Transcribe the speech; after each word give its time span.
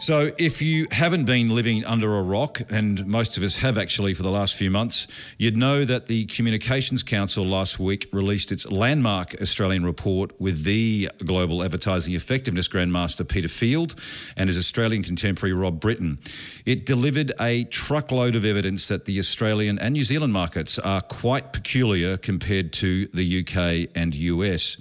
So, 0.00 0.32
if 0.38 0.62
you 0.62 0.86
haven't 0.90 1.26
been 1.26 1.50
living 1.50 1.84
under 1.84 2.16
a 2.16 2.22
rock, 2.22 2.62
and 2.70 3.06
most 3.06 3.36
of 3.36 3.42
us 3.42 3.56
have 3.56 3.76
actually 3.76 4.14
for 4.14 4.22
the 4.22 4.30
last 4.30 4.54
few 4.54 4.70
months, 4.70 5.06
you'd 5.36 5.58
know 5.58 5.84
that 5.84 6.06
the 6.06 6.24
Communications 6.24 7.02
Council 7.02 7.44
last 7.44 7.78
week 7.78 8.08
released 8.10 8.50
its 8.50 8.66
landmark 8.66 9.38
Australian 9.42 9.84
report 9.84 10.40
with 10.40 10.64
the 10.64 11.10
global 11.26 11.62
advertising 11.62 12.14
effectiveness 12.14 12.66
grandmaster 12.66 13.28
Peter 13.28 13.46
Field 13.46 13.94
and 14.38 14.48
his 14.48 14.56
Australian 14.56 15.02
contemporary 15.02 15.52
Rob 15.52 15.82
Brittain. 15.82 16.16
It 16.64 16.86
delivered 16.86 17.32
a 17.38 17.64
truckload 17.64 18.36
of 18.36 18.46
evidence 18.46 18.88
that 18.88 19.04
the 19.04 19.18
Australian 19.18 19.78
and 19.78 19.92
New 19.92 20.04
Zealand 20.04 20.32
markets 20.32 20.78
are 20.78 21.02
quite 21.02 21.52
peculiar 21.52 22.16
compared 22.16 22.72
to 22.72 23.06
the 23.08 23.40
UK 23.40 23.90
and 23.94 24.14
US. 24.14 24.78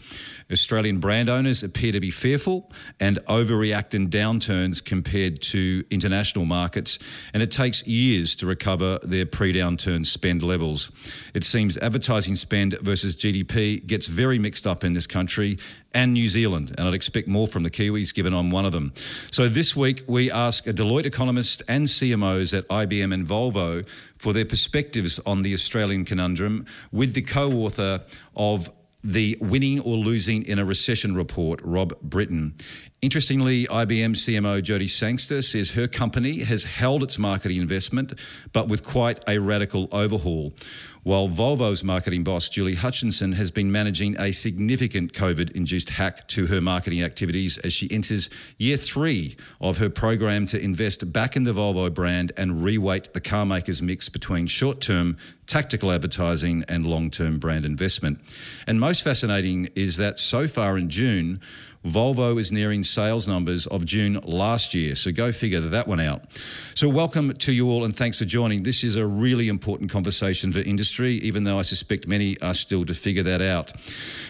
Australian 0.51 0.99
brand 0.99 1.29
owners 1.29 1.63
appear 1.63 1.91
to 1.91 1.99
be 1.99 2.09
fearful 2.09 2.71
and 2.99 3.19
overreact 3.27 3.93
in 3.93 4.09
downturns 4.09 4.83
compared 4.83 5.41
to 5.41 5.83
international 5.91 6.45
markets, 6.45 6.97
and 7.33 7.43
it 7.43 7.51
takes 7.51 7.85
years 7.85 8.35
to 8.35 8.45
recover 8.45 8.99
their 9.03 9.25
pre 9.25 9.53
downturn 9.53 10.05
spend 10.05 10.41
levels. 10.41 10.89
It 11.33 11.43
seems 11.43 11.77
advertising 11.77 12.35
spend 12.35 12.77
versus 12.81 13.15
GDP 13.15 13.85
gets 13.85 14.07
very 14.07 14.39
mixed 14.39 14.65
up 14.65 14.83
in 14.83 14.93
this 14.93 15.07
country 15.07 15.57
and 15.93 16.13
New 16.13 16.29
Zealand, 16.29 16.75
and 16.77 16.87
I'd 16.87 16.93
expect 16.93 17.27
more 17.27 17.47
from 17.47 17.63
the 17.63 17.71
Kiwis 17.71 18.13
given 18.13 18.33
I'm 18.33 18.51
one 18.51 18.65
of 18.65 18.71
them. 18.71 18.93
So 19.31 19.49
this 19.49 19.75
week 19.75 20.03
we 20.07 20.31
ask 20.31 20.67
a 20.67 20.73
Deloitte 20.73 21.05
economist 21.05 21.63
and 21.67 21.87
CMOs 21.87 22.55
at 22.57 22.67
IBM 22.67 23.13
and 23.13 23.25
Volvo 23.25 23.87
for 24.17 24.33
their 24.33 24.45
perspectives 24.45 25.19
on 25.25 25.41
the 25.41 25.53
Australian 25.53 26.05
conundrum 26.05 26.65
with 26.91 27.13
the 27.13 27.21
co 27.21 27.51
author 27.51 28.03
of 28.35 28.69
the 29.03 29.37
winning 29.39 29.79
or 29.79 29.95
losing 29.95 30.43
in 30.43 30.59
a 30.59 30.65
recession 30.65 31.15
report, 31.15 31.61
Rob 31.63 31.93
Brittain. 32.01 32.59
Interestingly, 33.01 33.65
IBM 33.65 34.13
CMO 34.13 34.61
Jodie 34.61 34.89
Sangster 34.89 35.41
says 35.41 35.69
her 35.71 35.87
company 35.87 36.39
has 36.39 36.65
held 36.65 37.01
its 37.01 37.17
marketing 37.17 37.61
investment, 37.61 38.19
but 38.51 38.67
with 38.67 38.83
quite 38.83 39.23
a 39.25 39.39
radical 39.39 39.87
overhaul. 39.93 40.53
While 41.03 41.29
Volvo's 41.29 41.81
marketing 41.81 42.25
boss, 42.25 42.49
Julie 42.49 42.75
Hutchinson, 42.75 43.31
has 43.31 43.51
been 43.51 43.71
managing 43.71 44.19
a 44.19 44.33
significant 44.33 45.13
COVID 45.13 45.51
induced 45.51 45.91
hack 45.91 46.27
to 46.27 46.47
her 46.47 46.59
marketing 46.59 47.01
activities 47.01 47.57
as 47.59 47.71
she 47.71 47.89
enters 47.89 48.29
year 48.57 48.75
three 48.75 49.37
of 49.61 49.77
her 49.77 49.89
program 49.89 50.45
to 50.47 50.61
invest 50.61 51.13
back 51.13 51.37
in 51.37 51.45
the 51.45 51.53
Volvo 51.53 51.91
brand 51.93 52.33
and 52.35 52.61
reweight 52.61 53.13
the 53.13 53.21
carmaker's 53.21 53.81
mix 53.81 54.09
between 54.09 54.45
short 54.45 54.81
term 54.81 55.15
tactical 55.47 55.91
advertising 55.91 56.65
and 56.67 56.85
long 56.85 57.09
term 57.09 57.39
brand 57.39 57.65
investment. 57.65 58.19
And 58.67 58.77
most 58.77 59.01
fascinating 59.01 59.69
is 59.75 59.95
that 59.97 60.19
so 60.19 60.49
far 60.49 60.77
in 60.77 60.89
June, 60.89 61.39
Volvo 61.85 62.37
is 62.37 62.51
nearing 62.51 62.83
sales 62.83 63.27
numbers 63.27 63.65
of 63.67 63.85
June 63.85 64.19
last 64.23 64.73
year. 64.73 64.95
So 64.95 65.11
go 65.11 65.31
figure 65.31 65.61
that 65.61 65.87
one 65.87 66.01
out. 66.01 66.23
So, 66.75 66.87
welcome 66.87 67.33
to 67.33 67.51
you 67.51 67.69
all 67.69 67.83
and 67.83 67.95
thanks 67.95 68.17
for 68.17 68.25
joining. 68.25 68.63
This 68.63 68.83
is 68.83 68.95
a 68.95 69.05
really 69.05 69.49
important 69.49 69.91
conversation 69.91 70.51
for 70.51 70.59
industry, 70.59 71.15
even 71.15 71.43
though 71.43 71.59
I 71.59 71.61
suspect 71.61 72.07
many 72.07 72.39
are 72.41 72.53
still 72.53 72.85
to 72.85 72.93
figure 72.93 73.23
that 73.23 73.41
out. 73.41 73.73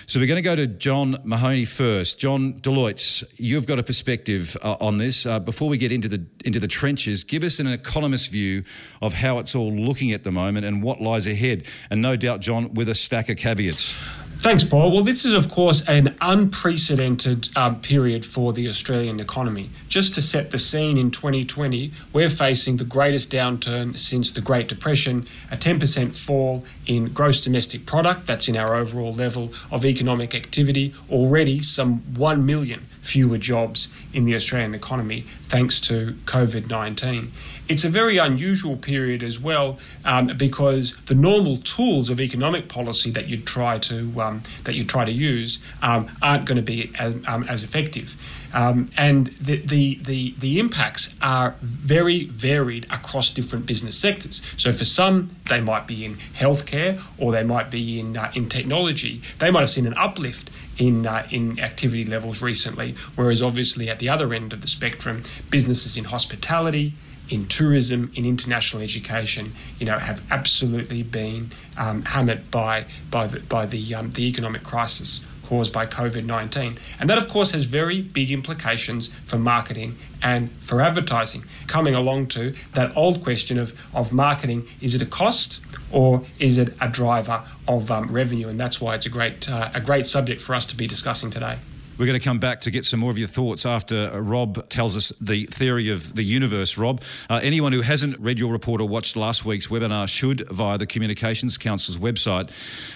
So, 0.08 0.20
we're 0.20 0.28
going 0.28 0.38
to 0.38 0.42
go 0.42 0.56
to 0.56 0.66
John 0.66 1.18
Mahony 1.24 1.66
first. 1.66 2.20
John 2.20 2.54
Deloitte, 2.54 3.24
you've 3.38 3.68
got 3.68 3.78
a 3.78 3.84
perspective 3.84 4.58
uh, 4.64 4.78
on 4.80 4.98
this. 4.98 5.26
Uh, 5.26 5.40
before 5.40 5.70
we 5.70 5.78
get 5.78 5.92
into 5.92 6.08
the, 6.08 6.26
into 6.44 6.60
the 6.60 6.68
trenches, 6.68 7.24
give 7.24 7.44
us 7.44 7.60
an 7.60 7.68
economist 7.68 8.32
view 8.32 8.64
of 9.02 9.14
how 9.14 9.38
it's 9.40 9.54
all 9.54 9.72
looking 9.72 10.12
at 10.12 10.24
the 10.24 10.32
moment 10.32 10.66
and 10.66 10.82
what 10.82 11.02
lies 11.02 11.28
ahead. 11.28 11.66
And 11.92 12.02
no 12.02 12.16
doubt, 12.16 12.42
John, 12.42 12.74
with 12.74 12.90
a 12.90 12.96
stack 12.96 13.30
of 13.30 13.38
caveats. 13.38 13.94
Thanks, 14.40 14.64
Paul. 14.64 14.94
Well, 14.94 15.04
this 15.04 15.26
is, 15.26 15.34
of 15.34 15.52
course, 15.52 15.82
an 15.82 16.16
unprecedented 16.22 17.50
um, 17.58 17.82
period 17.82 18.26
for 18.26 18.54
the 18.54 18.70
Australian 18.70 19.20
economy. 19.20 19.70
Just 19.90 20.16
to 20.16 20.22
set 20.22 20.52
the 20.52 20.58
scene, 20.58 20.98
in 20.98 21.12
2020, 21.12 21.92
we're 22.14 22.30
facing 22.30 22.78
the 22.78 22.86
greatest 22.86 23.30
downturn 23.30 23.98
since 23.98 24.32
the 24.32 24.40
Great 24.40 24.70
Depression, 24.70 25.28
a 25.52 25.58
10% 25.58 26.14
fall 26.14 26.64
in 26.88 27.12
gross 27.12 27.44
domestic 27.44 27.86
product. 27.86 28.28
That's 28.28 28.48
in 28.48 28.56
our 28.56 28.76
overall 28.76 29.14
level 29.14 29.52
of 29.72 29.84
economic 29.84 30.34
activity. 30.34 30.96
Already, 31.12 31.62
some 31.62 31.98
1 32.16 32.46
million 32.46 32.88
fewer 33.02 33.38
jobs 33.38 33.90
in 34.14 34.24
the 34.24 34.36
Australian 34.36 34.76
economy 34.76 35.26
thanks 35.48 35.80
to 35.82 36.16
COVID 36.26 36.70
19. 36.70 37.32
It's 37.70 37.86
a 37.86 37.90
very 37.90 38.18
unusual 38.18 38.76
period 38.76 39.22
as 39.22 39.40
well 39.40 39.78
um, 40.04 40.36
because 40.36 40.96
the 41.06 41.14
normal 41.16 41.58
tools 41.58 42.10
of 42.10 42.20
economic 42.20 42.68
policy 42.68 43.12
that 43.12 43.28
you 43.28 43.40
try 43.40 43.78
to 43.80 44.20
um, 44.22 44.44
that 44.64 44.74
you 44.74 44.84
try 44.84 45.06
to 45.06 45.12
use 45.12 45.60
um, 45.82 46.10
aren't 46.22 46.46
going 46.46 46.56
to 46.58 46.64
be 46.64 46.92
as, 46.96 47.16
um, 47.28 47.44
as 47.44 47.64
effective. 47.64 48.16
Um, 48.52 48.90
and 48.98 49.28
the, 49.40 49.58
the, 49.58 50.00
the, 50.02 50.34
the, 50.40 50.60
impacts 50.60 51.14
are 51.22 51.56
very 51.62 52.26
varied 52.26 52.88
across 52.90 53.30
different 53.30 53.68
business 53.68 53.96
sectors. 53.96 54.42
So 54.58 54.74
for 54.74 54.86
some, 54.86 55.36
they 55.50 55.62
might 55.62 55.86
be 55.86 56.04
in 56.04 56.18
healthcare 56.36 57.00
or 57.20 57.32
they 57.32 57.44
might 57.44 57.70
be 57.70 58.00
in, 58.00 58.18
uh, 58.18 58.32
in 58.34 58.50
technology. 58.50 59.22
They 59.38 59.52
might 59.52 59.62
have 59.62 59.70
seen 59.70 59.86
an 59.86 59.94
uplift 59.96 60.50
in 60.80 61.06
uh, 61.06 61.28
in 61.30 61.60
activity 61.60 62.06
levels 62.06 62.42
recently. 62.42 62.96
Whereas 63.16 63.44
obviously 63.44 63.88
at 63.90 64.00
the 64.00 64.10
other 64.10 64.34
end 64.34 64.52
of 64.54 64.62
the 64.62 64.68
spectrum, 64.68 65.24
businesses 65.52 65.98
in 65.98 66.06
hospitality, 66.06 66.96
in 67.30 67.48
tourism, 67.48 68.12
in 68.16 68.26
international 68.26 68.82
education, 68.82 69.54
you 69.80 69.86
know, 69.86 70.00
have 70.00 70.22
absolutely 70.32 71.04
been 71.04 71.52
um, 71.78 72.04
hammered 72.04 72.50
by 72.52 72.86
by 73.10 73.28
the 73.28 73.40
by 73.42 73.66
the 73.66 73.96
um, 73.96 74.12
the 74.14 74.28
economic 74.28 74.64
crisis 74.64 75.22
caused 75.50 75.74
by 75.74 75.86
COVID 75.86 76.26
19. 76.26 76.78
And 77.00 77.10
that, 77.10 77.18
of 77.18 77.28
course, 77.28 77.52
has 77.52 77.66
very 77.66 78.02
big 78.02 78.30
implications 78.32 79.10
for 79.26 79.38
marketing 79.38 79.98
and 80.22 80.52
for 80.62 80.80
advertising. 80.80 81.44
Coming 81.66 81.96
along 81.96 82.28
to 82.28 82.54
that 82.76 82.96
old 82.96 83.24
question 83.24 83.58
of, 83.58 83.78
of 83.94 84.14
marketing 84.14 84.68
is 84.80 84.94
it 84.94 85.02
a 85.02 85.08
cost 85.08 85.60
or 85.92 86.24
is 86.38 86.60
it 86.60 86.76
a 86.80 86.88
driver 86.88 87.44
of 87.68 87.90
um, 87.90 88.12
revenue? 88.12 88.48
And 88.48 88.60
that's 88.60 88.80
why 88.80 88.94
it's 88.94 89.08
a 89.08 89.10
great, 89.10 89.50
uh, 89.50 89.72
a 89.74 89.82
great 89.82 90.06
subject 90.06 90.40
for 90.40 90.54
us 90.54 90.68
to 90.68 90.76
be 90.76 90.86
discussing 90.86 91.32
today. 91.32 91.58
We're 92.00 92.06
going 92.06 92.18
to 92.18 92.24
come 92.24 92.40
back 92.40 92.62
to 92.62 92.72
get 92.72 92.86
some 92.86 93.02
more 93.02 93.12
of 93.12 93.18
your 93.18 93.28
thoughts 93.28 93.66
after 93.66 94.10
uh, 94.14 94.20
Rob 94.20 94.70
tells 94.70 94.96
us 94.96 95.12
the 95.20 95.48
theory 95.48 95.90
of 95.90 96.16
the 96.16 96.24
universe. 96.24 96.78
Rob, 96.78 97.02
uh, 97.30 97.42
anyone 97.44 97.74
who 97.74 97.82
hasn't 97.82 98.18
read 98.22 98.40
your 98.40 98.54
report 98.54 98.80
or 98.80 98.88
watched 98.88 99.18
last 99.18 99.44
week's 99.44 99.68
webinar 99.68 100.08
should 100.08 100.48
via 100.50 100.78
the 100.78 100.88
Communications 100.88 101.58
Council's 101.58 101.98
website. 101.98 102.52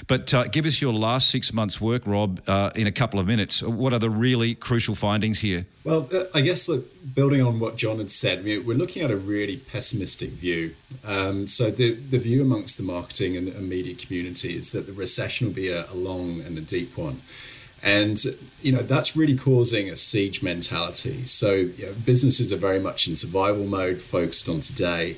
But 0.07 0.33
uh, 0.33 0.45
give 0.45 0.65
us 0.65 0.81
your 0.81 0.93
last 0.93 1.29
six 1.29 1.51
months' 1.51 1.81
work, 1.81 2.03
Rob, 2.05 2.39
uh, 2.47 2.71
in 2.75 2.87
a 2.87 2.93
couple 2.93 3.19
of 3.19 3.27
minutes. 3.27 3.61
What 3.61 3.91
are 3.91 3.99
the 3.99 4.09
really 4.09 4.55
crucial 4.55 4.95
findings 4.95 5.39
here? 5.39 5.65
Well, 5.83 6.07
uh, 6.13 6.23
I 6.33 6.39
guess 6.39 6.69
look, 6.69 6.85
building 7.13 7.41
on 7.41 7.59
what 7.59 7.75
John 7.75 7.97
had 7.97 8.09
said, 8.09 8.45
we're 8.45 8.61
looking 8.61 9.03
at 9.03 9.11
a 9.11 9.17
really 9.17 9.57
pessimistic 9.57 10.29
view. 10.29 10.75
Um, 11.03 11.47
so 11.47 11.71
the 11.71 11.91
the 11.91 12.19
view 12.19 12.41
amongst 12.41 12.77
the 12.77 12.83
marketing 12.83 13.35
and, 13.35 13.49
and, 13.49 13.67
media 13.67 13.95
community 13.95 14.55
is 14.55 14.69
that 14.69 14.85
the 14.85 14.93
recession 14.93 15.47
will 15.47 15.53
be 15.53 15.67
a, 15.67 15.91
a 15.91 15.93
long 15.93 16.39
and 16.39 16.57
a 16.57 16.61
deep 16.61 16.97
one. 16.97 17.21
And 17.83 18.23
you 18.61 18.71
know 18.71 18.81
that's 18.81 19.15
really 19.15 19.35
causing 19.35 19.89
a 19.89 19.95
siege 19.97 20.41
mentality. 20.41 21.25
So 21.27 21.53
you 21.53 21.87
know, 21.87 21.93
businesses 22.05 22.53
are 22.53 22.57
very 22.57 22.79
much 22.79 23.09
in 23.09 23.15
survival 23.17 23.65
mode, 23.65 24.01
focused 24.01 24.47
on 24.47 24.61
today, 24.61 25.17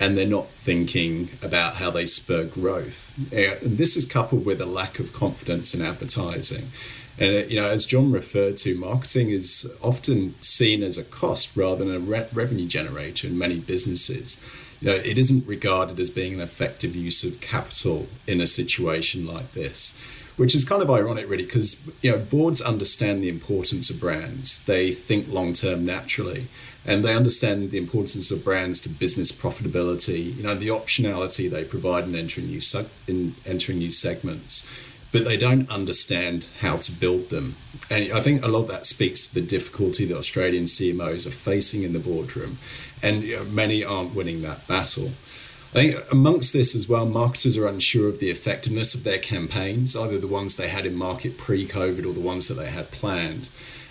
and 0.00 0.16
they're 0.16 0.26
not 0.26 0.50
thinking 0.50 1.28
about 1.42 1.76
how 1.76 1.90
they 1.90 2.06
spur 2.06 2.44
growth. 2.44 3.14
And 3.32 3.76
this 3.76 3.96
is 3.96 4.06
coupled 4.06 4.46
with 4.46 4.62
a 4.62 4.66
lack 4.66 4.98
of 4.98 5.12
confidence 5.12 5.74
in 5.74 5.82
advertising. 5.82 6.70
And 7.18 7.44
uh, 7.44 7.46
you 7.48 7.60
know, 7.60 7.68
as 7.68 7.84
John 7.84 8.10
referred 8.10 8.56
to, 8.58 8.74
marketing 8.74 9.30
is 9.30 9.70
often 9.82 10.34
seen 10.40 10.82
as 10.82 10.96
a 10.96 11.04
cost 11.04 11.56
rather 11.56 11.84
than 11.84 11.94
a 11.94 11.98
re- 11.98 12.28
revenue 12.32 12.66
generator 12.66 13.26
in 13.26 13.38
many 13.38 13.58
businesses. 13.58 14.40
You 14.80 14.90
know, 14.90 14.96
it 14.96 15.16
isn't 15.16 15.46
regarded 15.46 15.98
as 15.98 16.10
being 16.10 16.34
an 16.34 16.40
effective 16.40 16.94
use 16.94 17.24
of 17.24 17.40
capital 17.40 18.06
in 18.26 18.40
a 18.40 18.46
situation 18.46 19.26
like 19.26 19.52
this 19.52 19.98
which 20.36 20.54
is 20.54 20.64
kind 20.64 20.82
of 20.82 20.90
ironic, 20.90 21.28
really, 21.28 21.44
because 21.44 21.82
you 22.02 22.12
know 22.12 22.18
boards 22.18 22.60
understand 22.60 23.22
the 23.22 23.28
importance 23.28 23.90
of 23.90 24.00
brands. 24.00 24.62
They 24.64 24.92
think 24.92 25.28
long 25.28 25.52
term 25.52 25.84
naturally, 25.84 26.48
and 26.84 27.04
they 27.04 27.14
understand 27.14 27.70
the 27.70 27.78
importance 27.78 28.30
of 28.30 28.44
brands 28.44 28.80
to 28.82 28.88
business 28.88 29.32
profitability. 29.32 30.36
You 30.36 30.42
know 30.42 30.54
the 30.54 30.68
optionality 30.68 31.50
they 31.50 31.64
provide 31.64 32.04
in 32.04 32.14
entering 32.14 32.46
new 32.46 32.60
in 33.06 33.34
entering 33.44 33.78
new 33.78 33.90
segments. 33.90 34.66
but 35.12 35.24
they 35.24 35.36
don't 35.36 35.70
understand 35.70 36.46
how 36.60 36.76
to 36.76 36.92
build 36.92 37.30
them. 37.30 37.56
And 37.88 38.12
I 38.12 38.20
think 38.20 38.44
a 38.44 38.48
lot 38.48 38.62
of 38.62 38.68
that 38.68 38.86
speaks 38.86 39.26
to 39.26 39.34
the 39.34 39.40
difficulty 39.40 40.04
that 40.06 40.16
Australian 40.16 40.64
CMOs 40.64 41.26
are 41.26 41.30
facing 41.30 41.84
in 41.84 41.92
the 41.92 41.98
boardroom, 41.98 42.58
and 43.02 43.22
you 43.22 43.36
know, 43.36 43.44
many 43.44 43.84
aren't 43.84 44.14
winning 44.14 44.42
that 44.42 44.66
battle. 44.66 45.12
Think 45.76 46.10
amongst 46.10 46.54
this 46.54 46.74
as 46.74 46.88
well, 46.88 47.04
marketers 47.04 47.58
are 47.58 47.66
unsure 47.66 48.08
of 48.08 48.18
the 48.18 48.30
effectiveness 48.30 48.94
of 48.94 49.04
their 49.04 49.18
campaigns, 49.18 49.94
either 49.94 50.16
the 50.16 50.26
ones 50.26 50.56
they 50.56 50.68
had 50.68 50.86
in 50.86 50.96
market 50.96 51.36
pre-COVID 51.36 52.06
or 52.06 52.14
the 52.14 52.20
ones 52.20 52.48
that 52.48 52.54
they 52.54 52.70
had 52.70 52.90
planned. 52.90 53.46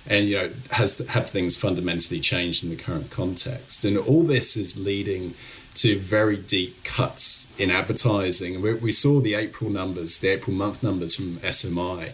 And 0.08 0.28
you 0.28 0.36
know, 0.36 0.52
has 0.72 0.98
have 0.98 1.30
things 1.30 1.56
fundamentally 1.56 2.20
changed 2.20 2.64
in 2.64 2.72
the 2.72 2.76
current 2.76 3.12
context? 3.12 3.86
And 3.86 4.00
all 4.00 4.24
this 4.24 4.58
is 4.58 4.76
leading 4.76 5.36
to 5.76 6.00
very 6.00 6.38
deep 6.38 6.84
cuts 6.84 7.46
in 7.56 7.70
advertising. 7.70 8.64
We, 8.64 8.74
we 8.74 8.92
saw 8.92 9.20
the 9.20 9.36
April 9.36 9.70
numbers, 9.70 10.18
the 10.18 10.30
April 10.30 10.56
month 10.56 10.82
numbers 10.82 11.14
from 11.14 11.38
SMI, 11.38 12.14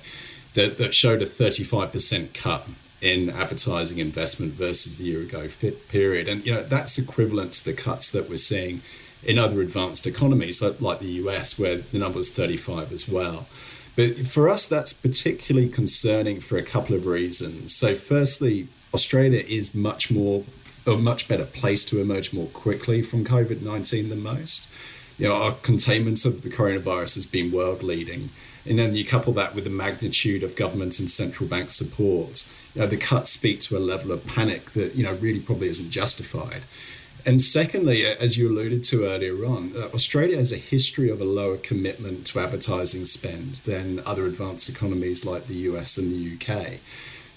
that, 0.53 0.79
that 0.79 0.93
showed 0.93 1.21
a 1.21 1.25
35% 1.25 2.33
cut 2.33 2.67
in 2.99 3.29
advertising 3.29 3.99
investment 3.99 4.51
versus 4.51 4.97
the 4.97 5.05
year 5.05 5.21
ago 5.21 5.47
fit 5.47 5.87
period. 5.87 6.27
And 6.27 6.45
you 6.45 6.55
know 6.55 6.63
that's 6.63 6.97
equivalent 6.97 7.53
to 7.53 7.63
the 7.63 7.73
cuts 7.73 8.11
that 8.11 8.29
we're 8.29 8.35
seeing 8.35 8.81
in 9.23 9.37
other 9.37 9.61
advanced 9.61 10.07
economies 10.07 10.61
like, 10.61 10.81
like 10.81 10.99
the 10.99 11.11
US, 11.23 11.59
where 11.59 11.77
the 11.77 11.99
number 11.99 12.19
is 12.19 12.31
35 12.31 12.91
as 12.91 13.07
well. 13.07 13.47
But 13.95 14.25
for 14.25 14.49
us, 14.49 14.65
that's 14.67 14.93
particularly 14.93 15.69
concerning 15.69 16.39
for 16.39 16.57
a 16.57 16.63
couple 16.63 16.95
of 16.95 17.05
reasons. 17.05 17.75
So, 17.75 17.93
firstly, 17.93 18.67
Australia 18.93 19.43
is 19.47 19.75
much 19.75 20.09
more 20.09 20.43
a 20.87 20.97
much 20.97 21.27
better 21.27 21.45
place 21.45 21.85
to 21.85 22.01
emerge 22.01 22.33
more 22.33 22.47
quickly 22.47 23.03
from 23.03 23.23
COVID 23.23 23.61
19 23.61 24.09
than 24.09 24.23
most. 24.23 24.67
You 25.17 25.27
know, 25.27 25.35
our 25.35 25.51
containment 25.51 26.25
of 26.25 26.41
the 26.41 26.49
coronavirus 26.49 27.15
has 27.15 27.25
been 27.25 27.51
world 27.51 27.83
leading. 27.83 28.29
And 28.65 28.77
then 28.77 28.95
you 28.95 29.05
couple 29.05 29.33
that 29.33 29.55
with 29.55 29.63
the 29.63 29.69
magnitude 29.69 30.43
of 30.43 30.55
government 30.55 30.99
and 30.99 31.09
central 31.09 31.47
bank 31.49 31.71
support. 31.71 32.47
You 32.73 32.81
know, 32.81 32.87
the 32.87 32.97
cuts 32.97 33.31
speak 33.31 33.59
to 33.61 33.77
a 33.77 33.79
level 33.79 34.11
of 34.11 34.25
panic 34.25 34.71
that, 34.71 34.95
you 34.95 35.03
know, 35.03 35.13
really 35.13 35.39
probably 35.39 35.67
isn't 35.67 35.89
justified. 35.89 36.61
And 37.25 37.41
secondly, 37.41 38.05
as 38.05 38.37
you 38.37 38.49
alluded 38.49 38.83
to 38.85 39.05
earlier 39.05 39.45
on, 39.45 39.73
uh, 39.75 39.89
Australia 39.93 40.37
has 40.37 40.51
a 40.51 40.57
history 40.57 41.09
of 41.09 41.21
a 41.21 41.25
lower 41.25 41.57
commitment 41.57 42.25
to 42.27 42.39
advertising 42.39 43.05
spend 43.05 43.55
than 43.57 44.01
other 44.05 44.25
advanced 44.25 44.69
economies 44.69 45.25
like 45.25 45.47
the 45.47 45.55
US 45.69 45.97
and 45.97 46.11
the 46.11 46.35
UK. 46.35 46.79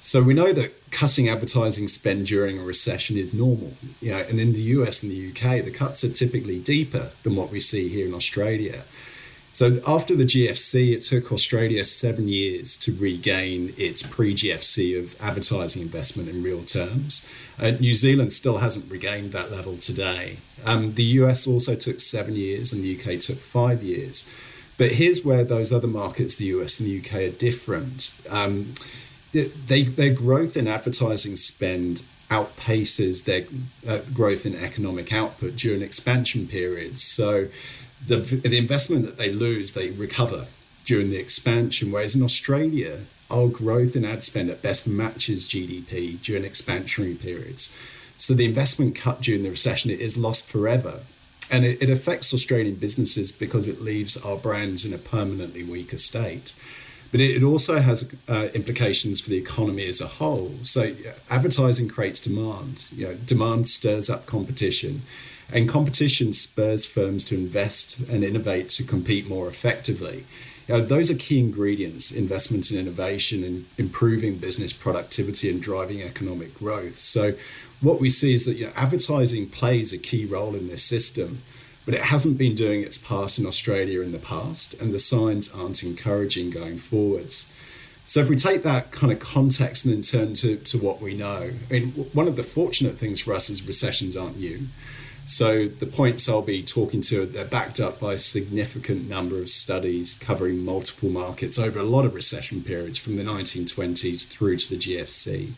So 0.01 0.23
we 0.23 0.35
know 0.35 0.53
that 0.53 0.91
cutting 0.91 1.29
advertising 1.29 1.89
spend 1.89 2.27
during 2.27 2.59
a 2.59 2.63
recession 2.63 3.17
is 3.17 3.33
normal. 3.33 3.75
You 4.01 4.13
know, 4.13 4.19
and 4.19 4.39
in 4.39 4.53
the 4.53 4.61
US 4.61 5.03
and 5.03 5.11
the 5.11 5.31
UK, 5.31 5.65
the 5.65 5.71
cuts 5.71 6.05
are 6.05 6.11
typically 6.11 6.59
deeper 6.59 7.11
than 7.23 7.37
what 7.37 7.51
we 7.51 7.61
see 7.61 7.89
here 7.89 8.07
in 8.07 8.15
Australia. 8.15 8.85
So 9.55 9.81
after 9.87 10.17
the 10.17 10.25
GFC, 10.25 10.91
it 10.91 11.03
took 11.03 11.31
Australia 11.31 11.85
seven 11.85 12.27
years 12.27 12.77
to 12.79 12.93
regain 12.93 13.73
its 13.77 14.03
pre-GFC 14.03 14.99
of 14.99 15.15
advertising 15.23 15.81
investment 15.81 16.29
in 16.29 16.43
real 16.43 16.65
terms. 16.65 17.25
Uh, 17.57 17.71
New 17.71 17.95
Zealand 17.95 18.33
still 18.33 18.59
hasn't 18.59 18.91
regained 18.91 19.31
that 19.31 19.53
level 19.53 19.77
today. 19.77 20.39
Um, 20.65 20.95
the 20.95 21.05
US 21.21 21.47
also 21.47 21.77
took 21.77 22.01
seven 22.01 22.35
years, 22.35 22.73
and 22.73 22.83
the 22.83 22.99
UK 22.99 23.21
took 23.21 23.39
five 23.39 23.81
years. 23.81 24.29
But 24.77 24.91
here's 24.91 25.25
where 25.25 25.45
those 25.45 25.73
other 25.73 25.87
markets, 25.87 26.35
the 26.35 26.47
US 26.47 26.81
and 26.81 26.89
the 26.89 26.99
UK, 26.99 27.15
are 27.33 27.37
different. 27.37 28.13
Um, 28.29 28.75
they, 29.31 29.85
their 29.85 30.13
growth 30.13 30.57
in 30.57 30.67
advertising 30.67 31.37
spend 31.37 32.03
outpaces 32.29 33.25
their 33.25 33.47
uh, 33.89 34.01
growth 34.13 34.47
in 34.47 34.57
economic 34.57 35.13
output 35.13 35.55
during 35.55 35.83
expansion 35.83 36.49
periods. 36.49 37.05
So 37.05 37.49
the, 38.07 38.17
the 38.17 38.59
investment 38.59 39.05
that 39.05 39.17
they 39.17 39.31
lose, 39.31 39.73
they 39.73 39.91
recover 39.91 40.47
during 40.85 41.11
the 41.11 41.17
expansion. 41.17 41.91
Whereas 41.91 42.15
in 42.15 42.23
Australia, 42.23 43.01
our 43.31 43.49
growth 43.49 43.97
in 43.97 44.05
ad 44.05 44.23
spend 44.23 44.51
at 44.51 44.63
best 44.63 44.87
matches 44.87 45.47
GDP 45.47 46.21
during 46.21 46.45
expansionary 46.45 47.19
periods. 47.19 47.75
So 48.17 48.35
the 48.35 48.45
investment 48.45 48.95
cut 48.95 49.21
during 49.21 49.43
the 49.43 49.51
recession 49.51 49.91
it 49.91 50.01
is 50.01 50.17
lost 50.17 50.47
forever. 50.47 51.01
And 51.51 51.65
it, 51.65 51.83
it 51.83 51.91
affects 51.91 52.33
Australian 52.33 52.77
businesses 52.77 53.33
because 53.33 53.69
it 53.69 53.83
leaves 53.83 54.17
our 54.17 54.37
brands 54.37 54.85
in 54.85 54.93
a 54.93 54.99
permanently 54.99 55.63
weaker 55.63 55.99
state. 55.99 56.55
But 57.11 57.21
it, 57.21 57.45
also 57.45 57.79
has 57.79 58.13
uh, 58.29 58.49
implications 58.55 59.21
for 59.21 59.31
the 59.31 59.37
economy 59.37 59.87
as 59.87 60.01
a 60.01 60.07
whole. 60.07 60.55
So 60.63 60.97
advertising 61.31 61.89
creates 61.89 62.19
demand. 62.19 62.87
You 62.91 63.07
know, 63.07 63.15
demand 63.15 63.69
stirs 63.69 64.11
up 64.11 64.27
competition 64.27 65.03
and 65.53 65.69
competition 65.69 66.33
spurs 66.33 66.87
firms 66.87 67.25
to 67.25 67.35
invest 67.35 68.01
and 68.01 68.25
innovate 68.25 68.69
to 68.71 68.85
compete 68.85 69.29
more 69.29 69.49
effectively. 69.49 70.25
You 70.67 70.77
know, 70.77 70.81
those 70.81 71.11
are 71.11 71.15
key 71.15 71.41
ingredients 71.41 72.11
investment 72.11 72.71
in 72.71 72.79
innovation 72.79 73.45
and 73.45 73.67
improving 73.77 74.37
business 74.37 74.73
productivity 74.73 75.51
and 75.51 75.61
driving 75.61 76.03
economic 76.03 76.55
growth. 76.55 76.97
So, 76.97 77.35
what 77.81 78.01
we 78.01 78.09
see 78.09 78.33
is 78.33 78.47
that 78.47 78.55
you 78.55 78.67
know, 78.67 78.73
advertising 78.75 79.51
plays 79.51 79.93
a 79.93 79.99
key 79.99 80.25
role 80.25 80.55
in 80.55 80.69
this 80.69 80.83
system, 80.83 81.43
but 81.85 81.93
it 81.93 82.05
hasn't 82.05 82.39
been 82.39 82.55
doing 82.55 82.83
its 82.83 82.97
part 82.97 83.39
in 83.39 83.45
Australia 83.45 84.01
in 84.01 84.13
the 84.13 84.19
past, 84.19 84.73
and 84.75 84.95
the 84.95 84.99
signs 84.99 85.53
aren't 85.53 85.83
encouraging 85.83 86.49
going 86.49 86.79
forwards. 86.79 87.47
So 88.07 88.21
if 88.21 88.29
we 88.29 88.37
take 88.37 88.63
that 88.63 88.91
kind 88.91 89.13
of 89.13 89.19
context 89.19 89.85
and 89.85 89.95
then 89.95 90.03
turn 90.03 90.35
to, 90.35 90.57
to 90.57 90.79
what 90.79 91.01
we 91.01 91.15
know, 91.15 91.53
I 91.71 91.73
mean, 91.73 91.93
one 92.13 92.29
of 92.29 92.37
the 92.37 92.43
fortunate 92.43 92.99
things 92.99 93.21
for 93.21 93.35
us 93.35 93.49
is 93.49 93.67
recessions 93.67 94.17
aren't 94.17 94.39
new. 94.39 94.69
So 95.27 95.69
the 95.69 95.87
points 95.87 96.29
I'll 96.29 96.43
be 96.43 96.63
talking 96.63 97.01
to, 97.03 97.25
they're 97.25 97.47
backed 97.47 97.81
up 97.81 97.99
by 97.99 98.15
a 98.15 98.19
significant 98.19 99.09
number 99.09 99.39
of 99.39 99.49
studies 99.49 100.15
covering 100.15 100.63
multiple 100.63 101.09
markets 101.09 101.59
over 101.59 101.79
a 101.79 101.85
lot 101.85 102.05
of 102.05 102.15
recession 102.15 102.63
periods 102.63 102.99
from 102.99 103.15
the 103.15 103.23
1920s 103.23 104.27
through 104.27 104.59
to 104.59 104.71
the 104.71 104.77
GFC. 104.77 105.55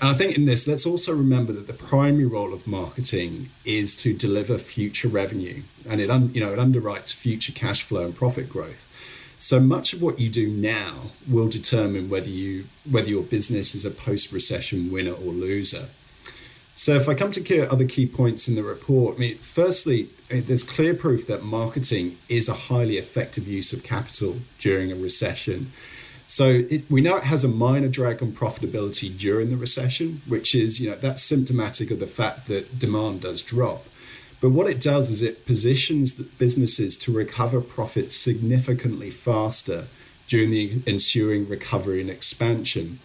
And 0.00 0.08
I 0.08 0.14
think 0.14 0.36
in 0.36 0.46
this, 0.46 0.66
let's 0.66 0.86
also 0.86 1.12
remember 1.12 1.52
that 1.52 1.66
the 1.66 1.72
primary 1.72 2.26
role 2.26 2.54
of 2.54 2.66
marketing 2.66 3.50
is 3.64 3.94
to 3.96 4.14
deliver 4.14 4.56
future 4.56 5.08
revenue, 5.08 5.62
and 5.88 6.00
it 6.00 6.10
un, 6.10 6.30
you 6.32 6.40
know 6.40 6.52
it 6.52 6.58
underwrites 6.58 7.12
future 7.12 7.52
cash 7.52 7.82
flow 7.82 8.06
and 8.06 8.14
profit 8.14 8.48
growth. 8.48 8.88
So 9.36 9.60
much 9.60 9.92
of 9.92 10.00
what 10.00 10.18
you 10.18 10.28
do 10.30 10.48
now 10.48 11.10
will 11.28 11.48
determine 11.48 12.08
whether 12.08 12.30
you 12.30 12.64
whether 12.90 13.08
your 13.08 13.22
business 13.22 13.74
is 13.74 13.84
a 13.84 13.90
post-recession 13.90 14.90
winner 14.90 15.12
or 15.12 15.32
loser. 15.32 15.88
So, 16.74 16.94
if 16.94 17.08
I 17.08 17.14
come 17.14 17.30
to 17.32 17.70
other 17.70 17.84
key 17.84 18.06
points 18.06 18.48
in 18.48 18.54
the 18.54 18.62
report, 18.62 19.16
I 19.16 19.18
mean, 19.18 19.38
firstly, 19.38 20.08
eh, 20.30 20.40
there's 20.44 20.64
clear 20.64 20.94
proof 20.94 21.26
that 21.26 21.42
marketing 21.42 22.16
is 22.28 22.48
a 22.48 22.54
highly 22.54 22.96
effective 22.96 23.46
use 23.46 23.72
of 23.72 23.82
capital 23.82 24.36
during 24.58 24.90
a 24.90 24.96
recession. 24.96 25.70
So 26.26 26.64
it, 26.70 26.90
we 26.90 27.02
know 27.02 27.16
it 27.16 27.24
has 27.24 27.44
a 27.44 27.48
minor 27.48 27.88
drag 27.88 28.22
on 28.22 28.32
profitability 28.32 29.14
during 29.14 29.50
the 29.50 29.56
recession, 29.56 30.22
which 30.26 30.54
is, 30.54 30.80
you 30.80 30.88
know, 30.88 30.96
that's 30.96 31.22
symptomatic 31.22 31.90
of 31.90 31.98
the 31.98 32.06
fact 32.06 32.46
that 32.46 32.78
demand 32.78 33.20
does 33.20 33.42
drop. 33.42 33.84
But 34.40 34.50
what 34.50 34.66
it 34.66 34.80
does 34.80 35.10
is 35.10 35.20
it 35.20 35.44
positions 35.44 36.14
businesses 36.14 36.96
to 36.96 37.12
recover 37.12 37.60
profits 37.60 38.16
significantly 38.16 39.10
faster 39.10 39.88
during 40.26 40.48
the 40.48 40.80
ensuing 40.86 41.46
recovery 41.46 42.00
and 42.00 42.08
expansion. 42.08 42.98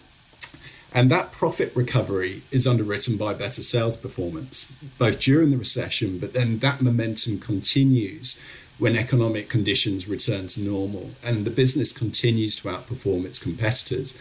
And 0.92 1.10
that 1.10 1.32
profit 1.32 1.72
recovery 1.74 2.42
is 2.50 2.66
underwritten 2.66 3.16
by 3.16 3.34
better 3.34 3.62
sales 3.62 3.96
performance, 3.96 4.72
both 4.96 5.20
during 5.20 5.50
the 5.50 5.58
recession, 5.58 6.18
but 6.18 6.32
then 6.32 6.58
that 6.60 6.80
momentum 6.80 7.38
continues 7.40 8.40
when 8.78 8.96
economic 8.96 9.48
conditions 9.48 10.08
return 10.08 10.46
to 10.46 10.60
normal 10.60 11.10
and 11.22 11.44
the 11.44 11.50
business 11.50 11.92
continues 11.92 12.56
to 12.56 12.68
outperform 12.68 13.24
its 13.24 13.38
competitors. 13.38 14.14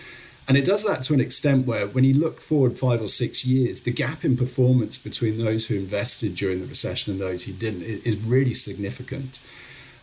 And 0.47 0.57
it 0.57 0.65
does 0.65 0.83
that 0.85 1.01
to 1.03 1.13
an 1.13 1.19
extent 1.19 1.67
where, 1.67 1.87
when 1.87 2.05
you 2.05 2.13
look 2.13 2.39
forward 2.39 2.79
five 2.79 3.01
or 3.01 3.09
six 3.09 3.45
years, 3.45 3.81
the 3.81 3.91
gap 3.91 4.23
in 4.23 4.37
performance 4.37 4.97
between 4.97 5.37
those 5.37 5.67
who 5.67 5.75
invested 5.75 6.35
during 6.35 6.59
the 6.59 6.65
recession 6.65 7.11
and 7.11 7.21
those 7.21 7.43
who 7.43 7.51
didn't 7.51 7.83
is 7.83 8.17
really 8.17 8.53
significant. 8.53 9.39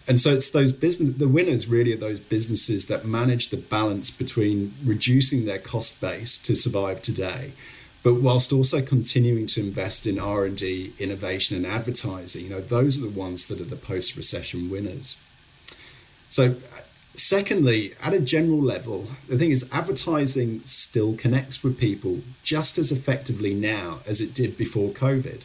And 0.07 0.21
so 0.21 0.35
it's 0.35 0.51
those 0.51 0.73
business, 0.73 1.17
the 1.17 1.29
winners 1.29 1.67
really 1.67 1.95
are 1.95 1.99
those 1.99 2.21
businesses 2.21 2.87
that 2.87 3.07
manage 3.07 3.49
the 3.49 3.57
balance 3.57 4.11
between 4.11 4.75
reducing 4.85 5.45
their 5.47 5.59
cost 5.59 6.01
base 6.01 6.39
to 6.39 6.55
survive 6.55 7.01
today, 7.01 7.53
but 8.03 8.15
whilst 8.15 8.53
also 8.53 8.83
continuing 8.83 9.47
to 9.47 9.61
invest 9.61 10.07
in 10.07 10.19
R&D, 10.19 10.93
innovation 10.99 11.57
and 11.57 11.67
advertising. 11.67 12.45
You 12.45 12.51
know, 12.51 12.61
those 12.61 12.99
are 12.99 13.03
the 13.09 13.19
ones 13.19 13.47
that 13.47 13.61
are 13.61 13.65
the 13.65 13.77
post-recession 13.77 14.69
winners. 14.69 15.17
So 16.29 16.57
secondly, 17.17 17.95
at 18.03 18.13
a 18.13 18.21
general 18.21 18.61
level, 18.61 19.07
the 19.27 19.39
thing 19.39 19.53
is 19.53 19.69
advertising 19.73 20.61
still 20.67 21.17
connects 21.17 21.63
with 21.63 21.79
people 21.79 22.21
just 22.43 22.77
as 22.77 22.93
effectively 22.93 23.55
now 23.55 24.01
as 24.07 24.21
it 24.21 24.35
did 24.35 24.59
before 24.59 24.91
COVID. 24.91 25.45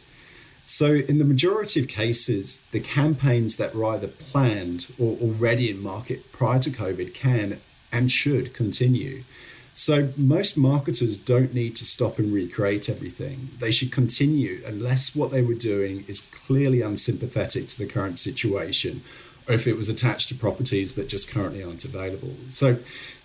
So, 0.62 0.94
in 0.94 1.18
the 1.18 1.24
majority 1.24 1.80
of 1.80 1.88
cases, 1.88 2.62
the 2.70 2.80
campaigns 2.80 3.56
that 3.56 3.74
were 3.74 3.86
either 3.86 4.08
planned 4.08 4.92
or 4.98 5.16
already 5.20 5.70
in 5.70 5.82
market 5.82 6.30
prior 6.32 6.58
to 6.60 6.70
COVID 6.70 7.14
can 7.14 7.60
and 7.90 8.10
should 8.10 8.54
continue. 8.54 9.24
So, 9.72 10.12
most 10.16 10.56
marketers 10.56 11.16
don't 11.16 11.54
need 11.54 11.76
to 11.76 11.84
stop 11.84 12.18
and 12.18 12.32
recreate 12.32 12.88
everything. 12.88 13.50
They 13.58 13.70
should 13.70 13.90
continue 13.90 14.62
unless 14.66 15.16
what 15.16 15.30
they 15.30 15.42
were 15.42 15.54
doing 15.54 16.04
is 16.06 16.20
clearly 16.20 16.82
unsympathetic 16.82 17.68
to 17.68 17.78
the 17.78 17.86
current 17.86 18.18
situation 18.18 19.02
or 19.48 19.54
if 19.54 19.66
it 19.66 19.76
was 19.76 19.88
attached 19.88 20.28
to 20.28 20.34
properties 20.34 20.94
that 20.94 21.08
just 21.08 21.30
currently 21.30 21.62
aren't 21.62 21.84
available. 21.84 22.34
So 22.48 22.78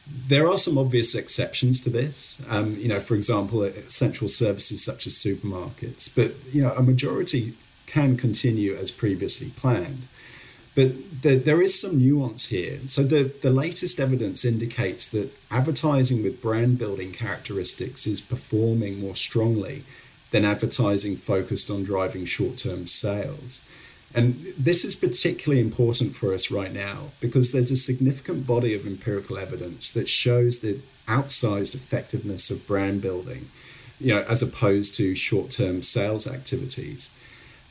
there 0.07 0.47
are 0.47 0.57
some 0.57 0.77
obvious 0.77 1.15
exceptions 1.15 1.79
to 1.81 1.89
this. 1.89 2.41
Um, 2.49 2.77
you 2.77 2.87
know, 2.87 2.99
for 2.99 3.15
example, 3.15 3.63
essential 3.63 4.27
services 4.27 4.83
such 4.83 5.07
as 5.07 5.13
supermarkets, 5.13 6.09
but 6.13 6.33
you 6.53 6.61
know, 6.61 6.71
a 6.73 6.83
majority 6.83 7.55
can 7.85 8.17
continue 8.17 8.75
as 8.75 8.91
previously 8.91 9.49
planned. 9.49 10.07
But 10.75 11.21
the, 11.21 11.35
there 11.35 11.61
is 11.61 11.79
some 11.79 11.97
nuance 11.97 12.47
here. 12.47 12.79
So 12.87 13.03
the, 13.03 13.31
the 13.41 13.49
latest 13.49 13.99
evidence 13.99 14.43
indicates 14.43 15.07
that 15.07 15.33
advertising 15.49 16.21
with 16.21 16.41
brand 16.41 16.77
building 16.77 17.13
characteristics 17.13 18.05
is 18.05 18.19
performing 18.19 18.99
more 18.99 19.15
strongly 19.15 19.83
than 20.31 20.43
advertising 20.43 21.15
focused 21.15 21.71
on 21.71 21.83
driving 21.83 22.25
short 22.25 22.57
term 22.57 22.87
sales. 22.87 23.61
And 24.15 24.53
this 24.57 24.85
is 24.85 24.95
particularly 24.95 25.61
important 25.61 26.15
for 26.15 26.33
us 26.33 26.49
right 26.49 26.71
now 26.71 27.11
because 27.19 27.51
there's 27.51 27.69
a 27.69 27.75
significant 27.75 28.47
body 28.47 28.73
of 28.73 28.87
empirical 28.87 29.37
evidence 29.37 29.91
that 29.91 30.07
shows 30.07 30.59
the 30.59 30.79
outsized 31.05 31.75
effectiveness 31.75 32.49
of 32.49 32.65
brand 32.65 33.01
building, 33.01 33.49
you 33.99 34.13
know, 34.13 34.21
as 34.21 34.41
opposed 34.41 34.95
to 34.95 35.15
short-term 35.15 35.81
sales 35.81 36.25
activities. 36.27 37.09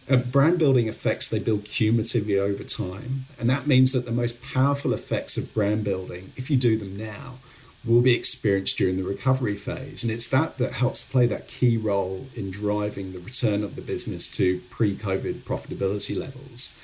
Uh, 0.09 0.17
brand 0.17 0.59
building 0.59 0.87
effects 0.87 1.29
they 1.29 1.39
build 1.39 1.65
cumulatively 1.65 2.39
over 2.39 2.63
time, 2.63 3.25
and 3.41 3.49
that 3.49 3.67
means 3.67 3.93
that 3.93 4.05
the 4.05 4.13
most 4.13 4.43
powerful 4.43 4.93
effects 4.93 5.39
of 5.39 5.55
brand 5.55 5.83
building, 5.83 6.31
if 6.37 6.51
you 6.51 6.59
do 6.59 6.77
them 6.77 6.95
now, 6.95 7.39
will 7.87 8.01
be 8.01 8.15
experienced 8.15 8.79
during 8.79 8.97
the 8.97 9.03
recovery 9.03 9.57
phase. 9.57 10.03
And 10.03 10.11
it's 10.11 10.29
that 10.29 10.59
that 10.59 10.73
helps 10.73 11.03
play 11.03 11.27
that 11.27 11.49
key 11.49 11.77
role 11.77 12.27
in 12.35 12.51
driving 12.51 13.13
the 13.13 13.19
return 13.19 13.63
of 13.63 13.77
the 13.77 13.83
business 13.83 14.29
to 14.31 14.61
pre 14.71 14.95
COVID 14.95 15.43
profitability 15.43 16.19
levels. 16.19 16.75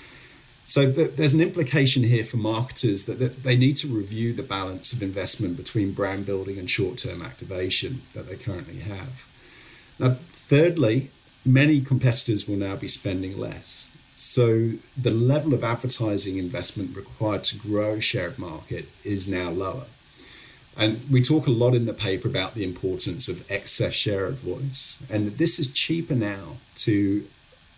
So 0.65 0.93
th- 0.93 1.17
there's 1.17 1.35
an 1.35 1.41
implication 1.41 2.05
here 2.05 2.23
for 2.23 2.37
marketers 2.37 3.07
that, 3.07 3.19
that 3.19 3.43
they 3.43 3.57
need 3.57 3.77
to 3.79 3.89
review 3.89 4.33
the 4.33 4.43
balance 4.43 4.93
of 4.93 5.03
investment 5.03 5.57
between 5.57 5.93
brand 5.93 6.27
building 6.27 6.59
and 6.59 6.69
short 6.71 6.99
term 6.99 7.23
activation 7.23 8.03
that 8.15 8.29
they 8.29 8.37
currently 8.37 8.81
have. 8.81 9.27
Now, 9.99 10.17
thirdly, 10.29 11.11
many 11.45 11.81
competitors 11.81 12.47
will 12.47 12.57
now 12.57 12.77
be 12.77 12.89
spending 12.89 13.39
less. 13.39 13.91
So 14.17 14.73
the 14.97 15.11
level 15.11 15.55
of 15.55 15.65
advertising 15.65 16.37
investment 16.37 16.95
required 16.95 17.43
to 17.45 17.57
grow 17.57 17.99
share 18.01 18.27
of 18.27 18.39
market 18.39 18.87
is 19.03 19.27
now 19.27 19.51
lower. 19.51 19.87
And 20.81 21.03
we 21.11 21.21
talk 21.21 21.47
a 21.47 21.51
lot 21.51 21.75
in 21.75 21.85
the 21.85 21.93
paper 21.93 22.27
about 22.27 22.55
the 22.55 22.65
importance 22.65 23.29
of 23.29 23.49
excess 23.51 23.93
share 23.93 24.25
of 24.25 24.41
voice. 24.41 24.99
And 25.11 25.37
this 25.37 25.59
is 25.59 25.69
cheaper 25.69 26.15
now 26.15 26.57
to, 26.77 27.27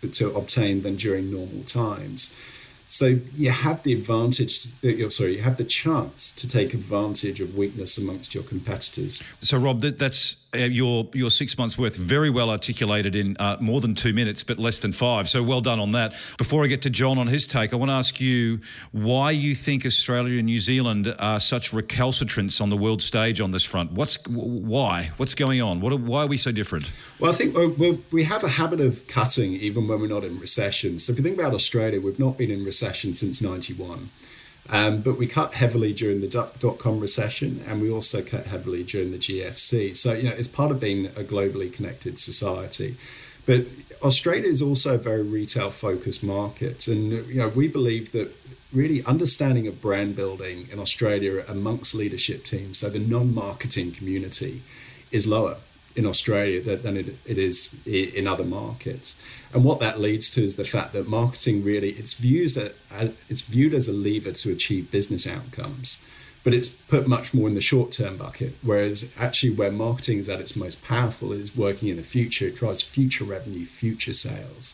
to 0.09 0.33
obtain 0.33 0.83
than 0.83 0.95
during 0.95 1.29
normal 1.29 1.63
times. 1.65 2.33
So 2.93 3.19
you 3.35 3.49
have 3.49 3.81
the 3.81 3.91
advantage, 3.91 4.67
to, 4.81 5.07
uh, 5.07 5.09
sorry, 5.09 5.37
you 5.37 5.41
have 5.41 5.57
the 5.57 5.63
chance 5.63 6.31
to 6.33 6.47
take 6.47 6.75
advantage 6.75 7.41
of 7.41 7.57
weakness 7.57 7.97
amongst 7.97 8.35
your 8.35 8.43
competitors. 8.43 9.19
So, 9.41 9.57
Rob, 9.57 9.81
that, 9.81 9.97
that's 9.97 10.35
uh, 10.53 10.59
your 10.59 11.09
your 11.13 11.31
six 11.31 11.57
months 11.57 11.75
worth 11.75 11.95
very 11.95 12.29
well 12.29 12.51
articulated 12.51 13.15
in 13.15 13.35
uh, 13.39 13.57
more 13.59 13.81
than 13.81 13.95
two 13.95 14.13
minutes, 14.13 14.43
but 14.43 14.59
less 14.59 14.77
than 14.77 14.91
five. 14.91 15.27
So 15.27 15.41
well 15.41 15.61
done 15.61 15.79
on 15.79 15.93
that. 15.93 16.13
Before 16.37 16.63
I 16.63 16.67
get 16.67 16.83
to 16.83 16.91
John 16.91 17.17
on 17.17 17.25
his 17.25 17.47
take, 17.47 17.73
I 17.73 17.75
want 17.77 17.89
to 17.89 17.93
ask 17.93 18.21
you 18.21 18.59
why 18.91 19.31
you 19.31 19.55
think 19.55 19.87
Australia 19.87 20.37
and 20.37 20.45
New 20.45 20.59
Zealand 20.59 21.15
are 21.17 21.39
such 21.39 21.71
recalcitrants 21.71 22.61
on 22.61 22.69
the 22.69 22.77
world 22.77 23.01
stage 23.01 23.41
on 23.41 23.49
this 23.49 23.63
front. 23.63 23.93
What's 23.93 24.23
why? 24.27 25.09
What's 25.17 25.33
going 25.33 25.63
on? 25.63 25.81
What? 25.81 25.93
Are, 25.93 25.97
why 25.97 26.25
are 26.25 26.27
we 26.27 26.37
so 26.37 26.51
different? 26.51 26.91
Well, 27.19 27.31
I 27.31 27.35
think 27.35 27.57
we 27.57 28.03
we 28.11 28.23
have 28.25 28.43
a 28.43 28.49
habit 28.49 28.79
of 28.79 29.07
cutting 29.07 29.53
even 29.53 29.87
when 29.87 29.99
we're 29.99 30.05
not 30.05 30.23
in 30.23 30.39
recession. 30.39 30.99
So 30.99 31.11
if 31.11 31.17
you 31.17 31.23
think 31.23 31.39
about 31.39 31.55
Australia, 31.55 31.99
we've 31.99 32.19
not 32.19 32.37
been 32.37 32.51
in 32.51 32.63
recession 32.63 32.82
since 32.91 33.41
'91. 33.41 34.09
Um, 34.69 35.01
but 35.01 35.17
we 35.17 35.27
cut 35.27 35.55
heavily 35.55 35.93
during 35.93 36.21
the 36.21 36.27
dot 36.27 36.77
com 36.79 36.99
recession, 36.99 37.63
and 37.67 37.81
we 37.81 37.91
also 37.91 38.21
cut 38.21 38.47
heavily 38.47 38.83
during 38.83 39.11
the 39.11 39.17
GFC. 39.17 39.95
So, 39.95 40.13
you 40.13 40.23
know, 40.23 40.35
it's 40.35 40.47
part 40.47 40.71
of 40.71 40.79
being 40.79 41.07
a 41.07 41.23
globally 41.23 41.71
connected 41.71 42.17
society. 42.17 42.95
But 43.45 43.65
Australia 44.01 44.49
is 44.49 44.61
also 44.61 44.95
a 44.95 44.97
very 44.97 45.21
retail 45.23 45.69
focused 45.69 46.23
market. 46.23 46.87
And, 46.87 47.11
you 47.27 47.35
know, 47.35 47.49
we 47.49 47.67
believe 47.67 48.13
that 48.13 48.33
really 48.71 49.03
understanding 49.05 49.67
of 49.67 49.81
brand 49.81 50.15
building 50.15 50.67
in 50.71 50.79
Australia 50.79 51.43
amongst 51.47 51.93
leadership 51.93 52.43
teams, 52.45 52.79
so 52.79 52.89
the 52.89 52.99
non 52.99 53.33
marketing 53.33 53.91
community, 53.91 54.61
is 55.11 55.27
lower 55.27 55.57
in 55.95 56.05
Australia 56.05 56.61
than 56.61 56.97
it, 56.97 57.17
it 57.25 57.37
is 57.37 57.73
in 57.85 58.27
other 58.27 58.43
markets. 58.43 59.15
And 59.53 59.63
what 59.63 59.79
that 59.79 59.99
leads 59.99 60.29
to 60.31 60.43
is 60.43 60.55
the 60.55 60.63
fact 60.63 60.93
that 60.93 61.07
marketing 61.07 61.63
really 61.63 61.91
it's 61.91 62.15
viewed 62.15 62.57
as, 62.57 63.11
it's 63.29 63.41
viewed 63.41 63.73
as 63.73 63.87
a 63.87 63.93
lever 63.93 64.31
to 64.31 64.51
achieve 64.51 64.91
business 64.91 65.27
outcomes, 65.27 66.01
but 66.43 66.53
it's 66.53 66.69
put 66.69 67.07
much 67.07 67.33
more 67.33 67.47
in 67.47 67.55
the 67.55 67.61
short 67.61 67.91
term 67.91 68.17
bucket. 68.17 68.55
Whereas 68.61 69.11
actually, 69.17 69.53
where 69.53 69.71
marketing 69.71 70.19
is 70.19 70.29
at 70.29 70.41
its 70.41 70.55
most 70.55 70.83
powerful 70.83 71.31
is 71.31 71.55
working 71.55 71.89
in 71.89 71.97
the 71.97 72.03
future. 72.03 72.47
It 72.47 72.55
drives 72.55 72.81
future 72.81 73.23
revenue, 73.23 73.65
future 73.65 74.13
sales, 74.13 74.73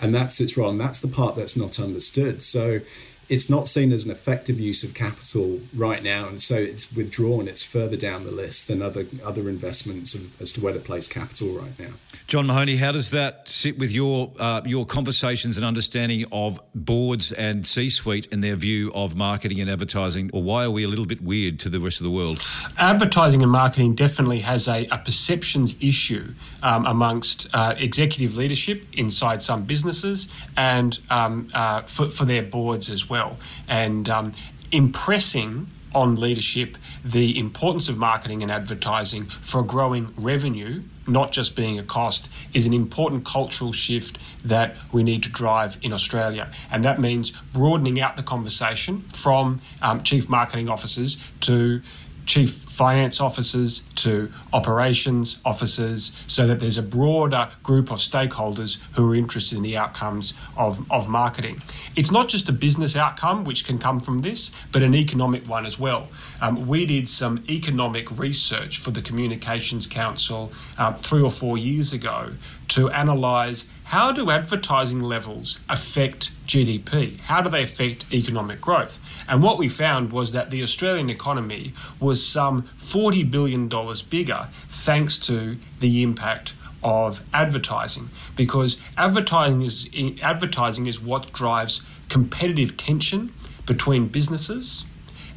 and 0.00 0.14
that's 0.14 0.40
its 0.40 0.56
role. 0.56 0.70
And 0.70 0.80
that's 0.80 1.00
the 1.00 1.08
part 1.08 1.36
that's 1.36 1.56
not 1.56 1.78
understood. 1.78 2.42
So 2.42 2.80
it's 3.28 3.48
not 3.48 3.68
seen 3.68 3.92
as 3.92 4.04
an 4.04 4.10
effective 4.10 4.60
use 4.60 4.84
of 4.84 4.94
capital 4.94 5.60
right 5.74 6.02
now, 6.02 6.28
and 6.28 6.42
so 6.42 6.56
it's 6.56 6.92
withdrawn. 6.92 7.48
It's 7.48 7.62
further 7.62 7.96
down 7.96 8.24
the 8.24 8.30
list 8.30 8.68
than 8.68 8.82
other 8.82 9.06
other 9.24 9.48
investments 9.48 10.16
as 10.40 10.52
to 10.52 10.60
where 10.60 10.72
to 10.72 10.78
place 10.78 11.08
capital 11.08 11.52
right 11.52 11.78
now. 11.78 11.94
John 12.26 12.46
Mahony, 12.46 12.76
how 12.76 12.92
does 12.92 13.10
that 13.10 13.48
sit 13.48 13.78
with 13.78 13.92
your 13.92 14.30
uh, 14.38 14.60
your 14.64 14.86
conversations 14.86 15.56
and 15.56 15.64
understanding 15.64 16.24
of 16.32 16.60
boards 16.74 17.32
and 17.32 17.66
C-suite 17.66 18.28
and 18.32 18.42
their 18.42 18.56
view 18.56 18.92
of 18.94 19.16
marketing 19.16 19.60
and 19.60 19.70
advertising, 19.70 20.30
or 20.32 20.42
why 20.42 20.64
are 20.64 20.70
we 20.70 20.84
a 20.84 20.88
little 20.88 21.06
bit 21.06 21.22
weird 21.22 21.58
to 21.60 21.68
the 21.68 21.80
rest 21.80 22.00
of 22.00 22.04
the 22.04 22.10
world? 22.10 22.42
Advertising 22.78 23.42
and 23.42 23.50
marketing 23.50 23.94
definitely 23.94 24.40
has 24.40 24.68
a, 24.68 24.86
a 24.86 24.98
perceptions 24.98 25.76
issue 25.80 26.34
um, 26.62 26.86
amongst 26.86 27.46
uh, 27.54 27.74
executive 27.76 28.36
leadership 28.36 28.84
inside 28.92 29.40
some 29.40 29.64
businesses 29.64 30.28
and 30.56 30.98
um, 31.10 31.50
uh, 31.54 31.82
for, 31.82 32.10
for 32.10 32.24
their 32.24 32.42
boards 32.42 32.90
as 32.90 33.08
well 33.08 33.13
well, 33.14 33.36
and 33.68 34.08
um, 34.08 34.32
impressing 34.72 35.68
on 35.94 36.16
leadership 36.16 36.76
the 37.04 37.38
importance 37.38 37.88
of 37.88 37.96
marketing 37.96 38.42
and 38.42 38.50
advertising 38.50 39.26
for 39.40 39.62
growing 39.62 40.12
revenue, 40.16 40.82
not 41.06 41.30
just 41.30 41.54
being 41.54 41.78
a 41.78 41.82
cost, 41.84 42.28
is 42.52 42.66
an 42.66 42.72
important 42.72 43.24
cultural 43.24 43.72
shift 43.72 44.18
that 44.44 44.74
we 44.90 45.04
need 45.04 45.22
to 45.22 45.28
drive 45.28 45.78
in 45.80 45.92
Australia. 45.92 46.50
And 46.72 46.82
that 46.82 46.98
means 47.00 47.30
broadening 47.52 48.00
out 48.00 48.16
the 48.16 48.24
conversation 48.24 49.02
from 49.12 49.60
um, 49.80 50.02
chief 50.02 50.28
marketing 50.28 50.68
officers 50.68 51.16
to 51.42 51.82
chief 52.26 52.54
finance 52.54 53.20
officers 53.20 53.82
to 53.94 54.32
operations 54.52 55.38
officers 55.44 56.16
so 56.26 56.46
that 56.46 56.58
there's 56.60 56.78
a 56.78 56.82
broader 56.82 57.50
group 57.62 57.90
of 57.90 57.98
stakeholders 57.98 58.78
who 58.92 59.10
are 59.10 59.14
interested 59.14 59.56
in 59.56 59.62
the 59.62 59.76
outcomes 59.76 60.34
of, 60.56 60.90
of 60.90 61.08
marketing. 61.08 61.62
It's 61.94 62.10
not 62.10 62.28
just 62.28 62.48
a 62.48 62.52
business 62.52 62.96
outcome 62.96 63.44
which 63.44 63.64
can 63.64 63.78
come 63.78 64.00
from 64.00 64.18
this, 64.20 64.50
but 64.72 64.82
an 64.82 64.94
economic 64.94 65.48
one 65.48 65.66
as 65.66 65.78
well. 65.78 66.08
Um, 66.40 66.66
we 66.66 66.86
did 66.86 67.08
some 67.08 67.44
economic 67.48 68.10
research 68.18 68.78
for 68.78 68.90
the 68.90 69.02
Communications 69.02 69.86
Council 69.86 70.52
uh, 70.78 70.92
three 70.94 71.22
or 71.22 71.30
four 71.30 71.56
years 71.56 71.92
ago 71.92 72.32
to 72.68 72.88
analyse 72.88 73.66
how 73.84 74.12
do 74.12 74.30
advertising 74.30 75.00
levels 75.00 75.60
affect 75.68 76.30
GDP? 76.46 77.20
How 77.20 77.42
do 77.42 77.50
they 77.50 77.62
affect 77.62 78.10
economic 78.12 78.60
growth? 78.60 78.98
And 79.28 79.42
what 79.42 79.58
we 79.58 79.68
found 79.68 80.12
was 80.12 80.32
that 80.32 80.50
the 80.50 80.62
Australian 80.62 81.10
economy 81.10 81.74
was 82.00 82.26
some 82.26 82.68
$40 82.78 83.30
billion 83.30 83.70
bigger 84.10 84.48
thanks 84.70 85.18
to 85.20 85.58
the 85.80 86.02
impact 86.02 86.54
of 86.82 87.22
advertising 87.32 88.10
because 88.36 88.78
advertising 88.98 89.62
is 89.62 89.88
advertising 90.22 90.86
is 90.86 91.00
what 91.00 91.32
drives 91.32 91.82
competitive 92.10 92.76
tension 92.76 93.32
between 93.64 94.06
businesses 94.08 94.84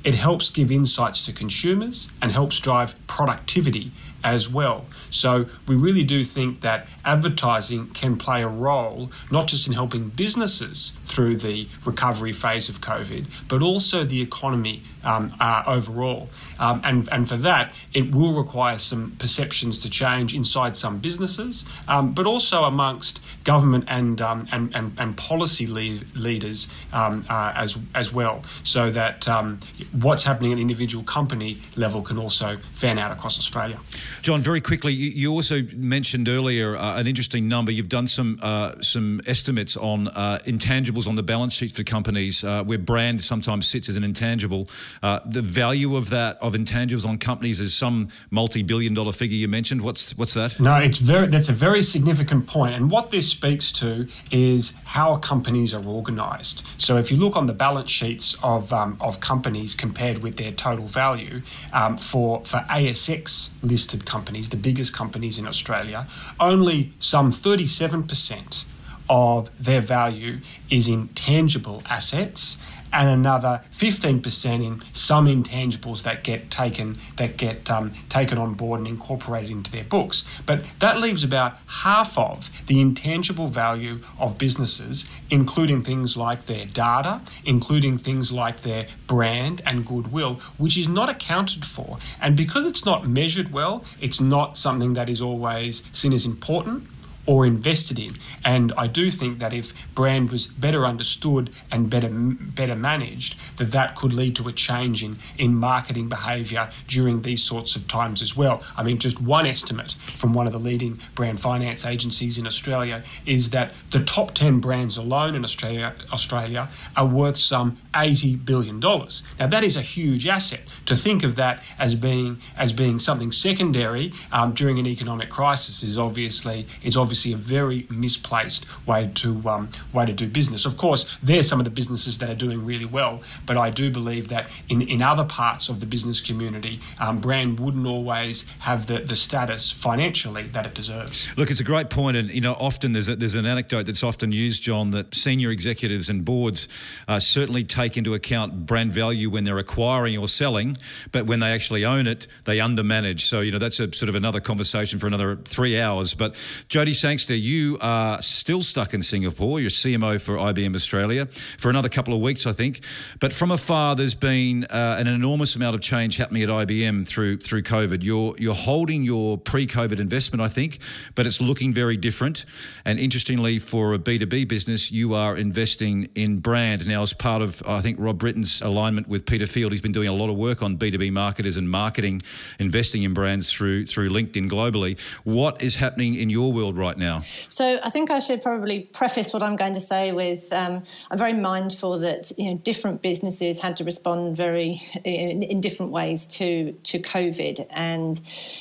it 0.07 0.15
helps 0.15 0.49
give 0.49 0.71
insights 0.71 1.25
to 1.25 1.33
consumers 1.33 2.09
and 2.21 2.31
helps 2.31 2.61
drive 2.61 2.95
productivity 3.07 3.91
as 4.23 4.47
well. 4.47 4.85
So 5.09 5.47
we 5.67 5.75
really 5.75 6.03
do 6.03 6.23
think 6.23 6.61
that 6.61 6.87
advertising 7.05 7.87
can 7.89 8.17
play 8.17 8.43
a 8.43 8.47
role 8.47 9.11
not 9.31 9.47
just 9.47 9.67
in 9.67 9.73
helping 9.73 10.09
businesses 10.09 10.93
through 11.05 11.37
the 11.37 11.67
recovery 11.85 12.33
phase 12.33 12.69
of 12.69 12.81
COVID, 12.81 13.25
but 13.47 13.61
also 13.61 14.03
the 14.03 14.21
economy 14.21 14.83
um, 15.03 15.33
uh, 15.39 15.63
overall. 15.65 16.29
Um, 16.59 16.81
and, 16.83 17.07
and 17.11 17.27
for 17.27 17.37
that, 17.37 17.73
it 17.93 18.13
will 18.13 18.33
require 18.33 18.77
some 18.77 19.15
perceptions 19.19 19.79
to 19.79 19.89
change 19.89 20.33
inside 20.33 20.75
some 20.75 20.99
businesses, 20.99 21.65
um, 21.87 22.13
but 22.13 22.25
also 22.25 22.63
amongst 22.63 23.19
government 23.47 23.85
and, 23.87 24.19
um, 24.19 24.45
and, 24.51 24.75
and, 24.75 24.91
and, 24.97 25.15
policy 25.15 25.65
leaders 25.65 26.67
um, 26.91 27.25
uh, 27.29 27.53
as, 27.55 27.77
as 27.95 28.11
well, 28.11 28.43
so 28.65 28.91
that 28.91 29.25
um, 29.29 29.57
what's 29.93 30.25
happening 30.25 30.51
at 30.51 30.59
individual 30.59 31.03
company 31.05 31.57
level 31.77 32.01
can 32.01 32.17
also 32.17 32.57
fan 32.73 32.99
out 32.99 33.09
across 33.09 33.39
Australia. 33.39 33.79
John, 34.21 34.41
very 34.41 34.59
quickly, 34.59 34.93
you, 34.93 35.31
also 35.31 35.61
mentioned 35.73 36.27
earlier 36.27 36.75
uh, 36.75 36.99
an 36.99 37.07
interesting 37.07 37.47
number. 37.47 37.71
You've 37.71 37.87
done 37.87 38.07
some 38.07 38.37
uh, 38.41 38.81
some 38.81 39.21
estimates 39.25 39.77
on 39.77 40.09
uh, 40.09 40.39
intangibles 40.45 41.07
on 41.07 41.15
the 41.15 41.23
balance 41.23 41.53
sheet 41.53 41.71
for 41.71 41.83
companies, 41.83 42.43
uh, 42.43 42.63
where 42.65 42.77
brand 42.77 43.23
sometimes 43.23 43.65
sits 43.67 43.87
as 43.87 43.95
an 43.95 44.03
intangible. 44.03 44.69
Uh, 45.01 45.19
the 45.25 45.41
value 45.41 45.95
of 45.95 46.09
that 46.09 46.37
of 46.41 46.53
intangibles 46.53 47.05
on 47.05 47.17
companies 47.17 47.61
is 47.61 47.73
some 47.73 48.09
multi-billion 48.29 48.93
dollar 48.93 49.13
figure 49.13 49.37
you 49.37 49.47
mentioned. 49.47 49.81
What's 49.81 50.17
what's 50.17 50.33
that? 50.33 50.59
No, 50.59 50.75
it's 50.75 50.97
very 50.97 51.27
that's 51.27 51.49
a 51.49 51.53
very 51.53 51.83
significant 51.83 52.47
point, 52.47 52.75
and 52.75 52.91
what 52.91 53.11
this 53.11 53.36
speaks 53.37 53.71
to 53.71 54.07
is 54.31 54.73
how 54.95 55.17
companies 55.17 55.71
are 55.71 55.85
organised. 55.85 56.63
So 56.79 56.97
if 56.97 57.11
you 57.11 57.17
look 57.17 57.35
on 57.35 57.45
the 57.45 57.53
balance 57.53 57.91
sheets 57.99 58.35
of 58.41 58.73
um, 58.73 58.97
of 58.99 59.19
companies 59.19 59.75
compared 59.75 60.17
with 60.23 60.37
their 60.37 60.51
total 60.51 60.87
value 60.87 61.43
um, 61.71 61.97
for 61.99 62.43
for 62.45 62.59
ASX 62.79 63.49
listed 63.61 64.01
companies, 64.05 64.49
the 64.49 64.61
biggest 64.69 64.91
companies 65.01 65.37
in 65.37 65.45
Australia, 65.53 66.07
only 66.39 66.93
some 66.99 67.31
37% 67.31 68.63
of 69.09 69.49
their 69.67 69.81
value 69.81 70.39
is 70.69 70.87
in 70.87 71.09
tangible 71.09 71.81
assets 71.97 72.57
and 72.91 73.09
another 73.09 73.61
15% 73.73 74.65
in 74.65 74.81
some 74.93 75.27
intangibles 75.27 76.03
that 76.03 76.23
get 76.23 76.49
taken 76.49 76.97
that 77.17 77.37
get 77.37 77.69
um, 77.69 77.93
taken 78.09 78.37
on 78.37 78.53
board 78.53 78.79
and 78.79 78.87
incorporated 78.87 79.51
into 79.51 79.71
their 79.71 79.83
books. 79.83 80.25
But 80.45 80.63
that 80.79 80.99
leaves 80.99 81.23
about 81.23 81.57
half 81.67 82.17
of 82.17 82.49
the 82.67 82.79
intangible 82.79 83.47
value 83.47 83.99
of 84.19 84.37
businesses, 84.37 85.07
including 85.29 85.81
things 85.81 86.17
like 86.17 86.45
their 86.45 86.65
data, 86.65 87.21
including 87.45 87.97
things 87.97 88.31
like 88.31 88.61
their 88.61 88.87
brand 89.07 89.61
and 89.65 89.85
goodwill, 89.85 90.35
which 90.57 90.77
is 90.77 90.87
not 90.87 91.09
accounted 91.09 91.65
for. 91.65 91.97
And 92.21 92.35
because 92.35 92.65
it's 92.65 92.85
not 92.85 93.07
measured 93.07 93.51
well, 93.51 93.83
it's 93.99 94.19
not 94.19 94.57
something 94.57 94.93
that 94.93 95.09
is 95.09 95.21
always 95.21 95.83
seen 95.93 96.13
as 96.13 96.25
important 96.25 96.87
or 97.27 97.45
invested 97.45 97.99
in. 97.99 98.17
And 98.43 98.73
I 98.77 98.87
do 98.87 99.11
think 99.11 99.37
that 99.39 99.53
if 99.53 99.73
brand 99.93 100.31
was 100.31 100.47
better 100.47 100.85
understood 100.85 101.51
and 101.69 101.89
better 101.89 102.09
better 102.09 102.75
managed, 102.75 103.37
that 103.57 103.71
that 103.71 103.95
could 103.95 104.13
lead 104.13 104.35
to 104.37 104.47
a 104.47 104.53
change 104.53 105.03
in, 105.03 105.17
in 105.37 105.53
marketing 105.53 106.07
behaviour 106.07 106.71
during 106.87 107.21
these 107.21 107.43
sorts 107.43 107.75
of 107.75 107.87
times 107.87 108.21
as 108.21 108.35
well. 108.35 108.63
I 108.75 108.83
mean, 108.83 108.97
just 108.97 109.21
one 109.21 109.45
estimate 109.45 109.93
from 110.15 110.33
one 110.33 110.47
of 110.47 110.53
the 110.53 110.59
leading 110.59 110.99
brand 111.13 111.39
finance 111.41 111.85
agencies 111.85 112.37
in 112.37 112.47
Australia 112.47 113.03
is 113.25 113.49
that 113.49 113.73
the 113.91 114.03
top 114.03 114.33
10 114.33 114.59
brands 114.59 114.95
alone 114.95 115.35
in 115.35 115.43
Australia, 115.43 115.93
Australia 116.11 116.69
are 116.95 117.05
worth 117.05 117.37
some 117.37 117.77
$80 117.93 118.45
billion. 118.45 118.79
Now, 118.79 119.47
that 119.47 119.63
is 119.63 119.75
a 119.75 119.81
huge 119.81 120.25
asset. 120.25 120.61
To 120.85 120.95
think 120.95 121.23
of 121.23 121.35
that 121.35 121.61
as 121.77 121.95
being, 121.95 122.39
as 122.55 122.71
being 122.71 122.99
something 122.99 123.33
secondary 123.33 124.13
um, 124.31 124.53
during 124.53 124.79
an 124.79 124.87
economic 124.87 125.29
crisis 125.29 125.83
is 125.83 125.97
obviously, 125.97 126.65
is 126.83 126.95
obviously 126.95 127.16
obviously 127.17 127.33
a 127.33 127.37
very 127.37 127.87
misplaced 127.89 128.65
way 128.85 129.09
to 129.15 129.49
um, 129.49 129.69
way 129.91 130.05
to 130.05 130.13
do 130.13 130.27
business. 130.27 130.65
Of 130.65 130.77
course, 130.77 131.17
there's 131.23 131.47
some 131.47 131.59
of 131.59 131.63
the 131.63 131.71
businesses 131.71 132.19
that 132.19 132.29
are 132.29 132.35
doing 132.35 132.63
really 132.63 132.85
well, 132.85 133.21
but 133.45 133.57
I 133.57 133.71
do 133.71 133.89
believe 133.89 134.27
that 134.27 134.49
in, 134.69 134.83
in 134.83 135.01
other 135.01 135.23
parts 135.23 135.69
of 135.69 135.79
the 135.79 135.87
business 135.87 136.21
community, 136.21 136.79
um, 136.99 137.19
brand 137.19 137.59
wouldn't 137.59 137.87
always 137.87 138.45
have 138.59 138.85
the, 138.85 138.99
the 138.99 139.15
status 139.15 139.71
financially 139.71 140.43
that 140.49 140.65
it 140.67 140.75
deserves. 140.75 141.27
Look, 141.37 141.49
it's 141.49 141.59
a 141.59 141.63
great 141.63 141.89
point, 141.89 142.17
and 142.17 142.29
you 142.29 142.41
know, 142.41 142.53
often 142.53 142.93
there's 142.93 143.09
a, 143.09 143.15
there's 143.15 143.35
an 143.35 143.47
anecdote 143.47 143.83
that's 143.87 144.03
often 144.03 144.31
used, 144.31 144.61
John, 144.61 144.91
that 144.91 145.15
senior 145.15 145.49
executives 145.49 146.09
and 146.09 146.23
boards 146.23 146.67
uh, 147.07 147.19
certainly 147.19 147.63
take 147.63 147.97
into 147.97 148.13
account 148.13 148.67
brand 148.67 148.93
value 148.93 149.31
when 149.31 149.43
they're 149.43 149.57
acquiring 149.57 150.17
or 150.19 150.27
selling, 150.27 150.77
but 151.11 151.25
when 151.25 151.39
they 151.39 151.51
actually 151.51 151.83
own 151.83 152.05
it, 152.05 152.27
they 152.43 152.59
undermanage. 152.59 153.25
So 153.25 153.41
you 153.41 153.51
know, 153.51 153.59
that's 153.59 153.79
a 153.79 153.91
sort 153.93 154.09
of 154.09 154.15
another 154.15 154.39
conversation 154.39 154.99
for 154.99 155.07
another 155.07 155.37
three 155.37 155.79
hours. 155.79 156.13
But 156.13 156.35
Jodie 156.69 156.95
Sangster, 157.07 157.35
you 157.35 157.77
are 157.79 158.21
still 158.21 158.61
stuck 158.61 158.93
in 158.93 159.01
Singapore. 159.01 159.61
You're 159.61 159.69
CMO 159.69 160.19
for 160.19 160.35
IBM 160.35 160.75
Australia 160.75 161.25
for 161.57 161.69
another 161.69 161.87
couple 161.87 162.13
of 162.13 162.19
weeks, 162.19 162.45
I 162.45 162.51
think. 162.51 162.81
But 163.21 163.31
from 163.31 163.49
afar, 163.49 163.95
there's 163.95 164.13
been 164.13 164.65
uh, 164.65 164.97
an 164.99 165.07
enormous 165.07 165.55
amount 165.55 165.75
of 165.75 165.81
change 165.81 166.17
happening 166.17 166.43
at 166.43 166.49
IBM 166.49 167.07
through 167.07 167.37
through 167.37 167.63
COVID. 167.63 168.03
You're 168.03 168.35
you're 168.37 168.53
holding 168.53 169.03
your 169.03 169.37
pre-COVID 169.37 170.01
investment, 170.01 170.41
I 170.41 170.49
think, 170.49 170.79
but 171.15 171.25
it's 171.25 171.39
looking 171.39 171.73
very 171.73 171.95
different. 171.95 172.43
And 172.83 172.99
interestingly, 172.99 173.57
for 173.59 173.93
a 173.93 173.99
B2B 173.99 174.49
business, 174.49 174.91
you 174.91 175.13
are 175.13 175.37
investing 175.37 176.09
in 176.15 176.39
brand 176.39 176.85
now 176.89 177.03
as 177.03 177.13
part 177.13 177.41
of 177.41 177.63
I 177.65 177.79
think 177.79 177.99
Rob 178.01 178.19
Brittain's 178.19 178.61
alignment 178.61 179.07
with 179.07 179.25
Peter 179.25 179.47
Field. 179.47 179.71
He's 179.71 179.79
been 179.79 179.93
doing 179.93 180.09
a 180.09 180.13
lot 180.13 180.29
of 180.29 180.35
work 180.35 180.61
on 180.61 180.77
B2B 180.77 181.13
marketers 181.13 181.55
and 181.55 181.69
marketing, 181.69 182.21
investing 182.59 183.03
in 183.03 183.13
brands 183.13 183.49
through 183.49 183.85
through 183.85 184.09
LinkedIn 184.09 184.49
globally. 184.49 184.99
What 185.23 185.61
is 185.61 185.75
happening 185.75 186.15
in 186.15 186.29
your 186.29 186.51
world 186.51 186.77
right 186.77 186.96
right 186.97 187.05
now? 187.05 187.21
So 187.49 187.79
I 187.83 187.89
think 187.89 188.11
I 188.11 188.19
should 188.19 188.41
probably 188.41 188.81
preface 188.81 189.33
what 189.33 189.43
I'm 189.43 189.55
going 189.55 189.73
to 189.73 189.79
say 189.79 190.11
with 190.11 190.51
um, 190.51 190.83
I'm 191.11 191.17
very 191.17 191.33
mindful 191.33 191.99
that 191.99 192.31
you 192.37 192.51
know 192.51 192.57
different 192.57 193.01
businesses 193.01 193.59
had 193.59 193.77
to 193.77 193.83
respond 193.83 194.35
very 194.35 194.81
in, 195.03 195.43
in 195.43 195.61
different 195.61 195.91
ways 195.91 196.25
to 196.27 196.73
to 196.73 196.99
COVID, 196.99 197.65
and 197.69 198.19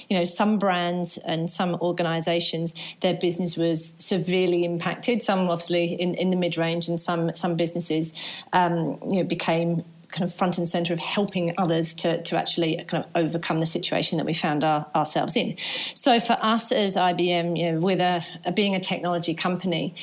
you 0.09 0.19
know 0.19 0.25
some 0.25 0.59
brands 0.59 1.19
and 1.19 1.49
some 1.51 1.75
organisations 1.77 2.75
their 3.01 3.15
business 3.15 3.57
was 3.57 3.95
severely 3.99 4.65
impacted. 4.65 5.23
Some 5.23 5.49
obviously 5.49 5.87
in, 5.87 6.15
in 6.15 6.31
the 6.31 6.37
mid 6.37 6.57
range, 6.57 6.89
and 6.89 7.01
some 7.01 7.35
some 7.35 7.57
businesses 7.57 8.13
um, 8.53 8.99
you 9.09 9.19
know 9.19 9.25
became 9.25 9.85
kind 10.11 10.25
of 10.25 10.35
front 10.35 10.59
and 10.59 10.69
center 10.69 10.93
of 10.93 11.01
helping 11.01 11.55
others 11.59 11.95
to, 11.95 12.23
to 12.23 12.37
actually 12.37 12.77
kind 12.87 13.05
of 13.05 13.11
overcome 13.15 13.61
the 13.61 13.67
situation 13.67 14.19
that 14.19 14.27
we 14.27 14.33
found 14.33 14.65
our, 14.65 14.87
ourselves 14.95 15.37
in. 15.37 15.57
So 15.95 16.21
for 16.21 16.39
us 16.41 16.73
as 16.73 16.97
IBM, 16.97 17.59
you 17.59 17.73
know, 17.73 17.81
with 17.81 18.01
a, 18.01 18.25
a 18.45 18.53
being 18.53 18.75
a 18.75 18.81
technology 18.81 19.35
company, 19.35 19.95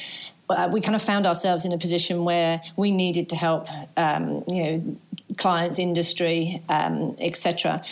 uh, 0.50 0.70
we 0.72 0.82
kind 0.82 0.96
of 0.96 1.02
found 1.02 1.26
ourselves 1.26 1.66
in 1.66 1.72
a 1.72 1.78
position 1.78 2.26
where 2.26 2.62
we 2.76 2.92
needed 2.92 3.30
to 3.30 3.36
help, 3.36 3.68
um, 3.98 4.44
you 4.48 4.64
know, 4.64 4.98
clients, 5.38 5.80
industry, 5.80 6.62
um, 6.70 7.16
etc 7.20 7.84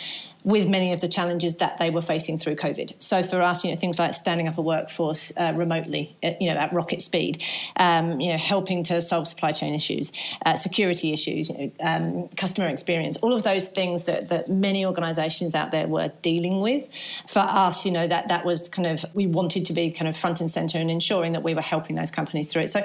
with 0.44 0.68
many 0.68 0.92
of 0.92 1.00
the 1.00 1.08
challenges 1.08 1.56
that 1.56 1.78
they 1.78 1.90
were 1.90 2.00
facing 2.00 2.38
through 2.38 2.56
COVID. 2.56 3.00
So 3.00 3.22
for 3.22 3.40
us, 3.40 3.64
you 3.64 3.70
know, 3.70 3.76
things 3.76 3.98
like 3.98 4.12
standing 4.12 4.48
up 4.48 4.58
a 4.58 4.62
workforce 4.62 5.32
uh, 5.36 5.52
remotely, 5.54 6.16
at, 6.22 6.34
uh, 6.34 6.36
you 6.40 6.52
know, 6.52 6.56
at 6.58 6.72
rocket 6.72 7.00
speed, 7.00 7.42
um, 7.76 8.20
you 8.20 8.32
know, 8.32 8.38
helping 8.38 8.82
to 8.84 9.00
solve 9.00 9.28
supply 9.28 9.52
chain 9.52 9.74
issues, 9.74 10.12
uh, 10.44 10.56
security 10.56 11.12
issues, 11.12 11.48
you 11.48 11.56
know, 11.56 11.72
um, 11.80 12.28
customer 12.36 12.68
experience, 12.68 13.16
all 13.18 13.32
of 13.32 13.44
those 13.44 13.68
things 13.68 14.04
that, 14.04 14.28
that 14.30 14.48
many 14.48 14.84
organisations 14.84 15.54
out 15.54 15.70
there 15.70 15.86
were 15.86 16.10
dealing 16.22 16.60
with. 16.60 16.88
For 17.28 17.40
us, 17.40 17.84
you 17.84 17.92
know, 17.92 18.06
that 18.06 18.28
that 18.28 18.44
was 18.44 18.68
kind 18.68 18.86
of 18.86 19.04
we 19.14 19.26
wanted 19.26 19.64
to 19.66 19.72
be 19.72 19.90
kind 19.90 20.08
of 20.08 20.16
front 20.16 20.40
and 20.40 20.50
centre 20.50 20.78
and 20.78 20.90
ensuring 20.90 21.32
that 21.32 21.42
we 21.42 21.54
were 21.54 21.62
helping 21.62 21.94
those 21.96 22.10
companies 22.10 22.52
through 22.52 22.62
it. 22.62 22.70
So 22.70 22.84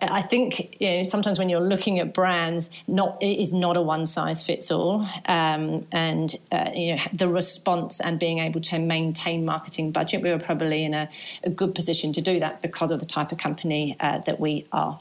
I 0.00 0.22
think 0.22 0.80
you 0.80 0.90
know, 0.90 1.04
sometimes 1.04 1.38
when 1.38 1.48
you're 1.48 1.60
looking 1.60 1.98
at 1.98 2.14
brands, 2.14 2.70
not 2.86 3.20
it 3.20 3.40
is 3.40 3.52
not 3.52 3.76
a 3.76 3.82
one 3.82 4.06
size 4.06 4.42
fits 4.42 4.70
all, 4.70 5.06
um, 5.26 5.86
and 5.90 6.34
uh, 6.52 6.70
you 6.74 6.94
know 6.94 7.02
the 7.12 7.28
response 7.28 8.00
and 8.00 8.18
being 8.18 8.38
able 8.38 8.60
to 8.60 8.78
maintain 8.78 9.44
marketing 9.44 9.90
budget, 9.90 10.22
we 10.22 10.30
were 10.30 10.38
probably 10.38 10.84
in 10.84 10.94
a, 10.94 11.08
a 11.42 11.50
good 11.50 11.74
position 11.74 12.12
to 12.12 12.20
do 12.20 12.38
that 12.38 12.62
because 12.62 12.90
of 12.90 13.00
the 13.00 13.06
type 13.06 13.32
of 13.32 13.38
company 13.38 13.96
uh, 14.00 14.18
that 14.18 14.38
we 14.38 14.66
are. 14.72 15.00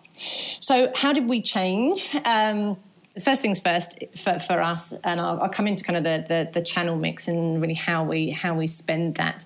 So, 0.59 0.91
how 0.95 1.13
did 1.13 1.29
we 1.29 1.41
change? 1.41 2.15
Um, 2.25 2.77
first 3.23 3.41
things 3.41 3.59
first 3.59 4.03
for, 4.15 4.39
for 4.39 4.61
us, 4.61 4.93
and 5.03 5.19
I'll, 5.19 5.41
I'll, 5.41 5.49
come 5.49 5.67
into 5.67 5.83
kind 5.83 5.97
of 5.97 6.03
the, 6.03 6.25
the, 6.27 6.59
the 6.59 6.65
channel 6.65 6.95
mix 6.95 7.27
and 7.27 7.61
really 7.61 7.73
how 7.73 8.03
we 8.03 8.31
how 8.31 8.55
we 8.55 8.67
spend 8.67 9.15
that. 9.15 9.45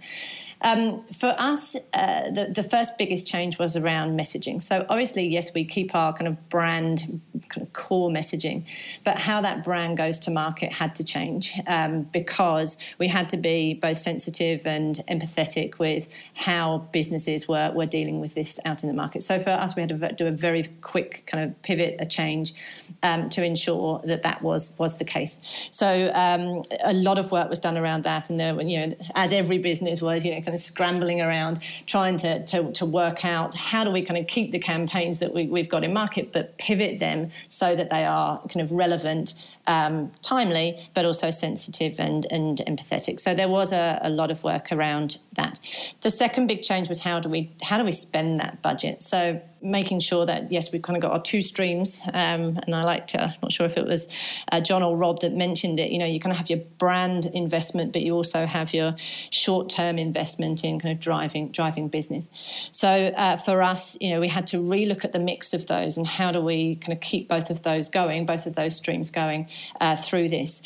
Um, 0.66 1.06
for 1.14 1.34
us, 1.38 1.76
uh, 1.94 2.32
the, 2.32 2.52
the 2.54 2.64
first 2.64 2.98
biggest 2.98 3.28
change 3.28 3.60
was 3.60 3.78
around 3.78 4.20
messaging. 4.20 4.64
So 4.64 4.84
obviously, 4.90 5.28
yes, 5.28 5.54
we 5.54 5.64
keep 5.64 5.94
our 5.94 6.12
kind 6.12 6.28
of 6.28 6.50
brand 6.50 7.22
kind 7.50 7.68
of 7.68 7.72
core 7.74 8.10
messaging, 8.10 8.66
but 9.04 9.18
how 9.18 9.42
that 9.42 9.64
brand 9.64 9.98
goes 9.98 10.18
to 10.20 10.32
market 10.32 10.74
had 10.74 10.96
to 10.96 11.04
change 11.04 11.54
um, 11.68 12.02
because 12.02 12.80
we 12.98 13.08
had 13.08 13.30
to 13.30 13.38
be 13.38 13.76
both 13.76 13.98
sensitive 13.98 14.66
and 14.66 15.04
empathetic 15.08 15.78
with 15.78 16.08
how 16.34 16.80
businesses 16.92 17.48
were, 17.48 17.72
were 17.76 17.86
dealing 17.86 18.20
with 18.20 18.34
this 18.34 18.60
out 18.66 18.82
in 18.82 18.90
the 18.90 18.96
market. 18.96 19.22
So 19.22 19.38
for 19.38 19.52
us, 19.52 19.76
we 19.76 19.84
had 19.84 19.90
to 19.90 20.14
do 20.14 20.26
a 20.26 20.32
very 20.32 20.64
quick 20.82 21.26
kind 21.28 21.44
of 21.44 21.62
pivot, 21.62 21.98
a 22.00 22.08
change 22.08 22.56
um, 23.04 23.30
to 23.30 23.44
ensure 23.44 24.02
that 24.06 24.24
that 24.24 24.42
was 24.42 24.76
was 24.80 24.98
the 24.98 25.06
case. 25.06 25.40
So 25.70 26.12
um, 26.16 26.64
a 26.84 26.94
lot 26.94 27.20
of 27.20 27.32
work 27.32 27.52
was 27.52 27.60
done 27.60 27.78
around 27.78 28.04
that, 28.06 28.32
and 28.32 28.40
there, 28.40 28.60
you 28.62 28.80
know, 28.80 28.92
as 29.14 29.32
every 29.32 29.60
business 29.60 30.02
was, 30.02 30.26
you 30.26 30.32
know, 30.32 30.42
kind 30.42 30.55
of 30.55 30.55
scrambling 30.58 31.22
around 31.22 31.60
trying 31.86 32.18
to, 32.18 32.44
to, 32.46 32.72
to 32.72 32.86
work 32.86 33.26
out 33.26 33.54
how 33.56 33.84
do 33.84 33.92
we 33.92 34.02
kind 34.02 34.20
of 34.20 34.28
keep 34.28 34.52
the 34.52 34.60
campaigns 34.60 35.20
that 35.20 35.34
we, 35.34 35.48
we've 35.48 35.70
got 35.70 35.84
in 35.84 35.94
market, 35.94 36.32
but 36.32 36.58
pivot 36.58 37.00
them 37.00 37.30
so 37.48 37.76
that 37.76 37.90
they 37.90 38.06
are 38.06 38.40
kind 38.48 38.62
of 38.62 38.72
relevant 38.72 39.34
um, 39.68 40.12
timely, 40.22 40.90
but 40.94 41.06
also 41.06 41.32
sensitive 41.32 42.00
and, 42.00 42.26
and 42.32 42.60
empathetic. 42.68 43.20
So 43.20 43.34
there 43.34 43.50
was 43.50 43.72
a, 43.72 44.00
a, 44.02 44.10
lot 44.10 44.32
of 44.32 44.44
work 44.44 44.72
around 44.72 45.18
that. 45.34 45.60
The 46.02 46.10
second 46.10 46.48
big 46.48 46.62
change 46.62 46.88
was 46.88 47.00
how 47.00 47.20
do 47.20 47.30
we 47.30 47.52
how 47.62 47.78
do 47.78 47.84
we 47.84 47.92
spend 47.92 48.40
that 48.40 48.62
budget? 48.62 49.02
So 49.02 49.42
making 49.62 50.00
sure 50.00 50.26
that 50.26 50.52
yes, 50.52 50.72
we've 50.72 50.82
kind 50.82 50.96
of 50.96 51.02
got 51.02 51.12
our 51.12 51.22
two 51.22 51.42
streams, 51.42 52.02
um, 52.14 52.60
and 52.66 52.76
I 52.76 52.84
like 52.84 53.08
to. 53.08 53.36
Not 53.42 53.52
sure 53.52 53.66
if 53.66 53.78
it 53.78 53.86
was 53.86 54.08
uh, 54.52 54.62
John 54.62 54.84
or 54.84 54.96
Rob 54.96 55.22
that 55.22 55.34
mentioned 55.34 55.80
it. 55.80 55.92
You 55.92 55.98
know, 55.98 56.06
you 56.06 56.20
kind 56.20 56.32
of 56.32 56.38
have 56.38 56.50
your 56.50 56.60
brand 56.78 57.26
investment, 57.26 57.92
but 57.92 58.04
you 58.04 58.14
also 58.14 58.46
have 58.46 58.74
your 58.74 58.96
short 59.32 59.70
term 59.70 59.98
investment 59.98 60.64
in 60.64 60.80
kind 60.80 60.94
of 60.94 61.00
driving 61.00 61.52
driving 61.52 61.88
business. 61.88 62.30
So 62.72 62.90
uh, 62.90 63.36
for 63.38 63.62
us, 63.64 63.98
you 64.00 64.12
know, 64.12 64.20
we 64.20 64.30
had 64.30 64.48
to 64.48 64.58
relook 64.58 65.04
at 65.04 65.12
the 65.12 65.20
mix 65.20 65.54
of 65.54 65.68
those 65.68 65.98
and 65.98 66.06
how 66.06 66.32
do 66.32 66.40
we 66.40 66.76
kind 66.76 66.94
of 66.94 67.02
keep 67.02 67.28
both 67.28 67.50
of 67.50 67.64
those 67.64 67.90
going, 67.90 68.26
both 68.26 68.46
of 68.46 68.56
those 68.56 68.76
streams 68.76 69.10
going 69.10 69.48
uh, 69.80 69.96
through 69.96 70.30
this. 70.30 70.62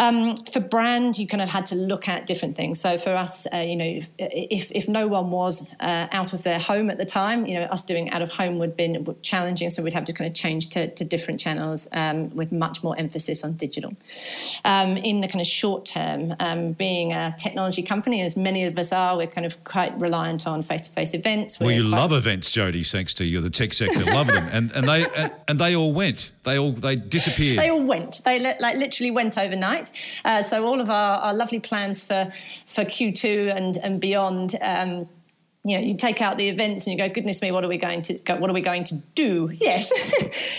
Um, 0.00 0.34
for 0.52 0.60
brand, 0.60 1.18
you 1.18 1.26
kind 1.26 1.42
of 1.42 1.50
had 1.50 1.66
to 1.66 1.74
look 1.74 2.08
at 2.08 2.26
different 2.26 2.56
things. 2.56 2.80
So 2.80 2.96
for 2.96 3.10
us, 3.10 3.46
uh, 3.52 3.58
you 3.58 3.76
know, 3.76 3.84
if, 3.84 4.08
if, 4.18 4.72
if 4.72 4.88
no 4.88 5.06
one 5.06 5.30
was 5.30 5.68
uh, 5.78 6.06
out 6.10 6.32
of 6.32 6.42
their 6.42 6.58
home 6.58 6.88
at 6.88 6.96
the 6.96 7.04
time, 7.04 7.44
you 7.46 7.54
know, 7.54 7.66
us 7.66 7.82
doing 7.84 8.08
out 8.10 8.22
of 8.22 8.30
home 8.30 8.58
would 8.58 8.70
have 8.70 8.76
been 8.76 9.16
challenging. 9.20 9.68
So 9.68 9.82
we'd 9.82 9.92
have 9.92 10.06
to 10.06 10.14
kind 10.14 10.26
of 10.26 10.34
change 10.34 10.70
to, 10.70 10.90
to 10.94 11.04
different 11.04 11.38
channels 11.38 11.86
um, 11.92 12.34
with 12.34 12.50
much 12.50 12.82
more 12.82 12.98
emphasis 12.98 13.44
on 13.44 13.52
digital. 13.54 13.92
Um, 14.64 14.96
in 14.96 15.20
the 15.20 15.28
kind 15.28 15.42
of 15.42 15.46
short 15.46 15.84
term, 15.84 16.34
um, 16.40 16.72
being 16.72 17.12
a 17.12 17.34
technology 17.38 17.82
company, 17.82 18.22
as 18.22 18.36
many 18.38 18.64
of 18.64 18.78
us 18.78 18.92
are, 18.92 19.18
we're 19.18 19.26
kind 19.26 19.44
of 19.44 19.62
quite 19.64 19.92
reliant 20.00 20.46
on 20.46 20.62
face-to-face 20.62 21.12
events. 21.12 21.60
We're 21.60 21.66
well, 21.66 21.74
you 21.74 21.84
love 21.84 22.12
events, 22.12 22.50
Jodie. 22.50 22.90
Thanks 22.90 23.12
to 23.14 23.24
you, 23.26 23.42
the 23.42 23.50
tech 23.50 23.74
sector, 23.74 24.04
love 24.04 24.28
them, 24.28 24.48
and 24.50 24.72
and 24.72 24.88
they 24.88 25.06
and, 25.14 25.32
and 25.46 25.58
they 25.58 25.76
all 25.76 25.92
went. 25.92 26.32
They 26.44 26.58
all 26.58 26.72
they 26.72 26.96
disappeared. 26.96 27.58
They 27.58 27.68
all 27.68 27.84
went. 27.84 28.22
They 28.24 28.38
like 28.38 28.76
literally 28.76 29.10
went 29.10 29.36
overnight. 29.36 29.89
Uh, 30.24 30.42
so 30.42 30.64
all 30.64 30.80
of 30.80 30.90
our, 30.90 31.18
our 31.18 31.34
lovely 31.34 31.60
plans 31.60 32.02
for 32.04 32.30
for 32.66 32.84
Q2 32.84 33.54
and 33.54 33.76
and 33.78 34.00
beyond. 34.00 34.56
Um, 34.62 35.08
you 35.62 35.76
know, 35.76 35.84
you 35.84 35.94
take 35.94 36.22
out 36.22 36.38
the 36.38 36.48
events 36.48 36.86
and 36.86 36.92
you 36.92 36.98
go, 36.98 37.12
goodness 37.12 37.42
me, 37.42 37.52
what 37.52 37.62
are 37.64 37.68
we 37.68 37.76
going 37.76 38.00
to 38.00 38.14
go, 38.14 38.36
what 38.36 38.48
are 38.48 38.54
we 38.54 38.62
going 38.62 38.84
to 38.84 38.96
do? 39.14 39.50
Yes, 39.60 39.92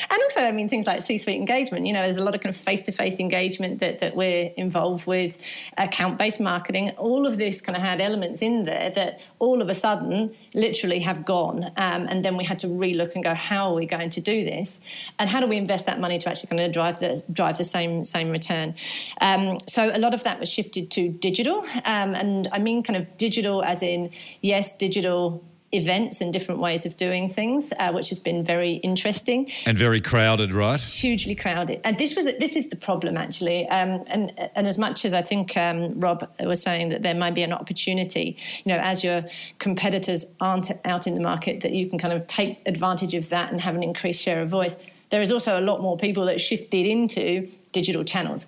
and 0.10 0.22
also, 0.24 0.42
I 0.42 0.52
mean, 0.52 0.70
things 0.70 0.86
like 0.86 1.02
C-suite 1.02 1.36
engagement. 1.36 1.88
You 1.88 1.94
know, 1.94 2.04
there's 2.04 2.18
a 2.18 2.24
lot 2.24 2.36
of 2.36 2.42
kind 2.42 2.54
of 2.54 2.62
face-to-face 2.62 3.20
engagement 3.20 3.80
that 3.80 4.00
that 4.00 4.16
we're 4.16 4.52
involved 4.58 5.08
with, 5.08 5.44
account-based 5.78 6.40
marketing. 6.40 6.92
All 6.92 7.26
of 7.26 7.38
this 7.38 7.62
kind 7.62 7.76
of 7.76 7.82
had 7.82 8.00
elements 8.00 8.42
in 8.44 8.64
there 8.64 8.92
that 8.92 9.22
all 9.40 9.62
of 9.62 9.70
a 9.70 9.74
sudden, 9.74 10.34
literally, 10.54 11.00
have 11.00 11.26
gone. 11.26 11.64
Um, 11.78 12.06
and 12.08 12.24
then 12.24 12.38
we 12.38 12.46
had 12.46 12.60
to 12.60 12.68
relook 12.68 13.16
and 13.16 13.24
go, 13.24 13.34
how 13.34 13.72
are 13.72 13.76
we 13.76 13.88
going 13.88 14.12
to 14.12 14.22
do 14.22 14.44
this, 14.44 14.82
and 15.18 15.28
how 15.30 15.40
do 15.42 15.48
we 15.48 15.58
invest 15.58 15.88
that 15.88 16.00
money 16.00 16.20
to 16.20 16.30
actually 16.30 16.50
kind 16.50 16.62
of 16.62 16.72
drive 16.72 17.00
the 17.00 17.22
drive 17.34 17.58
the 17.58 17.64
same 17.64 18.06
same 18.06 18.30
return? 18.30 18.76
Um, 19.20 19.58
so 19.68 19.90
a 19.92 20.00
lot 20.00 20.14
of 20.14 20.24
that 20.24 20.40
was 20.40 20.50
shifted 20.50 20.92
to 20.92 21.10
digital, 21.10 21.66
um, 21.86 22.14
and 22.14 22.48
I 22.52 22.60
mean, 22.60 22.84
kind 22.84 22.98
of 22.98 23.18
digital 23.18 23.64
as 23.64 23.82
in 23.82 24.12
yes, 24.42 24.78
digital 24.78 24.90
digital 24.91 25.43
events 25.73 26.19
and 26.19 26.34
different 26.34 26.60
ways 26.60 26.86
of 26.86 26.97
doing 26.97 27.30
things, 27.30 27.71
uh, 27.80 27.91
which 27.93 28.10
has 28.10 28.19
been 28.19 28.43
very 28.43 28.73
interesting 28.89 29.49
and 29.65 29.77
very 29.77 30.01
crowded, 30.01 30.51
right? 30.51 30.80
Hugely 30.80 31.36
crowded, 31.36 31.80
and 31.86 31.97
this 31.97 32.15
was 32.15 32.25
this 32.25 32.56
is 32.56 32.69
the 32.69 32.75
problem 32.75 33.15
actually. 33.17 33.67
Um, 33.69 34.04
and 34.08 34.34
and 34.56 34.67
as 34.67 34.77
much 34.77 35.06
as 35.06 35.13
I 35.13 35.21
think 35.21 35.56
um, 35.56 35.99
Rob 35.99 36.30
was 36.41 36.62
saying 36.62 36.89
that 36.89 37.04
there 37.04 37.15
might 37.15 37.36
be 37.36 37.43
an 37.43 37.54
opportunity, 37.54 38.38
you 38.63 38.73
know, 38.73 38.80
as 38.82 39.04
your 39.04 39.23
competitors 39.60 40.36
aren't 40.39 40.71
out 40.86 41.08
in 41.08 41.15
the 41.15 41.21
market, 41.21 41.62
that 41.62 41.71
you 41.71 41.89
can 41.89 41.97
kind 41.97 42.13
of 42.13 42.27
take 42.27 42.62
advantage 42.65 43.13
of 43.13 43.30
that 43.30 43.51
and 43.51 43.62
have 43.62 43.75
an 43.75 43.84
increased 43.84 44.21
share 44.21 44.41
of 44.41 44.49
voice. 44.49 44.75
There 45.10 45.21
is 45.21 45.32
also 45.32 45.60
a 45.60 45.63
lot 45.69 45.82
more 45.82 45.97
people 45.97 46.25
that 46.25 46.39
shifted 46.39 46.86
into 46.86 47.49
digital 47.71 48.04
channels 48.04 48.47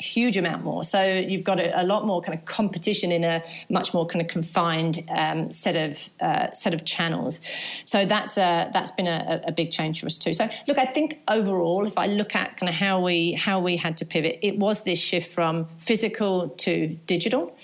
huge 0.00 0.36
amount 0.36 0.64
more. 0.64 0.82
So 0.84 1.02
you've 1.02 1.44
got 1.44 1.60
a, 1.60 1.82
a, 1.82 1.84
lot 1.84 2.06
more 2.06 2.20
kind 2.20 2.38
of 2.38 2.44
competition 2.44 3.12
in 3.12 3.24
a 3.24 3.42
much 3.68 3.92
more 3.92 4.06
kind 4.06 4.22
of 4.22 4.28
confined 4.28 5.04
um, 5.08 5.50
set 5.52 5.76
of 5.76 6.10
uh, 6.20 6.52
set 6.52 6.74
of 6.74 6.84
channels. 6.84 7.40
So 7.84 8.04
that's 8.04 8.36
a, 8.36 8.70
that's 8.72 8.90
been 8.90 9.06
a, 9.06 9.40
a, 9.44 9.52
big 9.52 9.70
change 9.70 10.00
for 10.00 10.06
us 10.06 10.16
too. 10.16 10.32
So 10.32 10.48
look, 10.66 10.78
I 10.78 10.86
think 10.86 11.18
overall, 11.28 11.86
if 11.86 11.98
I 11.98 12.06
look 12.06 12.34
at 12.34 12.56
kind 12.56 12.68
of 12.68 12.74
how 12.74 13.00
we 13.02 13.32
how 13.32 13.60
we 13.60 13.76
had 13.76 13.96
to 13.98 14.04
pivot, 14.04 14.38
it 14.42 14.58
was 14.58 14.84
this 14.84 15.00
shift 15.00 15.30
from 15.30 15.68
physical 15.78 16.48
to 16.48 16.88
digital, 17.06 17.54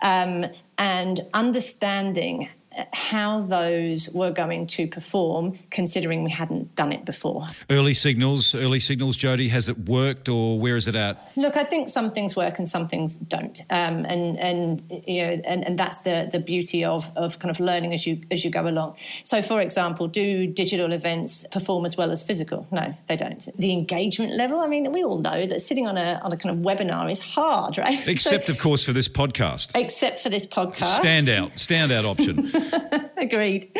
um, 0.00 0.46
and 0.78 1.20
understanding 1.34 2.48
how 2.92 3.40
those 3.40 4.08
were 4.10 4.30
going 4.30 4.66
to 4.66 4.86
perform, 4.86 5.58
considering 5.70 6.24
we 6.24 6.30
hadn't 6.30 6.74
done 6.74 6.92
it 6.92 7.04
before. 7.04 7.46
Early 7.70 7.94
signals, 7.94 8.54
early 8.54 8.80
signals, 8.80 9.16
Jodie. 9.16 9.50
Has 9.50 9.68
it 9.68 9.78
worked, 9.88 10.28
or 10.28 10.58
where 10.58 10.76
is 10.76 10.88
it 10.88 10.94
at? 10.94 11.18
Look, 11.36 11.56
I 11.56 11.64
think 11.64 11.88
some 11.88 12.12
things 12.12 12.36
work 12.36 12.58
and 12.58 12.68
some 12.68 12.88
things 12.88 13.16
don't, 13.16 13.60
um, 13.70 14.04
and 14.06 14.38
and 14.38 14.82
you 15.06 15.22
know, 15.22 15.42
and, 15.44 15.64
and 15.64 15.78
that's 15.78 15.98
the 15.98 16.28
the 16.30 16.40
beauty 16.40 16.84
of 16.84 17.10
of 17.16 17.38
kind 17.38 17.50
of 17.50 17.60
learning 17.60 17.92
as 17.92 18.06
you 18.06 18.20
as 18.30 18.44
you 18.44 18.50
go 18.50 18.66
along. 18.66 18.96
So, 19.24 19.42
for 19.42 19.60
example, 19.60 20.08
do 20.08 20.46
digital 20.46 20.92
events 20.92 21.46
perform 21.50 21.84
as 21.84 21.96
well 21.96 22.10
as 22.10 22.22
physical? 22.22 22.66
No, 22.70 22.94
they 23.06 23.16
don't. 23.16 23.48
The 23.56 23.72
engagement 23.72 24.32
level. 24.32 24.60
I 24.60 24.66
mean, 24.66 24.90
we 24.92 25.04
all 25.04 25.18
know 25.18 25.46
that 25.46 25.60
sitting 25.60 25.86
on 25.86 25.96
a 25.96 26.20
on 26.22 26.32
a 26.32 26.36
kind 26.36 26.56
of 26.58 26.64
webinar 26.64 27.10
is 27.10 27.18
hard, 27.18 27.78
right? 27.78 28.06
Except, 28.12 28.46
so, 28.46 28.52
of 28.52 28.58
course, 28.58 28.84
for 28.84 28.92
this 28.92 29.08
podcast. 29.08 29.72
Except 29.74 30.18
for 30.18 30.30
this 30.30 30.46
podcast. 30.46 31.00
Standout, 31.00 31.52
standout 31.52 32.04
option. 32.04 32.50
Agreed. 33.16 33.70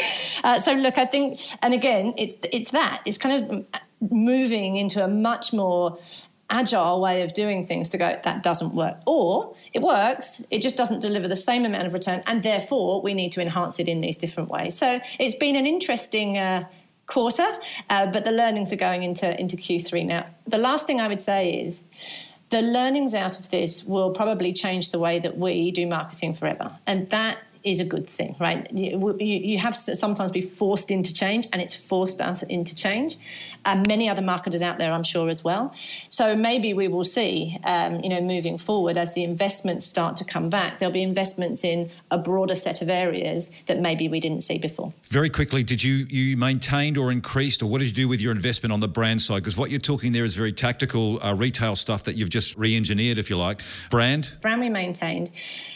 Uh, 0.45 0.59
so 0.59 0.73
look, 0.73 0.99
I 0.99 1.07
think, 1.07 1.40
and 1.62 1.75
again, 1.75 2.14
it's 2.16 2.37
it's 2.53 2.71
that 2.71 3.03
it's 3.05 3.18
kind 3.18 3.45
of 3.51 3.66
moving 4.11 4.77
into 4.77 5.03
a 5.05 5.09
much 5.09 5.53
more 5.53 5.99
agile 6.51 7.01
way 7.01 7.23
of 7.23 7.33
doing 7.33 7.66
things 7.66 7.88
to 7.90 7.99
go 7.99 8.18
that 8.23 8.42
doesn't 8.42 8.75
work. 8.75 8.97
Or 9.07 9.55
it 9.73 9.81
works 9.81 10.42
it 10.51 10.61
just 10.61 10.77
doesn't 10.77 11.01
deliver 11.01 11.29
the 11.29 11.37
same 11.37 11.64
amount 11.64 11.87
of 11.87 11.95
return 11.95 12.23
and 12.27 12.42
therefore 12.42 13.01
we 13.01 13.14
need 13.14 13.33
to 13.33 13.40
enhance 13.40 13.79
it 13.79 13.88
in 13.88 14.01
these 14.01 14.16
different 14.16 14.51
ways. 14.51 14.77
So 14.77 15.01
it's 15.18 15.35
been 15.35 15.57
an 15.57 15.66
interesting 15.66 16.37
uh, 16.37 16.64
quarter 17.07 17.47
uh, 17.88 18.11
but 18.11 18.25
the 18.25 18.31
learnings 18.31 18.73
are 18.73 18.77
going 18.77 19.03
into 19.03 19.38
into 19.38 19.57
q3 19.57 20.07
now 20.07 20.25
the 20.47 20.57
last 20.57 20.87
thing 20.87 21.01
i 21.01 21.09
would 21.09 21.21
say 21.21 21.53
is 21.53 21.83
the 22.53 22.62
learnings 22.62 23.14
out 23.14 23.40
of 23.40 23.49
this 23.49 23.83
will 23.83 24.11
probably 24.11 24.53
change 24.53 24.90
the 24.90 24.99
way 24.99 25.18
that 25.18 25.38
we 25.38 25.71
do 25.71 25.87
marketing 25.87 26.35
forever. 26.35 26.79
And 26.87 27.09
that 27.09 27.38
is 27.64 27.81
a 27.81 27.85
good 27.85 28.07
thing, 28.09 28.37
right? 28.38 28.70
You, 28.72 29.16
you, 29.18 29.59
have 29.59 29.75
sometimes 29.77 30.31
be 30.31 30.42
forced 30.42 30.90
into 30.90 31.12
change, 31.12 31.46
and 31.53 31.62
it's 31.62 31.75
forced 31.75 32.20
us 32.20 32.42
into 32.42 32.75
change. 32.75 33.16
And 33.64 33.87
many 33.87 34.09
other 34.09 34.22
marketers 34.22 34.62
out 34.62 34.79
there, 34.79 34.92
I'm 34.92 35.05
sure, 35.05 35.29
as 35.29 35.44
well. 35.44 35.72
So 36.09 36.35
maybe 36.35 36.75
we 36.75 36.88
will 36.88 37.05
see, 37.05 37.59
um, 37.64 38.01
you 38.01 38.09
know, 38.09 38.20
moving 38.20 38.59
forward 38.59 38.96
as 38.96 39.14
the 39.14 39.22
investments 39.25 39.87
start 39.87 40.16
to 40.16 40.25
come 40.25 40.51
back, 40.51 40.79
there'll 40.79 40.92
be 40.92 41.03
investments 41.03 41.62
in 41.64 41.90
a 42.11 42.18
broader 42.18 42.57
set 42.57 42.83
of 42.83 42.88
areas 42.88 43.51
that 43.66 43.79
maybe 43.79 44.09
we 44.09 44.20
didn't 44.20 44.42
see 44.42 44.59
before. 44.59 44.92
Very 45.05 45.31
quickly, 45.31 45.62
did 45.62 45.83
you 45.83 46.07
you 46.09 46.37
maintained 46.37 46.98
or 46.98 47.12
increased, 47.12 47.62
or 47.62 47.66
what 47.66 47.79
did 47.79 47.87
you 47.87 47.94
do 47.94 48.09
with 48.09 48.20
your 48.20 48.33
investment 48.33 48.72
on 48.72 48.81
the 48.81 48.88
brand 48.88 49.22
side? 49.22 49.37
Because 49.37 49.57
what 49.57 49.70
you're 49.70 49.81
talking 49.81 50.12
there 50.12 50.25
is 50.25 50.35
very 50.35 50.53
tactical 50.53 51.22
uh, 51.22 51.35
retail 51.35 51.77
stuff 51.77 52.05
that 52.05 52.16
you've 52.16 52.31
just 52.31 52.57
re-engineered, 52.57 53.18
if 53.18 53.31
you 53.31 53.37
like. 53.37 53.62
Brand, 53.90 54.33
brand 54.40 54.61
we 54.61 54.70
maintained, 54.70 55.31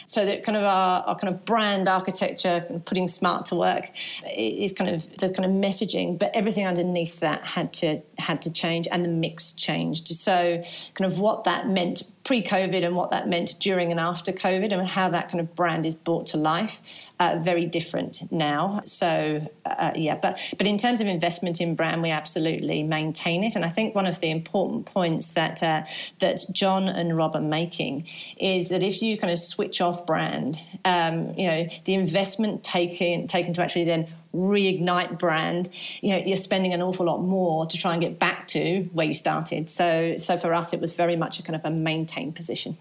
so 0.05 0.25
that 0.25 0.43
kind 0.43 0.57
of 0.57 0.63
our, 0.63 1.03
our 1.03 1.15
kind 1.17 1.33
of 1.33 1.45
brand 1.45 1.87
architecture 1.87 2.65
and 2.69 2.85
putting 2.85 3.07
smart 3.07 3.45
to 3.45 3.55
work 3.55 3.89
is 4.35 4.73
kind 4.73 4.89
of 4.89 5.07
the 5.17 5.29
kind 5.29 5.45
of 5.45 5.51
messaging, 5.51 6.17
but 6.17 6.31
everything 6.35 6.65
underneath 6.65 7.19
that 7.21 7.43
had 7.43 7.73
to 7.77 8.01
had 8.17 8.41
to 8.43 8.51
change 8.51 8.87
and 8.91 9.03
the 9.03 9.09
mix 9.09 9.53
changed. 9.53 10.07
So 10.09 10.61
kind 10.93 11.11
of 11.11 11.19
what 11.19 11.43
that 11.45 11.67
meant 11.67 12.03
pre-COVID 12.27 12.83
and 12.83 12.93
what 12.93 13.09
that 13.11 13.29
meant 13.29 13.57
during 13.59 13.89
and 13.89 14.01
after 14.01 14.33
COVID 14.33 14.73
and 14.73 14.85
how 14.85 15.09
that 15.09 15.29
kind 15.29 15.39
of 15.39 15.55
brand 15.55 15.85
is 15.85 15.95
brought 15.95 16.27
to 16.27 16.37
life. 16.37 16.81
Uh, 17.19 17.39
very 17.41 17.65
different 17.65 18.31
now. 18.31 18.79
So 18.85 19.49
uh, 19.65 19.91
yeah, 19.95 20.19
but 20.21 20.39
but 20.55 20.67
in 20.67 20.77
terms 20.77 21.01
of 21.01 21.07
investment 21.07 21.59
in 21.59 21.73
brand, 21.73 22.03
we 22.03 22.11
absolutely 22.11 22.83
maintain 22.83 23.43
it. 23.43 23.55
And 23.55 23.65
I 23.65 23.69
think 23.69 23.95
one 23.95 24.05
of 24.05 24.19
the 24.19 24.29
important 24.29 24.85
points 24.85 25.29
that 25.29 25.63
uh, 25.63 25.85
that 26.19 26.45
John 26.51 26.87
and 26.87 27.17
Rob 27.17 27.35
are 27.35 27.41
making 27.41 28.05
is 28.37 28.69
that 28.69 28.83
if 28.83 29.01
you 29.01 29.17
kind 29.17 29.33
of 29.33 29.39
switch 29.39 29.81
off 29.81 30.05
brand, 30.05 30.59
um, 30.85 31.33
you 31.35 31.47
know, 31.47 31.67
the 31.85 31.95
investment 31.95 32.63
taken 32.63 33.25
taken 33.25 33.51
to 33.53 33.63
actually 33.63 33.85
then 33.85 34.07
reignite 34.33 35.17
brand, 35.17 35.69
you 36.01 36.11
know, 36.11 36.17
you're 36.17 36.37
spending 36.37 36.73
an 36.73 36.81
awful 36.81 37.05
lot 37.05 37.21
more 37.21 37.65
to 37.65 37.77
try 37.77 37.93
and 37.93 38.01
get 38.01 38.19
back 38.19 38.47
to 38.47 38.83
where 38.93 39.07
you 39.07 39.13
started. 39.13 39.69
So, 39.69 40.15
so 40.17 40.37
for 40.37 40.53
us, 40.53 40.73
it 40.73 40.79
was 40.79 40.93
very 40.93 41.15
much 41.15 41.39
a 41.39 41.43
kind 41.43 41.55
of 41.55 41.65
a 41.65 41.71
maintained 42.17 42.35
position. 42.35 42.77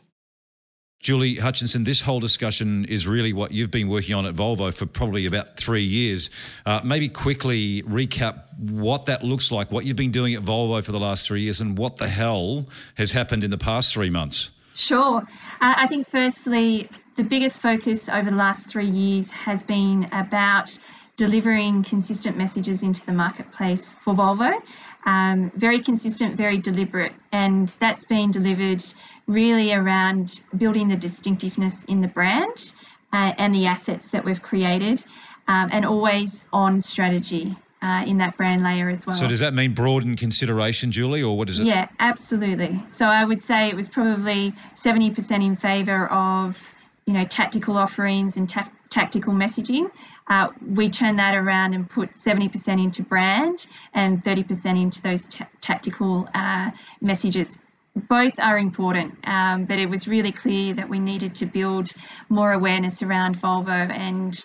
Julie 1.01 1.37
Hutchinson, 1.37 1.85
this 1.85 2.01
whole 2.01 2.20
discussion 2.20 2.87
is 2.87 3.07
really 3.07 3.33
what 3.33 3.53
you've 3.53 3.70
been 3.70 3.88
working 3.88 4.14
on 4.14 4.25
at 4.25 4.35
Volvo 4.35 4.75
for 4.75 4.87
probably 4.87 5.27
about 5.27 5.59
three 5.59 5.83
years. 5.83 6.31
Uh, 6.64 6.81
maybe 6.83 7.09
quickly 7.09 7.83
recap 7.83 8.44
what 8.59 9.07
that 9.07 9.22
looks 9.22 9.53
like, 9.53 9.70
what 9.70 9.85
you've 9.85 9.96
been 9.96 10.11
doing 10.11 10.35
at 10.35 10.42
Volvo 10.42 10.83
for 10.83 10.92
the 10.92 10.99
last 10.99 11.27
three 11.27 11.42
years, 11.42 11.61
and 11.61 11.77
what 11.77 11.99
the 11.99 12.09
hell 12.09 12.66
has 12.96 13.12
happened 13.12 13.44
in 13.44 13.51
the 13.51 13.59
past 13.59 13.92
three 13.92 14.11
months. 14.11 14.51
Sure. 14.75 15.18
Uh, 15.18 15.75
I 15.77 15.87
think, 15.87 16.09
firstly, 16.09 16.88
the 17.16 17.25
biggest 17.25 17.61
focus 17.61 18.09
over 18.09 18.31
the 18.31 18.37
last 18.37 18.68
three 18.68 18.88
years 18.88 19.31
has 19.31 19.62
been 19.62 20.09
about 20.12 20.77
delivering 21.16 21.83
consistent 21.83 22.37
messages 22.37 22.83
into 22.83 23.05
the 23.07 23.12
marketplace 23.12 23.94
for 24.01 24.14
Volvo. 24.14 24.61
Um, 25.07 25.53
very 25.55 25.79
consistent, 25.79 26.37
very 26.37 26.59
deliberate, 26.59 27.12
and 27.31 27.69
that's 27.79 28.05
been 28.05 28.33
delivered 28.33 28.83
really 29.29 29.73
around 29.73 30.40
building 30.57 30.88
the 30.88 30.97
distinctiveness 30.97 31.85
in 31.85 32.01
the 32.01 32.09
brand 32.09 32.73
uh, 33.12 33.33
and 33.38 33.55
the 33.55 33.66
assets 33.66 34.11
that 34.11 34.25
we've 34.25 34.42
created, 34.42 35.05
um, 35.47 35.69
and 35.73 35.85
always 35.87 36.47
on 36.53 36.81
strategy. 36.81 37.57
Uh, 37.83 38.03
in 38.05 38.19
that 38.19 38.37
brand 38.38 38.64
layer 38.64 38.88
as 38.88 39.07
well. 39.07 39.14
So 39.14 39.29
does 39.29 39.40
that 39.40 39.53
mean 39.53 39.75
broaden 39.75 40.16
consideration, 40.16 40.90
Julie, 40.90 41.23
or 41.23 41.37
what 41.37 41.51
is 41.51 41.61
it? 41.61 41.66
Yeah, 41.66 41.88
absolutely. 42.01 42.83
So 42.88 43.05
I 43.05 43.23
would 43.23 43.42
say 43.42 43.69
it 43.69 43.77
was 43.77 43.87
probably 43.87 44.55
70% 44.75 45.45
in 45.45 45.57
favour 45.57 46.11
of 46.11 46.61
you 47.05 47.12
know 47.12 47.23
tactical 47.25 47.77
offerings 47.77 48.37
and 48.38 48.49
ta- 48.49 48.71
tactical 48.90 49.33
messaging. 49.33 49.90
Uh, 50.29 50.49
we 50.66 50.88
turn 50.88 51.16
that 51.16 51.35
around 51.35 51.75
and 51.75 51.88
put 51.88 52.12
70% 52.12 52.83
into 52.83 53.03
brand 53.03 53.66
and 53.94 54.22
30% 54.25 54.81
into 54.81 55.01
those 55.03 55.29
tactical 55.61 56.29
uh, 56.35 56.70
messages. 57.01 57.59
Both 57.94 58.38
are 58.38 58.59
important, 58.59 59.14
um, 59.25 59.64
but 59.64 59.79
it 59.79 59.88
was 59.88 60.07
really 60.07 60.33
clear 60.33 60.75
that 60.75 60.88
we 60.88 60.99
needed 60.99 61.37
to 61.37 61.46
build 61.46 61.92
more 62.29 62.53
awareness 62.53 63.03
around 63.03 63.38
Volvo, 63.40 63.90
and 63.90 64.37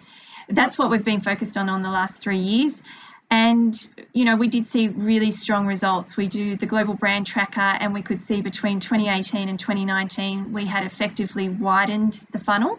that's 0.48 0.78
what 0.78 0.90
we've 0.90 1.04
been 1.04 1.20
focused 1.20 1.58
on 1.58 1.68
on 1.68 1.82
the 1.82 1.90
last 1.90 2.22
three 2.22 2.40
years. 2.40 2.82
And, 3.32 3.74
you 4.12 4.26
know, 4.26 4.36
we 4.36 4.50
did 4.50 4.68
see 4.68 4.90
really 4.90 5.32
strong 5.32 5.66
results. 5.66 6.18
We 6.18 6.28
do 6.28 6.58
the 6.58 6.66
global 6.66 6.94
brand 6.96 7.26
tracker, 7.26 7.62
and 7.62 7.94
we 7.94 8.02
could 8.02 8.22
see 8.22 8.42
between 8.42 8.82
2018 8.82 9.48
and 9.48 9.58
2019, 9.58 10.52
we 10.52 10.66
had 10.66 10.86
effectively 10.86 11.48
widened 11.48 12.26
the 12.32 12.40
funnel, 12.40 12.78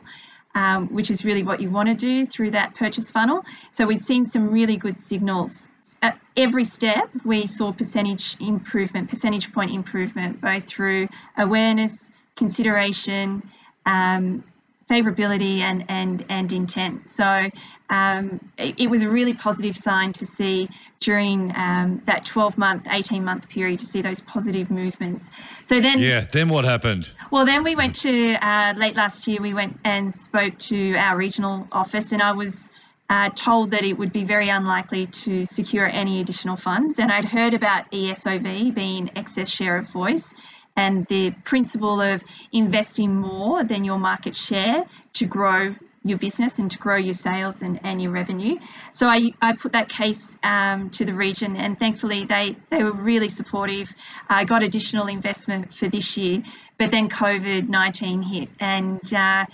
um, 0.54 0.88
which 0.88 1.10
is 1.10 1.24
really 1.24 1.42
what 1.42 1.60
you 1.60 1.70
want 1.70 1.88
to 1.88 1.94
do 1.94 2.26
through 2.26 2.50
that 2.52 2.74
purchase 2.74 3.10
funnel. 3.10 3.44
So 3.70 3.86
we'd 3.86 4.04
seen 4.04 4.26
some 4.26 4.50
really 4.50 4.76
good 4.76 4.98
signals. 4.98 5.68
At 6.02 6.18
every 6.36 6.64
step, 6.64 7.10
we 7.24 7.46
saw 7.46 7.72
percentage 7.72 8.36
improvement, 8.40 9.08
percentage 9.08 9.52
point 9.52 9.70
improvement, 9.70 10.40
both 10.40 10.66
through 10.66 11.08
awareness, 11.38 12.12
consideration, 12.36 13.48
um, 13.86 14.44
favorability 14.88 15.58
and 15.60 15.84
and 15.88 16.24
and 16.28 16.52
intent. 16.52 17.08
So 17.08 17.50
um, 17.92 18.40
it, 18.56 18.80
it, 18.80 18.86
was 18.88 19.02
a 19.02 19.08
really 19.08 19.34
positive 19.34 19.76
sign 19.76 20.14
to 20.14 20.24
see 20.24 20.68
during 21.00 21.52
um, 21.54 22.00
that 22.06 22.24
12 22.24 22.56
month, 22.56 22.86
18 22.90 23.22
month 23.22 23.50
period 23.50 23.80
to 23.80 23.86
see 23.86 24.00
those 24.00 24.22
positive 24.22 24.70
movements. 24.70 25.30
So 25.64 25.78
then, 25.80 25.98
yeah, 25.98 26.22
then 26.32 26.48
what 26.48 26.64
happened? 26.64 27.10
Well, 27.30 27.44
then 27.44 27.64
we 27.64 27.76
went 27.76 27.94
to 27.96 28.34
uh, 28.34 28.72
late 28.78 28.96
last 28.96 29.28
year. 29.28 29.42
We 29.42 29.52
went 29.52 29.78
and 29.84 30.14
spoke 30.14 30.56
to 30.70 30.94
our 30.94 31.18
regional 31.18 31.68
office, 31.70 32.12
and 32.12 32.22
I 32.22 32.32
was. 32.32 32.70
Uh, 33.10 33.28
told 33.34 33.72
that 33.72 33.84
it 33.84 33.92
would 33.92 34.10
be 34.10 34.24
very 34.24 34.48
unlikely 34.48 35.04
to 35.04 35.44
secure 35.44 35.86
any 35.86 36.22
additional 36.22 36.56
funds. 36.56 36.98
And 36.98 37.12
I'd 37.12 37.26
heard 37.26 37.52
about 37.52 37.90
ESOV 37.90 38.74
being 38.74 39.10
excess 39.14 39.50
share 39.50 39.76
of 39.76 39.86
voice 39.88 40.32
and 40.76 41.06
the 41.06 41.30
principle 41.44 42.00
of 42.00 42.22
investing 42.52 43.14
more 43.14 43.64
than 43.64 43.84
your 43.84 43.98
market 43.98 44.34
share 44.34 44.84
to 45.14 45.26
grow 45.26 45.74
your 46.04 46.18
business 46.18 46.58
and 46.58 46.70
to 46.70 46.78
grow 46.78 46.96
your 46.96 47.14
sales 47.14 47.62
and, 47.62 47.78
and 47.84 48.02
your 48.02 48.10
revenue. 48.10 48.56
So 48.92 49.06
I, 49.06 49.32
I 49.40 49.54
put 49.54 49.72
that 49.72 49.88
case 49.88 50.36
um, 50.42 50.90
to 50.90 51.04
the 51.04 51.14
region, 51.14 51.56
and 51.56 51.78
thankfully 51.78 52.24
they, 52.24 52.56
they 52.70 52.82
were 52.82 52.92
really 52.92 53.28
supportive. 53.28 53.94
I 54.28 54.44
got 54.44 54.62
additional 54.62 55.06
investment 55.06 55.72
for 55.72 55.88
this 55.88 56.16
year, 56.16 56.42
but 56.78 56.90
then 56.90 57.08
COVID 57.08 57.68
19 57.68 58.22
hit. 58.22 58.48
And 58.58 59.14
uh, 59.14 59.46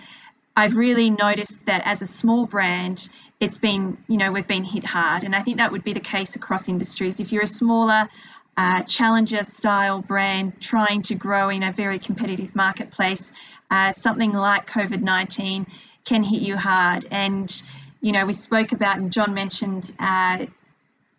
I've 0.57 0.75
really 0.75 1.11
noticed 1.11 1.67
that 1.67 1.83
as 1.85 2.03
a 2.03 2.07
small 2.07 2.47
brand, 2.47 3.09
it's 3.41 3.59
been, 3.59 3.99
you 4.09 4.17
know, 4.17 4.33
we've 4.33 4.47
been 4.47 4.65
hit 4.65 4.85
hard. 4.85 5.23
And 5.23 5.37
I 5.37 5.43
think 5.43 5.59
that 5.59 5.71
would 5.71 5.85
be 5.85 5.93
the 5.93 6.01
case 6.01 6.35
across 6.35 6.69
industries. 6.69 7.21
If 7.21 7.31
you're 7.31 7.43
a 7.43 7.47
smaller, 7.47 8.09
uh, 8.59 8.83
challenger 8.83 9.45
style 9.45 10.03
brand 10.03 10.61
trying 10.61 11.01
to 11.01 11.15
grow 11.15 11.49
in 11.49 11.63
a 11.63 11.73
very 11.73 12.01
competitive 12.01 12.57
marketplace, 12.57 13.31
uh, 13.71 13.93
something 13.93 14.33
like 14.33 14.69
COVID 14.69 15.01
19 15.01 15.65
can 16.05 16.25
hit 16.25 16.43
you 16.43 16.57
hard. 16.57 17.07
And, 17.13 17.63
you 18.01 18.11
know, 18.11 18.27
we 18.27 18.33
spoke 18.33 18.73
about, 18.73 18.97
and 18.97 19.13
John 19.13 19.33
mentioned 19.33 19.93
uh, 20.01 20.47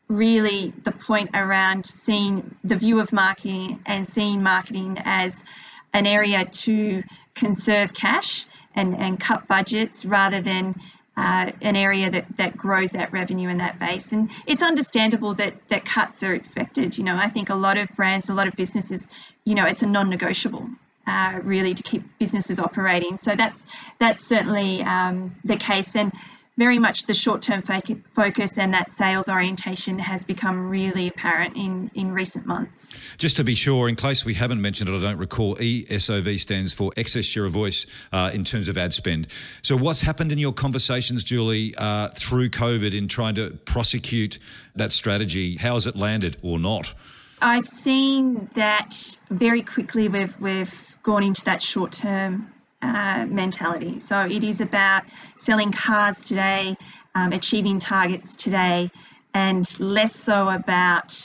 really 0.09 0.73
the 0.83 0.91
point 0.91 1.29
around 1.33 1.85
seeing 1.85 2.57
the 2.65 2.75
view 2.75 2.99
of 2.99 3.13
marketing 3.13 3.79
and 3.85 4.05
seeing 4.05 4.43
marketing 4.43 4.97
as 5.05 5.45
an 5.93 6.05
area 6.05 6.43
to 6.43 7.03
conserve 7.35 7.93
cash 7.93 8.47
and, 8.75 8.97
and 8.97 9.17
cut 9.17 9.47
budgets 9.47 10.03
rather 10.03 10.41
than 10.41 10.75
uh, 11.19 11.51
an 11.61 11.75
area 11.75 12.09
that, 12.09 12.25
that 12.37 12.55
grows 12.55 12.91
that 12.91 13.11
revenue 13.11 13.49
and 13.49 13.59
that 13.59 13.77
base. 13.77 14.13
And 14.13 14.29
it's 14.47 14.63
understandable 14.63 15.33
that 15.33 15.53
that 15.67 15.83
cuts 15.83 16.23
are 16.23 16.33
expected. 16.33 16.97
You 16.97 17.03
know, 17.03 17.17
I 17.17 17.29
think 17.29 17.49
a 17.49 17.55
lot 17.55 17.77
of 17.77 17.89
brands, 17.97 18.29
a 18.29 18.33
lot 18.33 18.47
of 18.47 18.55
businesses, 18.55 19.09
you 19.43 19.53
know, 19.53 19.65
it's 19.65 19.83
a 19.83 19.87
non-negotiable. 19.87 20.69
Uh, 21.07 21.39
really, 21.43 21.73
to 21.73 21.81
keep 21.81 22.03
businesses 22.19 22.59
operating, 22.59 23.17
so 23.17 23.35
that's 23.35 23.65
that's 23.97 24.23
certainly 24.23 24.83
um, 24.83 25.35
the 25.43 25.55
case. 25.55 25.95
And 25.95 26.13
very 26.59 26.77
much 26.77 27.05
the 27.05 27.13
short-term 27.13 27.63
focus 28.11 28.57
and 28.57 28.73
that 28.73 28.91
sales 28.91 29.29
orientation 29.29 29.97
has 29.97 30.25
become 30.25 30.69
really 30.69 31.07
apparent 31.07 31.55
in, 31.55 31.89
in 31.95 32.11
recent 32.11 32.45
months. 32.45 32.99
Just 33.17 33.37
to 33.37 33.45
be 33.45 33.55
sure, 33.55 33.87
in 33.87 33.95
case 33.95 34.25
we 34.25 34.33
haven't 34.33 34.61
mentioned 34.61 34.89
it, 34.89 34.93
I 34.93 34.99
don't 34.99 35.17
recall, 35.17 35.55
ESOV 35.55 36.37
stands 36.37 36.73
for 36.73 36.91
excess 36.97 37.23
share 37.23 37.45
of 37.45 37.53
voice 37.53 37.87
uh, 38.11 38.31
in 38.33 38.43
terms 38.43 38.67
of 38.67 38.77
ad 38.77 38.93
spend. 38.93 39.27
So 39.61 39.77
what's 39.77 40.01
happened 40.01 40.33
in 40.33 40.37
your 40.37 40.51
conversations, 40.51 41.23
Julie, 41.23 41.73
uh, 41.77 42.09
through 42.09 42.49
COVID 42.49 42.93
in 42.93 43.07
trying 43.07 43.35
to 43.35 43.51
prosecute 43.63 44.37
that 44.75 44.91
strategy? 44.91 45.55
How 45.55 45.75
has 45.75 45.87
it 45.87 45.95
landed 45.95 46.35
or 46.41 46.59
not? 46.59 46.93
I've 47.41 47.67
seen 47.67 48.49
that 48.55 49.17
very 49.29 49.61
quickly 49.61 50.09
we've, 50.09 50.37
we've 50.41 50.97
gone 51.03 51.23
into 51.23 51.45
that 51.45 51.61
short-term 51.61 52.53
uh, 52.81 53.25
mentality. 53.27 53.99
So 53.99 54.21
it 54.21 54.43
is 54.43 54.61
about 54.61 55.03
selling 55.35 55.71
cars 55.71 56.23
today, 56.23 56.77
um, 57.15 57.33
achieving 57.33 57.79
targets 57.79 58.35
today, 58.35 58.91
and 59.33 59.79
less 59.79 60.15
so 60.15 60.49
about, 60.49 61.15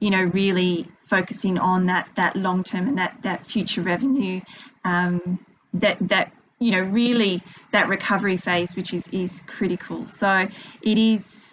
you 0.00 0.10
know, 0.10 0.24
really 0.24 0.88
focusing 1.00 1.58
on 1.58 1.86
that 1.86 2.08
that 2.16 2.36
long 2.36 2.62
term 2.62 2.88
and 2.88 2.98
that 2.98 3.18
that 3.22 3.44
future 3.44 3.82
revenue. 3.82 4.40
Um, 4.84 5.38
that 5.74 5.96
that 6.08 6.32
you 6.58 6.72
know 6.72 6.80
really 6.80 7.42
that 7.72 7.88
recovery 7.88 8.36
phase, 8.36 8.76
which 8.76 8.92
is 8.94 9.08
is 9.08 9.42
critical. 9.46 10.04
So 10.04 10.48
it 10.82 10.98
is 10.98 11.47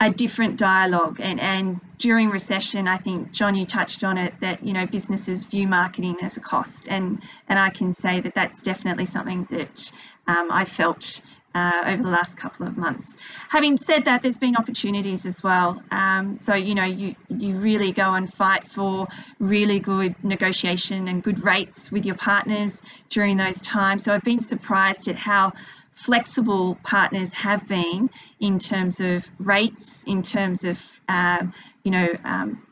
a 0.00 0.10
different 0.10 0.56
dialogue 0.56 1.20
and, 1.20 1.40
and 1.40 1.80
during 1.98 2.30
recession 2.30 2.86
i 2.86 2.96
think 2.96 3.32
john 3.32 3.54
you 3.54 3.64
touched 3.64 4.04
on 4.04 4.16
it 4.16 4.32
that 4.40 4.64
you 4.64 4.72
know 4.72 4.86
businesses 4.86 5.44
view 5.44 5.66
marketing 5.66 6.16
as 6.22 6.36
a 6.36 6.40
cost 6.40 6.86
and 6.88 7.20
and 7.48 7.58
i 7.58 7.68
can 7.68 7.92
say 7.92 8.20
that 8.20 8.34
that's 8.34 8.62
definitely 8.62 9.06
something 9.06 9.46
that 9.50 9.92
um, 10.28 10.50
i 10.52 10.64
felt 10.64 11.20
uh, 11.54 11.82
over 11.86 12.02
the 12.02 12.08
last 12.08 12.36
couple 12.36 12.66
of 12.66 12.76
months. 12.76 13.16
Having 13.48 13.78
said 13.78 14.04
that, 14.04 14.22
there's 14.22 14.36
been 14.36 14.56
opportunities 14.56 15.26
as 15.26 15.42
well. 15.42 15.82
Um, 15.90 16.38
so 16.38 16.54
you 16.54 16.74
know, 16.74 16.84
you 16.84 17.14
you 17.28 17.56
really 17.56 17.90
go 17.90 18.14
and 18.14 18.32
fight 18.32 18.68
for 18.68 19.08
really 19.38 19.80
good 19.80 20.14
negotiation 20.22 21.08
and 21.08 21.22
good 21.22 21.42
rates 21.42 21.90
with 21.90 22.04
your 22.06 22.14
partners 22.14 22.82
during 23.08 23.36
those 23.36 23.60
times. 23.60 24.04
So 24.04 24.12
I've 24.12 24.22
been 24.22 24.40
surprised 24.40 25.08
at 25.08 25.16
how 25.16 25.52
flexible 25.98 26.78
partners 26.82 27.32
have 27.34 27.66
been 27.66 28.08
in 28.40 28.58
terms 28.58 29.00
of 29.00 29.28
rates, 29.38 30.04
in 30.06 30.22
terms 30.22 30.64
of 30.64 30.80
um, 31.08 31.52
you 31.82 31.90
know 31.90 32.08
um, 32.24 32.62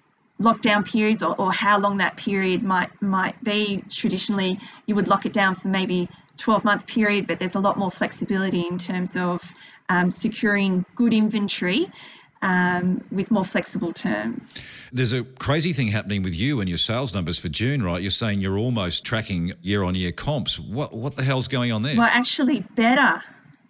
lockdown 0.41 0.85
periods, 0.85 1.23
or, 1.23 1.35
or, 1.41 1.53
how 1.53 1.79
long 1.79 1.99
that 1.99 2.17
period 2.17 2.63
might 2.63 2.91
might 3.03 3.43
be. 3.43 3.83
Traditionally, 3.91 4.59
you 4.87 4.95
would 4.95 5.09
lock 5.09 5.27
it 5.27 5.33
down 5.33 5.55
for 5.55 5.69
maybe 5.69 6.09
12 6.37 6.65
month 6.65 6.87
period, 6.87 7.27
but 7.27 7.39
there's 7.39 7.55
a 7.55 7.61
lot 7.61 7.77
more 7.77 7.91
flexibility 7.91 8.67
in 8.67 8.79
terms 8.79 9.17
of 9.17 9.43
um, 9.89 10.11
securing 10.11 10.85
good 10.95 11.13
inventory 11.13 11.91
um, 12.43 13.03
with 13.11 13.31
more 13.31 13.45
flexible 13.45 13.93
terms. 13.93 14.55
There's 14.93 15.13
a 15.13 15.25
crazy 15.25 15.73
thing 15.73 15.89
happening 15.89 16.23
with 16.23 16.35
you 16.35 16.61
and 16.61 16.69
your 16.69 16.79
sales 16.79 17.15
numbers 17.15 17.39
for 17.39 17.49
June, 17.49 17.83
right? 17.83 18.01
You're 18.01 18.11
saying 18.11 18.41
you're 18.41 18.59
almost 18.59 19.05
tracking 19.05 19.53
year 19.63 19.83
on 19.83 19.95
year 19.95 20.13
comps. 20.13 20.59
What, 20.59 20.95
what 20.95 21.17
the 21.17 21.23
hell's 21.23 21.49
going 21.49 21.73
on 21.73 21.83
there? 21.83 21.97
Well, 21.97 22.09
actually, 22.11 22.61
better. 22.75 23.23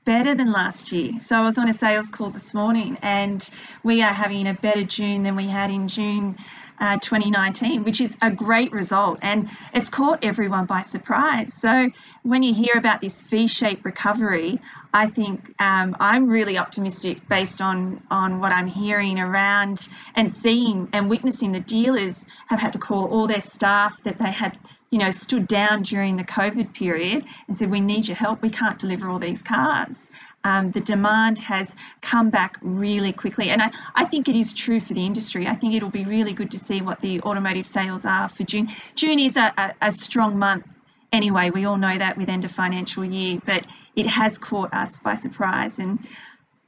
Better 0.04 0.36
than 0.36 0.52
last 0.52 0.92
year. 0.92 1.18
So 1.18 1.36
I 1.36 1.40
was 1.40 1.58
on 1.58 1.68
a 1.68 1.72
sales 1.72 2.10
call 2.10 2.30
this 2.30 2.54
morning, 2.54 2.96
and 3.02 3.48
we 3.82 4.02
are 4.02 4.12
having 4.12 4.46
a 4.46 4.54
better 4.54 4.84
June 4.84 5.24
than 5.24 5.34
we 5.34 5.48
had 5.48 5.70
in 5.70 5.88
June 5.88 6.36
uh, 6.78 6.98
2019, 6.98 7.84
which 7.84 8.00
is 8.00 8.16
a 8.22 8.30
great 8.30 8.72
result. 8.72 9.18
And 9.22 9.48
it's 9.72 9.88
caught 9.88 10.24
everyone 10.24 10.66
by 10.66 10.82
surprise. 10.82 11.54
So 11.54 11.90
when 12.22 12.42
you 12.42 12.54
hear 12.54 12.74
about 12.76 13.00
this 13.00 13.22
V-shaped 13.22 13.84
recovery, 13.84 14.60
I 14.92 15.08
think 15.08 15.54
um, 15.60 15.96
I'm 16.00 16.28
really 16.28 16.58
optimistic 16.58 17.28
based 17.28 17.60
on 17.60 18.02
on 18.10 18.40
what 18.40 18.52
I'm 18.52 18.66
hearing 18.66 19.20
around 19.20 19.88
and 20.14 20.32
seeing 20.32 20.88
and 20.92 21.10
witnessing. 21.10 21.52
The 21.52 21.60
dealers 21.60 22.26
have 22.48 22.60
had 22.60 22.72
to 22.72 22.78
call 22.78 23.06
all 23.06 23.26
their 23.26 23.40
staff 23.40 24.02
that 24.04 24.18
they 24.18 24.30
had 24.30 24.58
you 24.90 24.98
know, 24.98 25.10
stood 25.10 25.48
down 25.48 25.82
during 25.82 26.16
the 26.16 26.24
COVID 26.24 26.72
period 26.74 27.24
and 27.46 27.56
said, 27.56 27.70
"We 27.70 27.80
need 27.80 28.06
your 28.06 28.16
help. 28.16 28.42
We 28.42 28.50
can't 28.50 28.78
deliver 28.78 29.08
all 29.08 29.18
these 29.18 29.42
cars." 29.42 30.10
um, 30.46 30.70
the 30.70 30.80
demand 30.80 31.40
has 31.40 31.74
come 32.02 32.30
back 32.30 32.56
really 32.62 33.12
quickly. 33.12 33.50
And 33.50 33.60
I, 33.60 33.72
I 33.96 34.04
think 34.04 34.28
it 34.28 34.36
is 34.36 34.52
true 34.52 34.78
for 34.78 34.94
the 34.94 35.04
industry. 35.04 35.48
I 35.48 35.56
think 35.56 35.74
it'll 35.74 35.90
be 35.90 36.04
really 36.04 36.32
good 36.32 36.52
to 36.52 36.58
see 36.58 36.80
what 36.80 37.00
the 37.00 37.20
automotive 37.22 37.66
sales 37.66 38.04
are 38.04 38.28
for 38.28 38.44
June. 38.44 38.68
June 38.94 39.18
is 39.18 39.36
a, 39.36 39.52
a, 39.58 39.74
a 39.88 39.92
strong 39.92 40.38
month 40.38 40.64
anyway. 41.12 41.50
We 41.50 41.64
all 41.64 41.78
know 41.78 41.98
that 41.98 42.16
with 42.16 42.28
end 42.28 42.44
of 42.44 42.52
financial 42.52 43.04
year, 43.04 43.40
but 43.44 43.66
it 43.96 44.06
has 44.06 44.38
caught 44.38 44.72
us 44.72 45.00
by 45.00 45.14
surprise. 45.14 45.80
And 45.80 45.98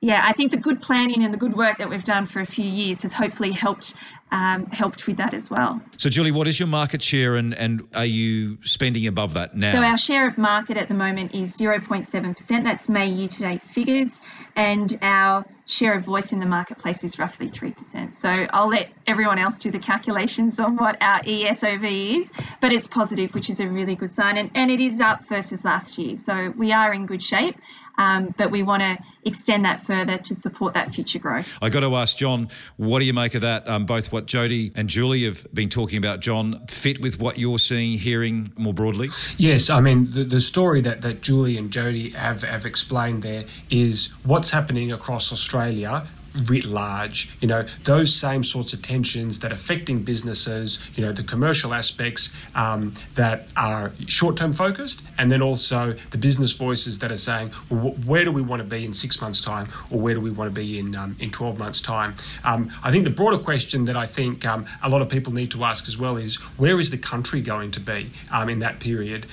yeah, 0.00 0.22
I 0.24 0.32
think 0.32 0.52
the 0.52 0.58
good 0.58 0.80
planning 0.80 1.24
and 1.24 1.34
the 1.34 1.38
good 1.38 1.54
work 1.54 1.78
that 1.78 1.90
we've 1.90 2.04
done 2.04 2.24
for 2.26 2.38
a 2.38 2.46
few 2.46 2.64
years 2.64 3.02
has 3.02 3.12
hopefully 3.12 3.50
helped 3.50 3.94
um, 4.30 4.66
helped 4.66 5.06
with 5.06 5.16
that 5.16 5.34
as 5.34 5.50
well. 5.50 5.80
So, 5.96 6.08
Julie, 6.08 6.30
what 6.30 6.46
is 6.46 6.60
your 6.60 6.68
market 6.68 7.02
share, 7.02 7.34
and 7.34 7.52
and 7.54 7.88
are 7.94 8.04
you 8.04 8.58
spending 8.62 9.08
above 9.08 9.34
that 9.34 9.56
now? 9.56 9.72
So, 9.72 9.82
our 9.82 9.96
share 9.96 10.28
of 10.28 10.38
market 10.38 10.76
at 10.76 10.86
the 10.86 10.94
moment 10.94 11.34
is 11.34 11.54
zero 11.54 11.80
point 11.80 12.06
seven 12.06 12.34
percent. 12.34 12.62
That's 12.62 12.88
May 12.88 13.08
year 13.08 13.26
to 13.26 13.38
date 13.40 13.64
figures, 13.64 14.20
and 14.54 14.96
our 15.02 15.44
share 15.66 15.94
of 15.94 16.04
voice 16.04 16.32
in 16.32 16.38
the 16.38 16.46
marketplace 16.46 17.02
is 17.02 17.18
roughly 17.18 17.48
three 17.48 17.72
percent. 17.72 18.14
So, 18.14 18.28
I'll 18.28 18.68
let 18.68 18.90
everyone 19.06 19.38
else 19.40 19.58
do 19.58 19.72
the 19.72 19.80
calculations 19.80 20.60
on 20.60 20.76
what 20.76 20.96
our 21.00 21.22
ESOV 21.22 22.18
is, 22.18 22.30
but 22.60 22.72
it's 22.72 22.86
positive, 22.86 23.34
which 23.34 23.50
is 23.50 23.58
a 23.58 23.66
really 23.66 23.96
good 23.96 24.12
sign, 24.12 24.36
and 24.36 24.50
and 24.54 24.70
it 24.70 24.78
is 24.78 25.00
up 25.00 25.26
versus 25.26 25.64
last 25.64 25.98
year. 25.98 26.16
So, 26.16 26.52
we 26.56 26.70
are 26.70 26.92
in 26.92 27.06
good 27.06 27.22
shape. 27.22 27.56
Um, 27.98 28.34
but 28.38 28.50
we 28.50 28.62
want 28.62 28.82
to 28.82 28.96
extend 29.24 29.64
that 29.64 29.84
further 29.84 30.16
to 30.16 30.34
support 30.34 30.74
that 30.74 30.94
future 30.94 31.18
growth. 31.18 31.48
I 31.60 31.68
got 31.68 31.80
to 31.80 31.94
ask 31.96 32.16
John, 32.16 32.48
what 32.76 33.00
do 33.00 33.04
you 33.04 33.12
make 33.12 33.34
of 33.34 33.42
that? 33.42 33.68
Um, 33.68 33.84
both 33.84 34.12
what 34.12 34.26
Jodie 34.26 34.72
and 34.74 34.88
Julie 34.88 35.24
have 35.24 35.52
been 35.52 35.68
talking 35.68 35.98
about, 35.98 36.20
John, 36.20 36.64
fit 36.68 37.00
with 37.00 37.18
what 37.18 37.38
you're 37.38 37.58
seeing, 37.58 37.98
hearing 37.98 38.52
more 38.56 38.72
broadly? 38.72 39.08
Yes, 39.36 39.68
I 39.68 39.80
mean 39.80 40.10
the, 40.12 40.24
the 40.24 40.40
story 40.40 40.80
that, 40.82 41.02
that 41.02 41.22
Julie 41.22 41.56
and 41.56 41.70
Jodie 41.70 42.14
have, 42.14 42.42
have 42.42 42.64
explained 42.64 43.22
there 43.22 43.44
is 43.68 44.06
what's 44.22 44.50
happening 44.50 44.92
across 44.92 45.32
Australia 45.32 46.06
writ 46.46 46.64
large. 46.64 47.30
You 47.40 47.48
know, 47.48 47.66
those 47.84 48.14
same 48.14 48.44
sorts 48.44 48.72
of 48.72 48.82
tensions 48.82 49.40
that 49.40 49.52
affecting 49.52 50.02
businesses, 50.02 50.80
you 50.94 51.04
know, 51.04 51.12
the 51.12 51.22
commercial 51.22 51.74
aspects 51.74 52.30
um, 52.54 52.94
that 53.14 53.48
are 53.56 53.92
short 54.06 54.36
term 54.36 54.52
focused, 54.52 55.02
and 55.18 55.30
then 55.30 55.42
also 55.42 55.94
the 56.10 56.18
business 56.18 56.52
voices 56.52 56.98
that 57.00 57.10
are 57.10 57.16
saying, 57.16 57.50
well, 57.70 57.92
where 58.06 58.24
do 58.24 58.32
we 58.32 58.42
want 58.42 58.60
to 58.60 58.68
be 58.68 58.84
in 58.84 58.94
six 58.94 59.20
months' 59.20 59.42
time, 59.42 59.68
or 59.90 60.00
where 60.00 60.14
do 60.14 60.20
we 60.20 60.30
want 60.30 60.48
to 60.52 60.54
be 60.54 60.78
in, 60.78 60.94
um, 60.94 61.16
in 61.18 61.30
12 61.30 61.58
months' 61.58 61.82
time? 61.82 62.14
Um, 62.44 62.70
I 62.82 62.90
think 62.90 63.04
the 63.04 63.10
broader 63.10 63.38
question 63.38 63.84
that 63.86 63.96
I 63.96 64.06
think 64.06 64.44
um, 64.46 64.66
a 64.82 64.88
lot 64.88 65.02
of 65.02 65.08
people 65.08 65.32
need 65.32 65.50
to 65.52 65.64
ask 65.64 65.88
as 65.88 65.96
well 65.96 66.16
is 66.16 66.36
where 66.56 66.80
is 66.80 66.90
the 66.90 66.98
country 66.98 67.40
going 67.40 67.70
to 67.72 67.80
be 67.80 68.10
um, 68.30 68.48
in 68.48 68.60
that 68.60 68.80
period? 68.80 69.26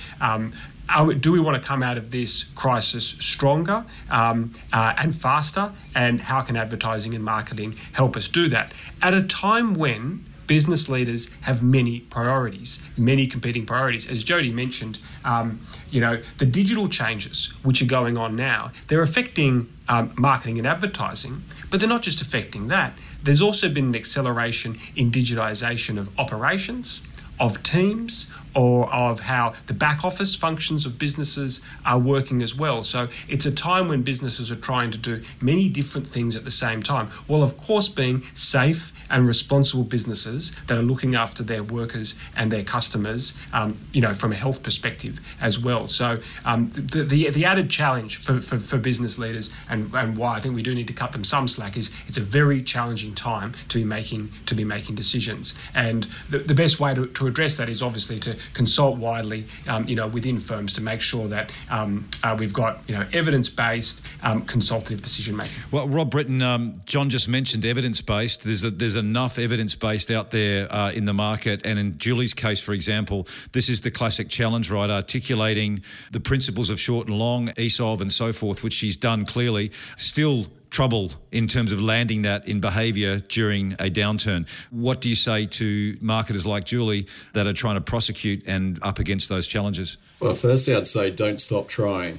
Um, 0.88 1.18
do 1.18 1.32
we 1.32 1.40
want 1.40 1.60
to 1.60 1.66
come 1.66 1.82
out 1.82 1.98
of 1.98 2.10
this 2.10 2.44
crisis 2.54 3.04
stronger 3.04 3.84
um, 4.10 4.52
uh, 4.72 4.94
and 4.96 5.14
faster? 5.14 5.72
And 5.94 6.20
how 6.20 6.42
can 6.42 6.56
advertising 6.56 7.14
and 7.14 7.24
marketing 7.24 7.76
help 7.92 8.16
us 8.16 8.28
do 8.28 8.48
that 8.48 8.72
at 9.02 9.14
a 9.14 9.22
time 9.22 9.74
when 9.74 10.24
business 10.46 10.88
leaders 10.88 11.28
have 11.42 11.62
many 11.62 12.00
priorities, 12.00 12.80
many 12.96 13.26
competing 13.26 13.66
priorities. 13.66 14.08
As 14.08 14.24
Jodie 14.24 14.52
mentioned, 14.52 14.98
um, 15.24 15.60
you 15.90 16.00
know 16.00 16.22
the 16.38 16.46
digital 16.46 16.88
changes 16.88 17.52
which 17.62 17.82
are 17.82 17.86
going 17.86 18.16
on 18.16 18.36
now 18.36 18.70
they're 18.88 19.02
affecting 19.02 19.72
um, 19.88 20.12
marketing 20.16 20.58
and 20.58 20.66
advertising, 20.66 21.44
but 21.70 21.80
they're 21.80 21.88
not 21.88 22.02
just 22.02 22.20
affecting 22.20 22.68
that. 22.68 22.92
There's 23.22 23.42
also 23.42 23.68
been 23.68 23.86
an 23.86 23.96
acceleration 23.96 24.78
in 24.94 25.10
digitization 25.10 25.98
of 25.98 26.16
operations, 26.18 27.00
of 27.38 27.62
teams, 27.62 28.30
or 28.56 28.92
of 28.92 29.20
how 29.20 29.52
the 29.66 29.74
back 29.74 30.02
office 30.02 30.34
functions 30.34 30.86
of 30.86 30.98
businesses 30.98 31.60
are 31.84 31.98
working 31.98 32.42
as 32.42 32.56
well. 32.56 32.82
So 32.82 33.08
it's 33.28 33.44
a 33.44 33.52
time 33.52 33.86
when 33.88 34.02
businesses 34.02 34.50
are 34.50 34.56
trying 34.56 34.90
to 34.92 34.98
do 34.98 35.22
many 35.42 35.68
different 35.68 36.08
things 36.08 36.34
at 36.34 36.46
the 36.46 36.50
same 36.50 36.82
time, 36.82 37.08
while 37.26 37.42
of 37.42 37.58
course 37.58 37.88
being 37.90 38.24
safe 38.34 38.94
and 39.10 39.28
responsible 39.28 39.84
businesses 39.84 40.56
that 40.68 40.78
are 40.78 40.82
looking 40.82 41.14
after 41.14 41.42
their 41.42 41.62
workers 41.62 42.14
and 42.34 42.50
their 42.50 42.64
customers, 42.64 43.36
um, 43.52 43.78
you 43.92 44.00
know, 44.00 44.14
from 44.14 44.32
a 44.32 44.36
health 44.36 44.62
perspective 44.62 45.20
as 45.38 45.58
well. 45.58 45.86
So 45.86 46.20
um, 46.46 46.70
the, 46.70 47.04
the, 47.04 47.30
the 47.30 47.44
added 47.44 47.68
challenge 47.68 48.16
for, 48.16 48.40
for, 48.40 48.58
for 48.58 48.78
business 48.78 49.18
leaders 49.18 49.52
and, 49.68 49.94
and 49.94 50.16
why 50.16 50.36
I 50.36 50.40
think 50.40 50.54
we 50.54 50.62
do 50.62 50.74
need 50.74 50.86
to 50.86 50.94
cut 50.94 51.12
them 51.12 51.24
some 51.24 51.46
slack 51.46 51.76
is 51.76 51.90
it's 52.06 52.16
a 52.16 52.22
very 52.22 52.62
challenging 52.62 53.14
time 53.14 53.52
to 53.68 53.78
be 53.78 53.84
making 53.84 54.32
to 54.46 54.54
be 54.54 54.64
making 54.64 54.94
decisions. 54.94 55.54
And 55.74 56.08
the, 56.30 56.38
the 56.38 56.54
best 56.54 56.80
way 56.80 56.94
to, 56.94 57.06
to 57.06 57.26
address 57.26 57.58
that 57.58 57.68
is 57.68 57.82
obviously 57.82 58.18
to 58.20 58.36
consult 58.54 58.98
widely, 58.98 59.46
um, 59.68 59.86
you 59.88 59.96
know, 59.96 60.06
within 60.06 60.38
firms 60.38 60.72
to 60.74 60.80
make 60.80 61.00
sure 61.00 61.28
that 61.28 61.50
um, 61.70 62.08
uh, 62.22 62.36
we've 62.38 62.52
got 62.52 62.80
you 62.86 62.96
know 62.96 63.06
evidence-based 63.12 64.00
um, 64.22 64.42
consultative 64.42 65.02
decision 65.02 65.36
making. 65.36 65.54
Well, 65.70 65.88
Rob 65.88 66.10
Brittain, 66.10 66.42
um, 66.42 66.82
John 66.86 67.10
just 67.10 67.28
mentioned 67.28 67.64
evidence-based. 67.64 68.44
There's 68.44 68.64
a, 68.64 68.70
there's 68.70 68.96
enough 68.96 69.38
evidence-based 69.38 70.10
out 70.10 70.30
there 70.30 70.72
uh, 70.72 70.92
in 70.92 71.04
the 71.04 71.14
market, 71.14 71.62
and 71.64 71.78
in 71.78 71.98
Julie's 71.98 72.34
case, 72.34 72.60
for 72.60 72.72
example, 72.72 73.26
this 73.52 73.68
is 73.68 73.80
the 73.80 73.90
classic 73.90 74.28
challenge, 74.28 74.70
right? 74.70 74.90
Articulating 74.90 75.82
the 76.12 76.20
principles 76.20 76.70
of 76.70 76.80
short 76.80 77.08
and 77.08 77.18
long, 77.18 77.48
ESOV, 77.48 78.00
and 78.00 78.12
so 78.12 78.32
forth, 78.32 78.62
which 78.62 78.74
she's 78.74 78.96
done 78.96 79.24
clearly. 79.24 79.70
Still 79.96 80.46
trouble 80.70 81.12
in 81.32 81.46
terms 81.46 81.72
of 81.72 81.80
landing 81.80 82.22
that 82.22 82.46
in 82.48 82.60
behaviour 82.60 83.20
during 83.20 83.72
a 83.74 83.90
downturn. 83.90 84.48
What 84.70 85.00
do 85.00 85.08
you 85.08 85.14
say 85.14 85.46
to 85.46 85.96
marketers 86.00 86.46
like 86.46 86.64
Julie 86.64 87.06
that 87.34 87.46
are 87.46 87.52
trying 87.52 87.76
to 87.76 87.80
prosecute 87.80 88.42
and 88.46 88.78
up 88.82 88.98
against 88.98 89.28
those 89.28 89.46
challenges? 89.46 89.96
Well, 90.20 90.34
firstly, 90.34 90.74
I'd 90.74 90.86
say 90.86 91.10
don't 91.10 91.40
stop 91.40 91.68
trying. 91.68 92.18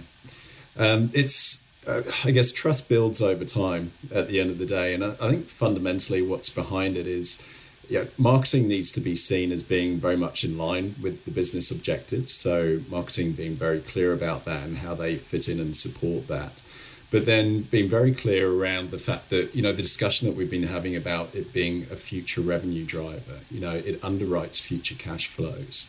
Um, 0.78 1.10
it's, 1.14 1.64
uh, 1.88 2.04
I 2.24 2.32
guess, 2.32 2.52
trust 2.52 2.88
builds 2.90 3.22
over 3.22 3.46
time 3.46 3.92
at 4.14 4.28
the 4.28 4.40
end 4.40 4.50
of 4.50 4.58
the 4.58 4.66
day. 4.66 4.94
And 4.94 5.04
I, 5.04 5.16
I 5.22 5.30
think 5.30 5.50
fundamentally 5.50 6.22
what's 6.22 6.50
behind 6.50 6.98
it 6.98 7.08
is 7.08 7.44
yeah, 7.90 8.06
marketing 8.18 8.68
needs 8.68 8.92
to 8.92 9.00
be 9.00 9.16
seen 9.16 9.52
as 9.52 9.64
being 9.64 9.98
very 9.98 10.18
much 10.18 10.44
in 10.44 10.58
line 10.58 10.96
with 11.02 11.24
the 11.24 11.32
business 11.32 11.72
objectives. 11.72 12.34
So, 12.34 12.82
marketing 12.90 13.32
being 13.32 13.56
very 13.56 13.80
clear 13.80 14.12
about 14.12 14.46
that 14.46 14.64
and 14.64 14.80
how 14.80 14.94
they 14.94 15.16
fit 15.16 15.48
in 15.48 15.60
and 15.60 15.76
support 15.76 16.28
that 16.28 16.62
but 17.10 17.26
then 17.26 17.62
being 17.64 17.90
very 17.90 18.14
clear 18.14 18.52
around 18.52 18.92
the 18.92 19.00
fact 19.00 19.30
that 19.30 19.56
you 19.56 19.62
know 19.62 19.72
the 19.72 19.82
discussion 19.82 20.28
that 20.28 20.36
we've 20.36 20.52
been 20.52 20.64
having 20.64 20.96
about 20.96 21.34
it 21.34 21.54
being 21.54 21.84
a 21.92 21.96
future 21.96 22.42
revenue 22.42 22.86
driver 22.86 23.40
you 23.50 23.60
know 23.60 23.76
it 23.76 24.02
underwrites 24.02 24.62
future 24.62 24.96
cash 24.96 25.28
flows. 25.28 25.88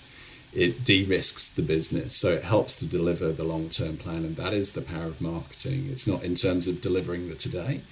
It 0.53 0.83
de-risks 0.83 1.51
the 1.51 1.63
business. 1.63 2.17
So 2.17 2.33
it 2.33 2.45
helps 2.45 2.77
to 2.77 2.87
deliver 2.87 3.33
the 3.33 3.45
long-term 3.45 3.99
plan 3.99 4.25
and 4.25 4.37
that 4.37 4.55
is 4.55 4.73
the 4.73 4.81
power 4.81 5.05
of 5.05 5.21
marketing. 5.21 5.89
It's 5.91 6.07
not 6.07 6.23
in 6.23 6.35
terms 6.35 6.67
of 6.67 6.81
delivering 6.81 7.29
the 7.29 7.35
today. 7.35 7.83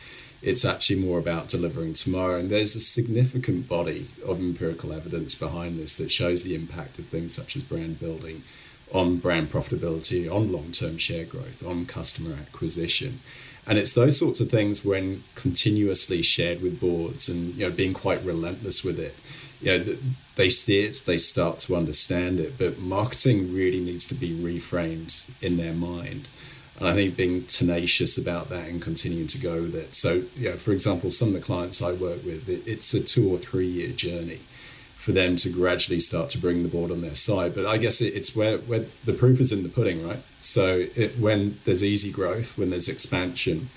It's 0.42 0.64
actually 0.64 1.00
more 1.00 1.18
about 1.18 1.48
delivering 1.48 1.94
tomorrow. 1.94 2.36
And 2.38 2.50
there's 2.50 2.74
a 2.74 2.80
significant 2.80 3.68
body 3.68 4.08
of 4.24 4.38
empirical 4.38 4.92
evidence 4.92 5.34
behind 5.34 5.78
this 5.78 5.94
that 5.94 6.10
shows 6.10 6.44
the 6.44 6.54
impact 6.54 6.98
of 6.98 7.06
things 7.06 7.34
such 7.34 7.56
as 7.56 7.62
brand 7.62 8.00
building 8.00 8.42
on 8.92 9.16
brand 9.16 9.50
profitability, 9.50 10.32
on 10.32 10.52
long 10.52 10.72
term 10.72 10.96
share 10.96 11.24
growth, 11.24 11.66
on 11.66 11.86
customer 11.86 12.34
acquisition. 12.34 13.20
And 13.66 13.78
it's 13.78 13.92
those 13.92 14.18
sorts 14.18 14.40
of 14.40 14.50
things 14.50 14.84
when 14.84 15.24
continuously 15.34 16.22
shared 16.22 16.62
with 16.62 16.80
boards 16.80 17.28
and 17.28 17.54
you 17.54 17.68
know 17.68 17.74
being 17.74 17.94
quite 17.94 18.22
relentless 18.24 18.84
with 18.84 18.98
it. 18.98 19.16
You 19.60 19.78
know, 19.78 19.96
they 20.36 20.50
see 20.50 20.80
it, 20.84 21.02
they 21.06 21.16
start 21.16 21.58
to 21.60 21.76
understand 21.76 22.38
it, 22.38 22.58
but 22.58 22.78
marketing 22.78 23.54
really 23.54 23.80
needs 23.80 24.04
to 24.06 24.14
be 24.14 24.30
reframed 24.30 25.28
in 25.40 25.56
their 25.56 25.72
mind. 25.72 26.28
And 26.78 26.86
I 26.86 26.92
think 26.92 27.16
being 27.16 27.46
tenacious 27.46 28.18
about 28.18 28.50
that 28.50 28.68
and 28.68 28.82
continuing 28.82 29.28
to 29.28 29.38
go 29.38 29.62
with 29.62 29.74
it. 29.74 29.94
So, 29.94 30.24
you 30.36 30.50
know, 30.50 30.56
for 30.56 30.72
example, 30.72 31.10
some 31.10 31.28
of 31.28 31.34
the 31.34 31.40
clients 31.40 31.80
I 31.80 31.92
work 31.92 32.22
with, 32.22 32.50
it, 32.50 32.64
it's 32.66 32.92
a 32.92 33.00
two 33.00 33.32
or 33.32 33.38
three 33.38 33.66
year 33.66 33.92
journey 33.92 34.40
for 35.06 35.12
them 35.12 35.36
to 35.36 35.48
gradually 35.48 36.00
start 36.00 36.28
to 36.28 36.36
bring 36.36 36.64
the 36.64 36.68
board 36.68 36.90
on 36.90 37.00
their 37.00 37.14
side. 37.14 37.54
But 37.54 37.64
I 37.64 37.76
guess 37.78 38.00
it's 38.00 38.34
where, 38.34 38.58
where 38.58 38.86
the 39.04 39.12
proof 39.12 39.40
is 39.40 39.52
in 39.52 39.62
the 39.62 39.68
pudding, 39.68 40.04
right? 40.04 40.18
So 40.40 40.86
it, 40.96 41.16
when 41.16 41.60
there's 41.62 41.84
easy 41.84 42.10
growth, 42.10 42.58
when 42.58 42.70
there's 42.70 42.88
expansion, 42.88 43.70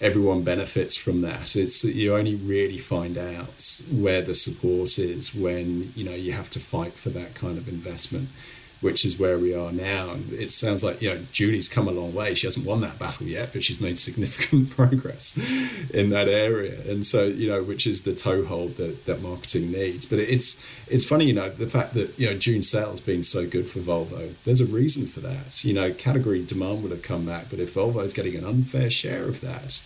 everyone 0.00 0.44
benefits 0.44 0.96
from 0.96 1.22
that. 1.22 1.56
It's 1.56 1.82
you 1.82 2.14
only 2.14 2.36
really 2.36 2.78
find 2.78 3.18
out 3.18 3.82
where 3.90 4.22
the 4.22 4.36
support 4.36 5.00
is 5.00 5.34
when 5.34 5.92
you 5.96 6.04
know 6.04 6.14
you 6.14 6.30
have 6.30 6.48
to 6.50 6.60
fight 6.60 6.92
for 6.92 7.10
that 7.10 7.34
kind 7.34 7.58
of 7.58 7.66
investment 7.66 8.28
which 8.80 9.04
is 9.04 9.18
where 9.18 9.38
we 9.38 9.54
are 9.54 9.72
now. 9.72 10.10
And 10.10 10.32
it 10.32 10.52
sounds 10.52 10.84
like, 10.84 11.02
you 11.02 11.10
know, 11.10 11.20
Julie's 11.32 11.68
come 11.68 11.88
a 11.88 11.90
long 11.90 12.14
way. 12.14 12.34
She 12.34 12.46
hasn't 12.46 12.64
won 12.64 12.80
that 12.82 12.98
battle 12.98 13.26
yet, 13.26 13.52
but 13.52 13.64
she's 13.64 13.80
made 13.80 13.98
significant 13.98 14.70
progress 14.76 15.36
in 15.92 16.10
that 16.10 16.28
area. 16.28 16.80
And 16.90 17.04
so, 17.04 17.24
you 17.24 17.48
know, 17.48 17.62
which 17.62 17.86
is 17.86 18.02
the 18.02 18.12
toehold 18.12 18.76
that, 18.76 19.04
that 19.06 19.20
marketing 19.20 19.72
needs. 19.72 20.06
But 20.06 20.20
it's 20.20 20.62
it's 20.86 21.04
funny, 21.04 21.26
you 21.26 21.32
know, 21.32 21.50
the 21.50 21.66
fact 21.66 21.94
that, 21.94 22.18
you 22.18 22.28
know, 22.28 22.36
June 22.36 22.62
sales 22.62 23.00
being 23.00 23.22
so 23.22 23.46
good 23.46 23.68
for 23.68 23.80
Volvo, 23.80 24.34
there's 24.44 24.60
a 24.60 24.66
reason 24.66 25.06
for 25.06 25.20
that. 25.20 25.64
You 25.64 25.74
know, 25.74 25.92
category 25.92 26.44
demand 26.44 26.82
would 26.82 26.92
have 26.92 27.02
come 27.02 27.26
back, 27.26 27.46
but 27.50 27.58
if 27.58 27.74
Volvo 27.74 28.02
is 28.04 28.12
getting 28.12 28.36
an 28.36 28.44
unfair 28.44 28.90
share 28.90 29.24
of 29.24 29.40
that, 29.40 29.82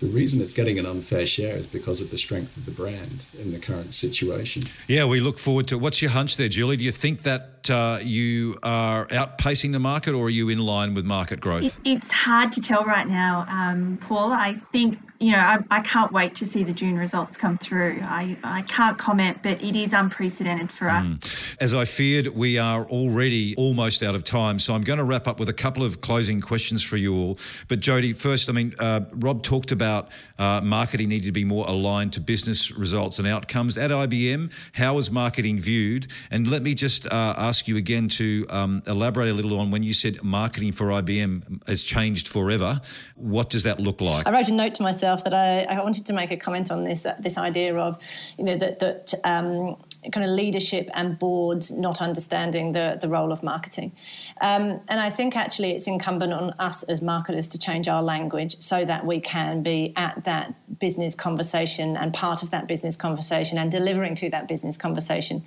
the 0.00 0.06
reason 0.06 0.42
it's 0.42 0.52
getting 0.52 0.78
an 0.78 0.86
unfair 0.86 1.26
share 1.26 1.56
is 1.56 1.66
because 1.66 2.00
of 2.00 2.10
the 2.10 2.18
strength 2.18 2.56
of 2.56 2.66
the 2.66 2.72
brand 2.72 3.24
in 3.38 3.52
the 3.52 3.58
current 3.58 3.94
situation. 3.94 4.64
Yeah, 4.86 5.04
we 5.06 5.20
look 5.20 5.38
forward 5.38 5.66
to. 5.68 5.78
What's 5.78 6.02
your 6.02 6.10
hunch 6.10 6.36
there, 6.36 6.48
Julie? 6.48 6.76
Do 6.76 6.84
you 6.84 6.92
think 6.92 7.22
that 7.22 7.53
uh, 7.70 7.98
you 8.02 8.58
are 8.62 9.06
outpacing 9.06 9.72
the 9.72 9.78
market, 9.78 10.14
or 10.14 10.26
are 10.26 10.30
you 10.30 10.48
in 10.48 10.58
line 10.58 10.94
with 10.94 11.04
market 11.04 11.40
growth? 11.40 11.64
It, 11.64 11.74
it's 11.84 12.12
hard 12.12 12.52
to 12.52 12.60
tell 12.60 12.84
right 12.84 13.06
now, 13.06 13.46
um, 13.48 13.98
Paul. 14.02 14.32
I 14.32 14.54
think 14.72 14.98
you 15.20 15.32
know, 15.32 15.38
I, 15.38 15.58
I, 15.70 15.80
can't 15.80 16.12
wait 16.12 16.34
to 16.36 16.46
see 16.46 16.64
the 16.64 16.72
June 16.72 16.98
results 16.98 17.36
come 17.36 17.56
through. 17.56 18.00
I, 18.02 18.36
I 18.42 18.62
can't 18.62 18.98
comment, 18.98 19.38
but 19.42 19.62
it 19.62 19.76
is 19.76 19.92
unprecedented 19.92 20.72
for 20.72 20.88
us. 20.88 21.06
Mm. 21.06 21.56
As 21.60 21.72
I 21.72 21.84
feared, 21.84 22.28
we 22.28 22.58
are 22.58 22.84
already 22.86 23.54
almost 23.56 24.02
out 24.02 24.16
of 24.16 24.24
time. 24.24 24.58
So 24.58 24.74
I'm 24.74 24.82
going 24.82 24.98
to 24.98 25.04
wrap 25.04 25.28
up 25.28 25.38
with 25.38 25.48
a 25.48 25.52
couple 25.52 25.84
of 25.84 26.00
closing 26.00 26.40
questions 26.40 26.82
for 26.82 26.96
you 26.96 27.14
all. 27.14 27.38
But 27.68 27.80
Jodie, 27.80 28.14
first, 28.14 28.48
I 28.48 28.52
mean, 28.52 28.74
uh, 28.80 29.02
Rob 29.12 29.42
talked 29.44 29.70
about 29.70 30.08
uh, 30.38 30.60
marketing 30.62 31.10
needed 31.10 31.26
to 31.26 31.32
be 31.32 31.44
more 31.44 31.66
aligned 31.68 32.12
to 32.14 32.20
business 32.20 32.72
results 32.72 33.18
and 33.20 33.28
outcomes. 33.28 33.78
At 33.78 33.90
IBM, 33.90 34.52
how 34.72 34.98
is 34.98 35.12
marketing 35.12 35.60
viewed? 35.60 36.08
And 36.32 36.50
let 36.50 36.62
me 36.62 36.74
just 36.74 37.06
uh, 37.06 37.34
ask 37.36 37.53
you 37.62 37.76
again 37.76 38.08
to 38.08 38.46
um, 38.50 38.82
elaborate 38.86 39.28
a 39.28 39.32
little 39.32 39.58
on 39.60 39.70
when 39.70 39.82
you 39.82 39.94
said 39.94 40.22
marketing 40.22 40.72
for 40.72 40.86
IBM 40.88 41.66
has 41.68 41.84
changed 41.84 42.28
forever. 42.28 42.80
What 43.16 43.50
does 43.50 43.62
that 43.62 43.80
look 43.80 44.00
like? 44.00 44.26
I 44.26 44.32
wrote 44.32 44.48
a 44.48 44.52
note 44.52 44.74
to 44.74 44.82
myself 44.82 45.24
that 45.24 45.34
I, 45.34 45.62
I 45.62 45.82
wanted 45.82 46.06
to 46.06 46.12
make 46.12 46.30
a 46.30 46.36
comment 46.36 46.70
on 46.70 46.84
this 46.84 47.06
this 47.20 47.38
idea 47.38 47.76
of, 47.76 47.98
you 48.38 48.44
know, 48.44 48.56
that 48.56 48.78
that 48.80 49.14
um, 49.24 49.76
kind 50.12 50.24
of 50.24 50.30
leadership 50.30 50.90
and 50.94 51.18
boards 51.18 51.70
not 51.70 52.02
understanding 52.02 52.72
the, 52.72 52.98
the 53.00 53.08
role 53.08 53.32
of 53.32 53.42
marketing. 53.42 53.92
Um, 54.40 54.80
and 54.88 55.00
I 55.00 55.10
think 55.10 55.36
actually 55.36 55.72
it's 55.72 55.86
incumbent 55.86 56.32
on 56.32 56.50
us 56.58 56.82
as 56.84 57.00
marketers 57.00 57.48
to 57.48 57.58
change 57.58 57.88
our 57.88 58.02
language 58.02 58.56
so 58.60 58.84
that 58.84 59.06
we 59.06 59.20
can 59.20 59.62
be 59.62 59.92
at 59.96 60.24
that 60.24 60.54
business 60.78 61.14
conversation 61.14 61.96
and 61.96 62.12
part 62.12 62.42
of 62.42 62.50
that 62.50 62.66
business 62.66 62.96
conversation 62.96 63.58
and 63.58 63.70
delivering 63.70 64.14
to 64.16 64.30
that 64.30 64.48
business 64.48 64.76
conversation 64.76 65.44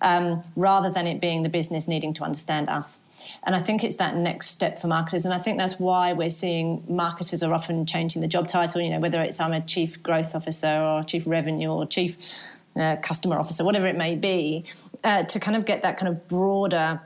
um, 0.00 0.42
rather 0.56 0.90
than 0.90 1.06
it 1.06 1.20
being 1.20 1.42
the 1.42 1.48
business 1.48 1.88
needing 1.88 2.12
to 2.14 2.24
understand 2.24 2.68
us. 2.68 2.98
And 3.44 3.54
I 3.54 3.58
think 3.58 3.82
it's 3.82 3.96
that 3.96 4.14
next 4.16 4.48
step 4.48 4.78
for 4.78 4.86
marketers. 4.86 5.24
And 5.24 5.34
I 5.34 5.38
think 5.38 5.58
that's 5.58 5.80
why 5.80 6.12
we're 6.12 6.30
seeing 6.30 6.84
marketers 6.88 7.42
are 7.42 7.52
often 7.52 7.84
changing 7.84 8.22
the 8.22 8.28
job 8.28 8.46
title, 8.46 8.80
you 8.80 8.90
know, 8.90 9.00
whether 9.00 9.20
it's 9.20 9.40
I'm 9.40 9.52
a 9.52 9.60
chief 9.60 10.02
growth 10.02 10.34
officer 10.34 10.68
or 10.68 11.02
chief 11.02 11.24
revenue 11.26 11.68
or 11.68 11.86
chief 11.86 12.16
uh, 12.76 12.96
customer 12.96 13.38
officer, 13.38 13.64
whatever 13.64 13.86
it 13.86 13.96
may 13.96 14.14
be, 14.14 14.64
uh, 15.02 15.24
to 15.24 15.40
kind 15.40 15.56
of 15.56 15.64
get 15.64 15.82
that 15.82 15.96
kind 15.96 16.08
of 16.08 16.28
broader 16.28 17.00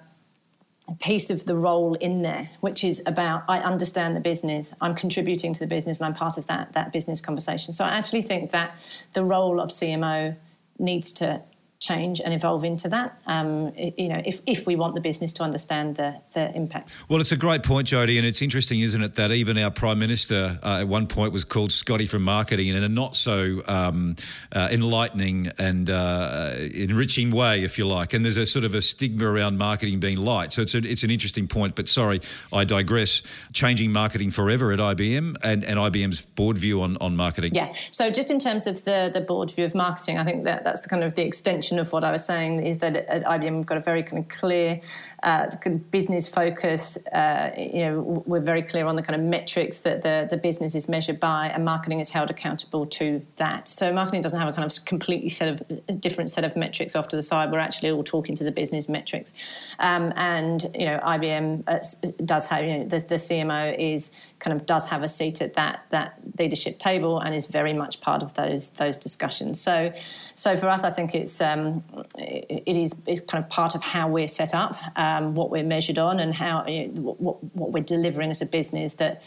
piece 1.01 1.31
of 1.31 1.47
the 1.47 1.55
role 1.55 1.95
in 1.95 2.23
there, 2.23 2.51
which 2.61 2.85
is 2.85 3.03
about 3.07 3.45
I 3.49 3.59
understand 3.59 4.17
the 4.17 4.21
business, 4.21 4.75
I'm 4.81 4.95
contributing 4.95 5.55
to 5.55 5.61
the 5.61 5.67
business, 5.67 6.01
and 6.01 6.07
I'm 6.07 6.15
part 6.15 6.37
of 6.37 6.47
that 6.49 6.73
that 6.73 6.93
business 6.93 7.21
conversation. 7.21 7.73
So 7.73 7.85
I 7.85 7.91
actually 7.91 8.23
think 8.23 8.51
that 8.51 8.73
the 9.13 9.25
role 9.25 9.61
of 9.61 9.71
CMO 9.71 10.37
needs 10.79 11.13
to 11.15 11.43
change 11.83 12.21
and 12.21 12.33
evolve 12.33 12.63
into 12.63 12.89
that. 12.89 13.21
Um, 13.27 13.73
you 13.77 14.09
know, 14.09 14.23
if, 14.25 14.41
if 14.47 14.67
we 14.67 14.77
want 14.77 14.95
the 14.95 15.01
business 15.01 15.33
to 15.35 15.43
understand 15.43 15.97
the, 15.97 16.15
the 16.33 16.55
impact. 16.55 16.95
Well, 17.09 17.21
it's 17.21 17.33
a 17.33 17.37
great 17.37 17.65
point, 17.65 17.89
Jodie, 17.89 18.19
and 18.19 18.27
it's 18.27 18.41
interesting, 18.41 18.81
isn't 18.81 19.03
it, 19.03 19.17
that 19.17 19.33
even 19.33 19.59
our 19.59 19.71
Prime 19.71 19.99
Minister 19.99 20.61
uh, 20.63 20.79
at 20.81 20.89
one 20.89 21.09
point 21.09 21.33
was 21.33 21.43
called 21.43 21.73
Scotty 21.73 22.07
from 22.07 22.23
marketing 22.23 22.69
in 22.69 22.81
a 22.85 22.89
not 22.89 23.17
so 23.17 23.63
um, 23.67 24.15
uh, 24.53 24.69
enlightening 24.71 25.51
and 25.59 25.91
uh, 25.91 26.55
enriching 26.73 27.33
way, 27.33 27.65
if 27.65 27.77
you 27.79 27.87
like. 27.87 28.13
And 28.13 28.25
there's 28.25 28.37
a 28.37 28.47
sort 28.47 28.65
of 28.65 28.77
a 28.77 28.81
stigma 28.81 29.27
around 29.27 29.59
marketing 29.59 29.99
being 29.99 30.19
light. 30.19 30.53
So 30.53 30.63
it's, 30.63 30.77
a, 30.77 30.79
it's 30.79 31.03
an 31.03 31.11
interesting 31.11 31.49
point, 31.49 31.75
but 31.75 31.89
sorry, 31.89 32.21
I 32.53 32.63
digress. 32.63 33.23
Changing 33.53 33.91
marketing 33.91 34.31
forever 34.31 34.71
at 34.71 34.79
IBM 34.79 35.37
and, 35.43 35.65
and 35.65 35.79
IBM's 35.79 36.23
board 36.23 36.59
view 36.59 36.81
on, 36.83 36.97
on 36.99 37.17
marketing. 37.17 37.53
Yeah. 37.55 37.73
So 37.91 38.09
just 38.09 38.31
in 38.31 38.39
terms 38.39 38.69
of 38.69 38.85
the, 38.85 39.11
the 39.13 39.21
board 39.21 39.51
view 39.51 39.65
of 39.65 39.75
marketing, 39.75 40.19
I 40.19 40.25
think 40.25 40.45
that 40.45 40.63
that's 40.63 40.81
the 40.81 40.89
kind 40.89 41.03
of 41.03 41.17
the 41.17 41.23
extension 41.23 41.72
of 41.79 41.93
what 41.93 42.05
I 42.05 42.13
was 42.13 42.25
saying 42.25 42.65
is 42.65 42.79
that 42.79 42.97
uh, 42.97 43.03
at 43.09 43.25
IBM 43.25 43.57
we've 43.57 43.67
got 43.67 43.79
a 43.79 43.81
very 43.83 44.03
kind 44.03 44.23
of 44.23 44.29
clear 44.29 44.81
uh, 45.23 45.47
business 45.91 46.29
focus. 46.29 46.99
Uh, 47.07 47.51
you 47.57 47.85
know, 47.85 48.23
we're 48.27 48.41
very 48.41 48.63
clear 48.63 48.87
on 48.87 48.97
the 48.97 49.03
kind 49.03 49.21
of 49.21 49.27
metrics 49.27 49.81
that 49.81 50.03
the, 50.03 50.27
the 50.29 50.37
business 50.37 50.75
is 50.75 50.89
measured 50.89 51.21
by, 51.21 51.49
and 51.49 51.65
marketing 51.65 52.01
is 52.01 52.11
held 52.11 52.31
accountable 52.31 52.87
to 52.87 53.25
that. 53.37 53.69
So 53.69 53.93
marketing 53.93 54.23
doesn't 54.23 54.39
have 54.39 54.49
a 54.49 54.53
kind 54.53 54.71
of 54.71 54.85
completely 54.85 55.29
set 55.29 55.49
of 55.49 56.01
different 56.01 56.31
set 56.31 56.45
of 56.45 56.57
metrics 56.57 56.97
off 56.97 57.09
to 57.09 57.17
the 57.17 57.23
side. 57.23 57.53
We're 57.53 57.59
actually 57.59 57.91
all 57.91 58.05
talking 58.05 58.35
to 58.37 58.45
the 58.45 58.53
business 58.53 58.89
metrics, 58.89 59.33
um, 59.79 60.13
and 60.17 60.69
you 60.75 60.87
know, 60.87 60.99
IBM 60.99 61.65
uh, 61.67 61.79
does 62.25 62.47
have 62.49 62.65
you 62.65 62.79
know 62.79 62.85
the, 62.85 62.99
the 63.01 63.17
CMO 63.17 63.79
is 63.79 64.11
kind 64.41 64.59
of 64.59 64.67
does 64.67 64.89
have 64.89 65.03
a 65.03 65.09
seat 65.09 65.41
at 65.41 65.55
that 65.55 65.85
that 65.91 66.19
leadership 66.39 66.79
table 66.79 67.21
and 67.21 67.35
is 67.35 67.47
very 67.47 67.73
much 67.73 68.01
part 68.01 68.23
of 68.23 68.35
those 68.35 68.71
those 68.71 68.97
discussions. 68.97 69.61
So, 69.61 69.93
so 70.35 70.57
for 70.57 70.69
us, 70.69 70.83
I 70.83 70.91
think 70.91 71.15
it's 71.15 71.41
um, 71.41 71.85
it 72.19 72.77
is 72.77 73.01
it's 73.07 73.21
kind 73.21 73.43
of 73.43 73.49
part 73.51 73.75
of 73.75 73.83
how 73.83 74.09
we're 74.09 74.29
set 74.29 74.53
up. 74.53 74.77
Um, 74.97 75.12
um, 75.13 75.35
what 75.35 75.51
we're 75.51 75.65
measured 75.65 75.99
on 75.99 76.21
and 76.21 76.35
how 76.35 76.67
you 76.67 76.89
know, 76.89 77.01
what, 77.19 77.43
what 77.55 77.73
we're 77.73 77.83
delivering 77.83 78.31
as 78.31 78.43
a 78.43 78.47
business 78.47 78.95
that 78.95 79.23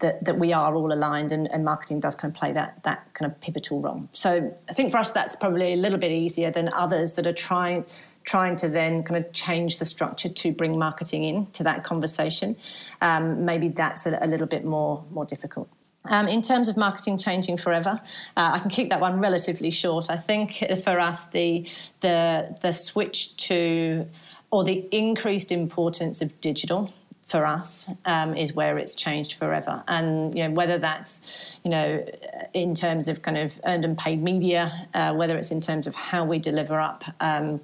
that, 0.00 0.24
that 0.24 0.38
we 0.38 0.52
are 0.52 0.74
all 0.74 0.92
aligned 0.92 1.30
and, 1.30 1.50
and, 1.52 1.64
marketing 1.64 2.00
does 2.00 2.16
kind 2.16 2.34
of 2.34 2.38
play 2.38 2.52
that 2.52 2.82
that 2.82 3.06
kind 3.14 3.30
of 3.30 3.40
pivotal 3.40 3.80
role. 3.80 4.08
So 4.12 4.54
I 4.68 4.72
think 4.72 4.90
for 4.90 4.98
us 4.98 5.12
that's 5.12 5.36
probably 5.36 5.72
a 5.72 5.76
little 5.76 5.98
bit 5.98 6.10
easier 6.10 6.50
than 6.50 6.68
others 6.72 7.12
that 7.12 7.26
are 7.26 7.32
trying 7.32 7.84
trying 8.24 8.56
to 8.56 8.68
then 8.68 9.02
kind 9.02 9.24
of 9.24 9.32
change 9.32 9.78
the 9.78 9.84
structure 9.84 10.28
to 10.28 10.50
bring 10.52 10.78
marketing 10.78 11.24
in 11.24 11.46
to 11.52 11.62
that 11.62 11.84
conversation. 11.84 12.56
Um, 13.00 13.44
maybe 13.44 13.68
that's 13.68 14.06
a, 14.06 14.18
a, 14.20 14.26
little 14.26 14.46
bit 14.46 14.64
more 14.64 15.04
more 15.10 15.26
difficult. 15.26 15.68
Um, 16.06 16.28
in 16.28 16.42
terms 16.42 16.68
of 16.68 16.76
marketing 16.76 17.16
changing 17.16 17.56
forever, 17.56 18.00
uh, 18.36 18.50
I 18.54 18.58
can 18.58 18.70
keep 18.70 18.90
that 18.90 19.00
one 19.00 19.20
relatively 19.20 19.70
short. 19.70 20.10
I 20.10 20.16
think 20.16 20.62
for 20.82 20.98
us 20.98 21.26
the 21.26 21.66
the 22.00 22.56
the 22.62 22.72
switch 22.72 23.36
to 23.48 24.06
or 24.54 24.62
the 24.62 24.86
increased 24.92 25.50
importance 25.50 26.22
of 26.22 26.40
digital 26.40 26.94
for 27.26 27.44
us 27.44 27.90
um, 28.04 28.36
is 28.36 28.52
where 28.52 28.78
it's 28.78 28.94
changed 28.94 29.32
forever. 29.32 29.82
And 29.88 30.32
you 30.32 30.44
know 30.44 30.52
whether 30.52 30.78
that's 30.78 31.22
you 31.64 31.72
know 31.72 32.06
in 32.52 32.72
terms 32.76 33.08
of 33.08 33.20
kind 33.20 33.36
of 33.36 33.60
earned 33.66 33.84
and 33.84 33.98
paid 33.98 34.22
media, 34.22 34.86
uh, 34.94 35.12
whether 35.12 35.36
it's 35.36 35.50
in 35.50 35.60
terms 35.60 35.88
of 35.88 35.96
how 35.96 36.24
we 36.24 36.38
deliver 36.38 36.78
up. 36.78 37.02
Um, 37.18 37.62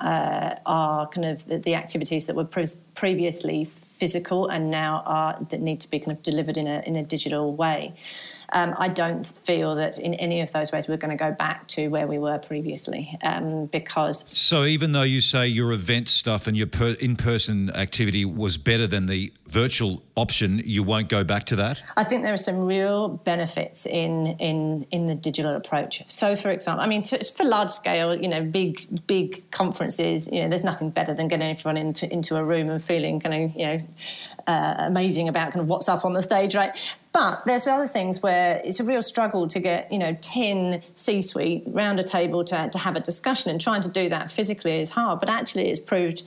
uh, 0.00 1.06
kind 1.06 1.26
of 1.26 1.46
the, 1.46 1.58
the 1.58 1.74
activities 1.74 2.26
that 2.26 2.34
were 2.34 2.44
pre- 2.44 2.66
previously 2.94 3.64
physical 3.64 4.48
and 4.48 4.70
now 4.70 5.02
are 5.06 5.38
that 5.50 5.60
need 5.60 5.80
to 5.80 5.88
be 5.88 5.98
kind 5.98 6.16
of 6.16 6.22
delivered 6.22 6.56
in 6.56 6.66
a 6.66 6.82
in 6.86 6.96
a 6.96 7.04
digital 7.04 7.54
way. 7.54 7.94
Um, 8.52 8.74
I 8.78 8.88
don't 8.88 9.24
feel 9.24 9.74
that 9.76 9.98
in 9.98 10.14
any 10.14 10.40
of 10.40 10.52
those 10.52 10.72
ways 10.72 10.88
we're 10.88 10.96
going 10.96 11.16
to 11.16 11.22
go 11.22 11.32
back 11.32 11.66
to 11.68 11.88
where 11.88 12.06
we 12.06 12.18
were 12.18 12.38
previously 12.38 13.18
um, 13.22 13.66
because. 13.66 14.24
So 14.28 14.64
even 14.64 14.92
though 14.92 15.02
you 15.02 15.20
say 15.20 15.46
your 15.46 15.72
event 15.72 16.08
stuff 16.08 16.46
and 16.46 16.56
your 16.56 16.66
per- 16.66 16.96
in-person 17.00 17.70
activity 17.70 18.24
was 18.24 18.56
better 18.56 18.86
than 18.86 19.06
the 19.06 19.32
virtual 19.46 20.02
option, 20.16 20.62
you 20.64 20.82
won't 20.82 21.08
go 21.08 21.24
back 21.24 21.44
to 21.44 21.56
that. 21.56 21.82
I 21.96 22.04
think 22.04 22.22
there 22.22 22.32
are 22.32 22.38
some 22.38 22.66
real 22.66 23.08
benefits 23.08 23.86
in 23.86 24.28
in 24.38 24.86
in 24.90 25.06
the 25.06 25.14
digital 25.14 25.56
approach. 25.56 26.02
So, 26.06 26.36
for 26.36 26.50
example, 26.50 26.84
I 26.84 26.88
mean, 26.88 27.02
to, 27.04 27.24
for 27.24 27.44
large 27.44 27.70
scale, 27.70 28.14
you 28.14 28.28
know, 28.28 28.44
big 28.44 29.06
big 29.06 29.50
conferences, 29.50 30.28
you 30.30 30.42
know, 30.42 30.48
there's 30.48 30.64
nothing 30.64 30.90
better 30.90 31.14
than 31.14 31.28
getting 31.28 31.50
everyone 31.50 31.76
into 31.76 32.12
into 32.12 32.36
a 32.36 32.44
room 32.44 32.70
and 32.70 32.82
feeling 32.82 33.20
kind 33.20 33.44
of 33.44 33.56
you 33.56 33.66
know 33.66 33.82
uh, 34.46 34.74
amazing 34.78 35.28
about 35.28 35.52
kind 35.52 35.60
of 35.60 35.68
what's 35.68 35.88
up 35.88 36.04
on 36.04 36.12
the 36.12 36.22
stage, 36.22 36.54
right? 36.54 36.76
But 37.12 37.42
there's 37.44 37.66
other 37.66 37.86
things 37.86 38.22
where 38.22 38.60
it's 38.64 38.78
a 38.78 38.84
real 38.84 39.02
struggle 39.02 39.48
to 39.48 39.58
get, 39.58 39.90
you 39.90 39.98
know, 39.98 40.16
10 40.20 40.82
C 40.92 41.20
suite 41.20 41.64
round 41.66 41.98
a 41.98 42.04
table 42.04 42.44
to, 42.44 42.68
to 42.70 42.78
have 42.78 42.94
a 42.94 43.00
discussion 43.00 43.50
and 43.50 43.60
trying 43.60 43.82
to 43.82 43.90
do 43.90 44.08
that 44.08 44.30
physically 44.30 44.80
is 44.80 44.90
hard, 44.90 45.18
but 45.18 45.28
actually 45.28 45.70
it's 45.70 45.80
proved 45.80 46.22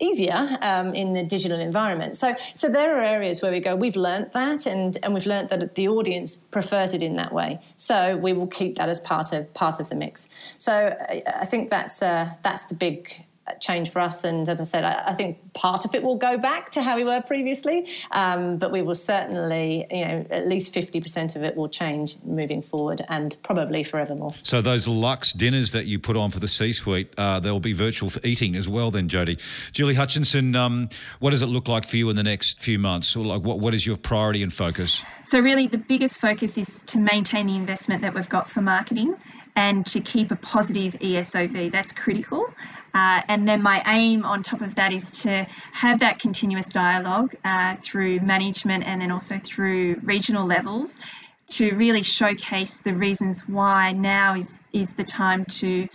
easier 0.00 0.56
um, 0.62 0.94
in 0.94 1.12
the 1.12 1.24
digital 1.24 1.58
environment. 1.58 2.16
So, 2.16 2.36
so 2.54 2.68
there 2.68 2.96
are 2.96 3.02
areas 3.02 3.42
where 3.42 3.50
we 3.50 3.60
go, 3.60 3.74
we've 3.74 3.96
learnt 3.96 4.32
that 4.32 4.66
and, 4.66 4.96
and 5.02 5.12
we've 5.12 5.26
learnt 5.26 5.48
that 5.48 5.74
the 5.74 5.88
audience 5.88 6.36
prefers 6.36 6.94
it 6.94 7.02
in 7.02 7.16
that 7.16 7.32
way. 7.32 7.60
So 7.76 8.16
we 8.16 8.32
will 8.32 8.46
keep 8.46 8.76
that 8.76 8.88
as 8.88 9.00
part 9.00 9.32
of 9.32 9.52
part 9.54 9.80
of 9.80 9.88
the 9.88 9.96
mix. 9.96 10.28
So 10.56 10.96
I, 11.00 11.22
I 11.26 11.44
think 11.46 11.70
that's, 11.70 12.00
uh, 12.00 12.34
that's 12.42 12.64
the 12.66 12.74
big 12.74 13.24
change 13.60 13.90
for 13.90 14.00
us. 14.00 14.24
And 14.24 14.48
as 14.48 14.60
I 14.60 14.64
said, 14.64 14.84
I, 14.84 15.04
I, 15.08 15.14
think 15.14 15.52
part 15.54 15.84
of 15.84 15.94
it 15.94 16.02
will 16.02 16.16
go 16.16 16.36
back 16.38 16.70
to 16.72 16.82
how 16.82 16.96
we 16.96 17.04
were 17.04 17.20
previously, 17.22 17.88
um, 18.10 18.58
but 18.58 18.70
we 18.70 18.82
will 18.82 18.94
certainly, 18.94 19.86
you 19.90 20.04
know, 20.04 20.26
at 20.30 20.46
least 20.46 20.74
50% 20.74 21.36
of 21.36 21.42
it 21.42 21.56
will 21.56 21.68
change 21.68 22.16
moving 22.24 22.62
forward 22.62 23.02
and 23.08 23.36
probably 23.42 23.82
forevermore. 23.82 24.34
So 24.42 24.60
those 24.60 24.86
luxe 24.86 25.32
dinners 25.32 25.72
that 25.72 25.86
you 25.86 25.98
put 25.98 26.16
on 26.16 26.30
for 26.30 26.40
the 26.40 26.48
C-suite, 26.48 27.14
uh, 27.18 27.40
they'll 27.40 27.60
be 27.60 27.72
virtual 27.72 28.10
for 28.10 28.20
eating 28.24 28.56
as 28.56 28.68
well 28.68 28.90
then, 28.90 29.08
Jodie. 29.08 29.40
Julie 29.72 29.94
Hutchinson, 29.94 30.54
um, 30.56 30.88
what 31.18 31.30
does 31.30 31.42
it 31.42 31.46
look 31.46 31.68
like 31.68 31.86
for 31.86 31.96
you 31.96 32.10
in 32.10 32.16
the 32.16 32.22
next 32.22 32.60
few 32.60 32.78
months? 32.78 33.16
Or 33.16 33.24
like 33.24 33.42
what, 33.42 33.58
what 33.58 33.74
is 33.74 33.86
your 33.86 33.96
priority 33.96 34.42
and 34.42 34.52
focus? 34.52 35.04
So 35.24 35.40
really 35.40 35.66
the 35.66 35.78
biggest 35.78 36.18
focus 36.18 36.56
is 36.58 36.82
to 36.86 36.98
maintain 36.98 37.46
the 37.46 37.56
investment 37.56 38.02
that 38.02 38.14
we've 38.14 38.28
got 38.28 38.48
for 38.48 38.60
marketing 38.60 39.16
and 39.58 39.84
to 39.86 40.00
keep 40.00 40.30
a 40.30 40.36
positive 40.36 40.94
ESOV. 41.00 41.72
That's 41.72 41.92
critical. 41.92 42.46
Uh, 42.94 43.22
and 43.28 43.46
then 43.46 43.62
my 43.62 43.82
aim 43.86 44.24
on 44.24 44.42
top 44.42 44.60
of 44.62 44.74
that 44.76 44.92
is 44.92 45.22
to 45.22 45.46
have 45.72 46.00
that 46.00 46.18
continuous 46.18 46.70
dialogue 46.70 47.34
uh, 47.44 47.76
through 47.76 48.20
management 48.20 48.84
and 48.84 49.00
then 49.00 49.10
also 49.10 49.38
through 49.42 50.00
regional 50.02 50.46
levels 50.46 50.98
to 51.48 51.74
really 51.76 52.02
showcase 52.02 52.78
the 52.78 52.94
reasons 52.94 53.48
why 53.48 53.92
now 53.92 54.34
is 54.34 54.58
is 54.72 54.92
the 54.92 55.04
time 55.04 55.44
to 55.46 55.88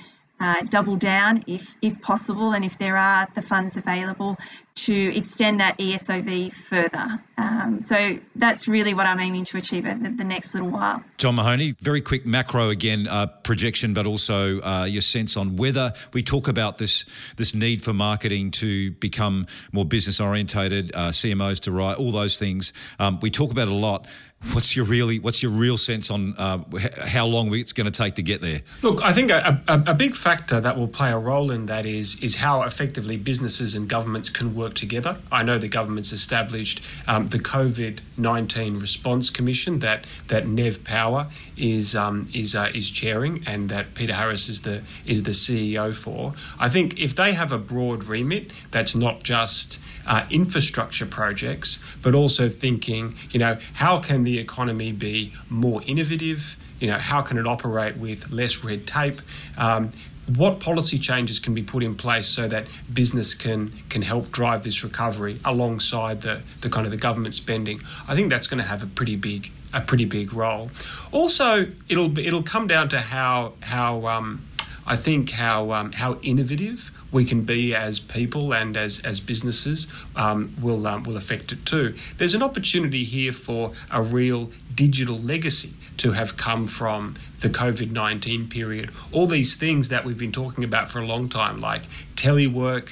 uh, 0.44 0.62
double 0.64 0.98
down 0.98 1.42
if 1.48 1.76
if 1.82 2.02
possible 2.02 2.52
and 2.52 2.66
if 2.66 2.78
there 2.78 2.98
are 2.98 3.30
the 3.34 3.42
funds 3.42 3.78
available 3.78 4.38
to 4.76 5.16
extend 5.16 5.60
that 5.60 5.78
ESOV 5.78 6.52
further. 6.52 7.22
Um, 7.38 7.80
so 7.80 8.18
that's 8.36 8.68
really 8.68 8.94
what 8.94 9.06
I'm 9.06 9.20
aiming 9.20 9.46
to 9.46 9.58
achieve 9.58 9.86
over 9.86 10.10
the 10.10 10.24
next 10.24 10.54
little 10.54 10.70
while. 10.70 11.02
John 11.18 11.36
Mahony, 11.36 11.76
very 11.80 12.02
quick 12.02 12.26
macro 12.26 12.70
again 12.70 13.08
uh, 13.08 13.28
projection, 13.28 13.94
but 13.94 14.06
also 14.06 14.60
uh, 14.62 14.84
your 14.84 15.02
sense 15.02 15.38
on 15.38 15.56
whether 15.56 15.94
we 16.12 16.24
talk 16.24 16.50
about 16.50 16.78
this 16.78 17.06
this 17.38 17.56
need 17.56 17.82
for 17.82 17.94
marketing 17.94 18.52
to 18.52 18.92
become 18.92 19.48
more 19.72 19.86
business 19.86 20.20
orientated, 20.20 20.92
uh, 20.94 21.10
CMOs 21.10 21.62
to 21.62 21.72
write 21.72 21.98
all 21.98 22.12
those 22.12 22.38
things. 22.38 22.74
Um, 23.00 23.20
we 23.22 23.32
talk 23.32 23.52
about 23.52 23.70
a 23.70 23.74
lot. 23.74 24.08
What's 24.52 24.76
your 24.76 24.86
really 24.86 25.20
what's 25.20 25.42
your 25.42 25.52
real 25.52 25.78
sense 25.78 26.12
on 26.12 26.36
uh, 26.38 26.60
how 27.06 27.26
long 27.26 27.54
it's 27.56 27.72
going 27.72 27.86
to 27.86 27.92
take 27.92 28.16
to 28.16 28.22
get 28.22 28.42
there? 28.42 28.62
Look, 28.82 29.02
I 29.02 29.14
think 29.14 29.32
a, 29.32 29.62
a, 29.68 29.84
a, 29.88 29.94
big 29.94 30.18
factor 30.18 30.60
that 30.60 30.78
will 30.78 30.90
play 30.90 31.12
a 31.12 31.18
role 31.18 31.50
in 31.50 31.66
that 31.68 31.86
is 31.86 32.22
is 32.22 32.36
how 32.36 32.64
effectively 32.64 33.16
businesses 33.16 33.74
and 33.74 33.88
governments 33.88 34.30
can 34.30 34.54
work 34.54 34.74
together. 34.74 35.18
I 35.32 35.44
know 35.44 35.58
the 35.58 35.70
government's 35.70 36.12
established 36.12 36.84
um, 37.08 37.30
the 37.30 37.40
COVID 37.40 38.00
nineteen 38.18 38.80
response 38.80 39.30
commission 39.30 39.80
that 39.80 40.04
that 40.28 40.46
Nev 40.46 40.84
Power 40.84 41.32
is 41.56 41.96
um, 41.96 42.30
is 42.34 42.54
uh, 42.54 42.70
is 42.74 42.90
chairing 42.90 43.44
and 43.48 43.70
that 43.70 43.94
Peter 43.96 44.14
Harris 44.14 44.50
is 44.50 44.64
the 44.64 44.84
is 45.06 45.24
the 45.24 45.32
CEO 45.32 45.96
for. 45.96 46.34
I 46.60 46.68
think 46.68 47.00
if 47.00 47.16
they 47.16 47.32
have 47.32 47.54
a 47.54 47.58
broad 47.58 48.04
remit, 48.04 48.52
that's 48.72 48.94
not 48.94 49.24
just 49.24 49.80
uh, 50.06 50.26
infrastructure 50.30 51.06
projects, 51.06 51.80
but 52.02 52.14
also 52.14 52.50
thinking, 52.50 53.16
you 53.32 53.40
know, 53.40 53.58
how 53.74 54.00
can 54.00 54.24
the 54.24 54.40
economy 54.40 54.92
be 54.92 55.34
more 55.50 55.82
innovative? 55.86 56.58
You 56.80 56.88
know, 56.88 56.98
how 56.98 57.22
can 57.22 57.38
it 57.38 57.48
operate 57.48 57.98
with 57.98 58.32
less 58.32 58.64
red 58.64 58.86
tape? 58.86 59.22
Um, 59.58 59.92
what 60.28 60.60
policy 60.60 61.00
changes 61.00 61.40
can 61.40 61.54
be 61.54 61.64
put 61.64 61.84
in 61.84 61.96
place 61.96 62.28
so 62.28 62.48
that 62.48 62.68
business 62.92 63.34
can 63.34 63.74
can 63.90 64.02
help 64.02 64.32
drive 64.32 64.64
this 64.64 64.84
recovery 64.84 65.40
alongside 65.44 66.22
the, 66.22 66.42
the 66.62 66.70
kind 66.70 66.86
of 66.86 66.92
the 66.92 66.98
government 66.98 67.36
spending? 67.36 67.82
I 68.08 68.16
think 68.16 68.30
that's 68.30 68.48
going 68.48 68.60
to 68.60 68.68
have 68.68 68.84
a 68.84 68.88
pretty 68.88 69.16
big 69.16 69.52
a 69.74 69.82
pretty 69.82 70.06
big 70.06 70.34
role. 70.34 70.72
Also, 71.12 71.68
it'll 71.90 72.18
it'll 72.18 72.44
come 72.44 72.68
down 72.68 72.90
to 72.90 73.02
how 73.02 73.54
how 73.62 74.08
um, 74.08 74.48
I 74.86 74.96
think 74.96 75.32
how 75.32 75.72
um, 75.72 75.92
how 75.92 76.20
innovative 76.22 76.92
we 77.14 77.24
can 77.24 77.44
be 77.44 77.74
as 77.74 78.00
people 78.00 78.54
and 78.54 78.76
as, 78.76 79.00
as 79.02 79.22
businesses 79.22 79.88
um, 80.16 80.56
will, 80.60 80.86
um, 80.88 81.04
will 81.04 81.16
affect 81.16 81.52
it 81.54 81.66
too. 81.66 81.96
There's 82.18 82.34
an 82.34 82.44
opportunity 82.44 83.06
here 83.06 83.32
for 83.32 83.72
a 83.90 84.02
real 84.02 84.52
digital 84.76 85.18
legacy 85.18 85.74
to 85.98 86.14
have 86.14 86.36
come 86.36 86.68
from 86.68 87.16
the 87.42 87.50
COVID 87.50 87.92
19 87.92 88.50
period. 88.50 88.92
All 89.12 89.28
these 89.28 89.56
things 89.56 89.90
that 89.90 90.04
we've 90.04 90.18
been 90.18 90.32
talking 90.32 90.64
about 90.64 90.90
for 90.90 91.00
a 91.00 91.06
long 91.06 91.30
time, 91.30 91.62
like 91.62 91.84
telework, 92.16 92.90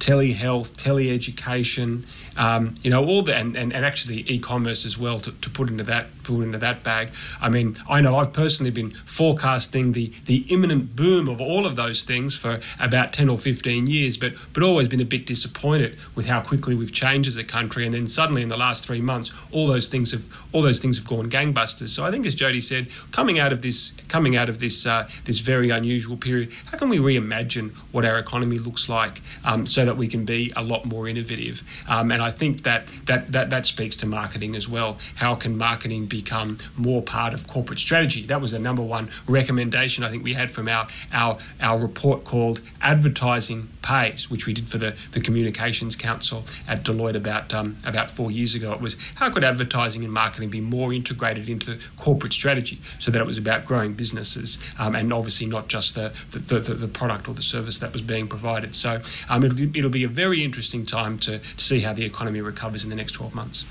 telehealth, 0.00 0.70
teleeducation, 0.70 2.04
um, 2.36 2.74
you 2.82 2.90
know, 2.90 3.04
all 3.04 3.22
the 3.22 3.36
and, 3.36 3.54
and, 3.56 3.72
and 3.72 3.84
actually 3.84 4.24
e-commerce 4.28 4.86
as 4.86 4.96
well 4.96 5.20
to, 5.20 5.30
to 5.32 5.50
put 5.50 5.68
into 5.68 5.84
that 5.84 6.06
put 6.22 6.42
into 6.42 6.58
that 6.58 6.82
bag. 6.82 7.10
I 7.40 7.48
mean, 7.50 7.76
I 7.88 8.00
know 8.00 8.16
I've 8.16 8.32
personally 8.32 8.70
been 8.70 8.92
forecasting 9.04 9.92
the 9.92 10.12
the 10.24 10.46
imminent 10.48 10.96
boom 10.96 11.28
of 11.28 11.40
all 11.40 11.66
of 11.66 11.76
those 11.76 12.02
things 12.02 12.34
for 12.34 12.60
about 12.78 13.12
ten 13.12 13.28
or 13.28 13.38
fifteen 13.38 13.86
years, 13.86 14.16
but 14.16 14.32
but 14.54 14.62
always 14.62 14.88
been 14.88 15.00
a 15.00 15.04
bit 15.04 15.26
disappointed 15.26 15.98
with 16.14 16.26
how 16.26 16.40
quickly 16.40 16.74
we've 16.74 16.92
changed 16.92 17.28
as 17.28 17.36
a 17.36 17.44
country. 17.44 17.84
And 17.84 17.94
then 17.94 18.08
suddenly 18.08 18.42
in 18.42 18.48
the 18.48 18.56
last 18.56 18.86
three 18.86 19.02
months, 19.02 19.32
all 19.52 19.66
those 19.66 19.88
things 19.88 20.12
have 20.12 20.26
all 20.52 20.62
those 20.62 20.80
things 20.80 20.96
have 20.96 21.06
gone 21.06 21.30
gangbusters. 21.30 21.90
So 21.90 22.04
I 22.06 22.10
think, 22.10 22.24
as 22.24 22.34
Jodie 22.34 22.62
said, 22.62 22.88
coming 23.12 23.38
out 23.38 23.52
of 23.52 23.60
this 23.60 23.92
coming 24.08 24.34
out 24.34 24.48
of 24.48 24.60
this 24.60 24.86
uh, 24.86 25.08
this 25.26 25.40
very 25.40 25.68
unusual 25.68 26.16
period, 26.16 26.52
how 26.66 26.78
can 26.78 26.88
we 26.88 26.98
reimagine 26.98 27.72
what 27.92 28.06
our 28.06 28.18
economy 28.18 28.58
looks 28.58 28.88
like 28.88 29.20
um, 29.44 29.59
so 29.66 29.84
that 29.84 29.98
we 29.98 30.08
can 30.08 30.24
be 30.24 30.52
a 30.56 30.62
lot 30.62 30.86
more 30.86 31.06
innovative? 31.06 31.62
Um, 31.86 32.10
and 32.10 32.22
I 32.22 32.30
I 32.30 32.32
think 32.32 32.62
that, 32.62 32.86
that, 33.06 33.32
that, 33.32 33.50
that 33.50 33.66
speaks 33.66 33.96
to 33.96 34.06
marketing 34.06 34.54
as 34.54 34.68
well. 34.68 34.98
How 35.16 35.34
can 35.34 35.58
marketing 35.58 36.06
become 36.06 36.58
more 36.76 37.02
part 37.02 37.34
of 37.34 37.48
corporate 37.48 37.80
strategy? 37.80 38.22
That 38.24 38.40
was 38.40 38.52
the 38.52 38.60
number 38.60 38.82
one 38.82 39.10
recommendation 39.26 40.04
I 40.04 40.10
think 40.10 40.22
we 40.22 40.34
had 40.34 40.52
from 40.52 40.68
our, 40.68 40.86
our, 41.12 41.38
our 41.60 41.76
report 41.76 42.22
called 42.22 42.60
Advertising 42.80 43.68
Pays, 43.82 44.30
which 44.30 44.46
we 44.46 44.52
did 44.52 44.68
for 44.68 44.78
the, 44.78 44.94
the 45.10 45.20
Communications 45.20 45.96
Council 45.96 46.44
at 46.68 46.84
Deloitte 46.84 47.16
about, 47.16 47.52
um, 47.52 47.78
about 47.84 48.12
four 48.12 48.30
years 48.30 48.54
ago. 48.54 48.72
It 48.72 48.80
was 48.80 48.96
how 49.16 49.28
could 49.30 49.42
advertising 49.42 50.04
and 50.04 50.12
marketing 50.12 50.50
be 50.50 50.60
more 50.60 50.92
integrated 50.92 51.48
into 51.48 51.80
corporate 51.96 52.32
strategy 52.32 52.80
so 53.00 53.10
that 53.10 53.20
it 53.20 53.26
was 53.26 53.38
about 53.38 53.64
growing 53.64 53.94
businesses 53.94 54.58
um, 54.78 54.94
and 54.94 55.12
obviously 55.12 55.48
not 55.48 55.66
just 55.66 55.96
the, 55.96 56.12
the, 56.30 56.60
the, 56.60 56.74
the, 56.74 56.86
product 56.86 57.26
or 57.26 57.34
the 57.34 57.42
service 57.42 57.78
that 57.80 57.92
was 57.92 58.02
being 58.02 58.28
provided. 58.28 58.76
So 58.76 59.02
um, 59.28 59.42
it'll, 59.50 59.76
it'll 59.76 59.90
be 59.90 60.04
a 60.04 60.08
very 60.08 60.42
interesting 60.44 60.86
time 60.86 61.18
to, 61.20 61.38
to 61.38 61.64
see 61.64 61.80
how 61.80 61.92
the 61.92 62.04
economy 62.04 62.40
recovers 62.40 62.84
in 62.84 62.90
the 62.90 62.96
next 62.96 63.12
12 63.12 63.34
months. 63.34 63.64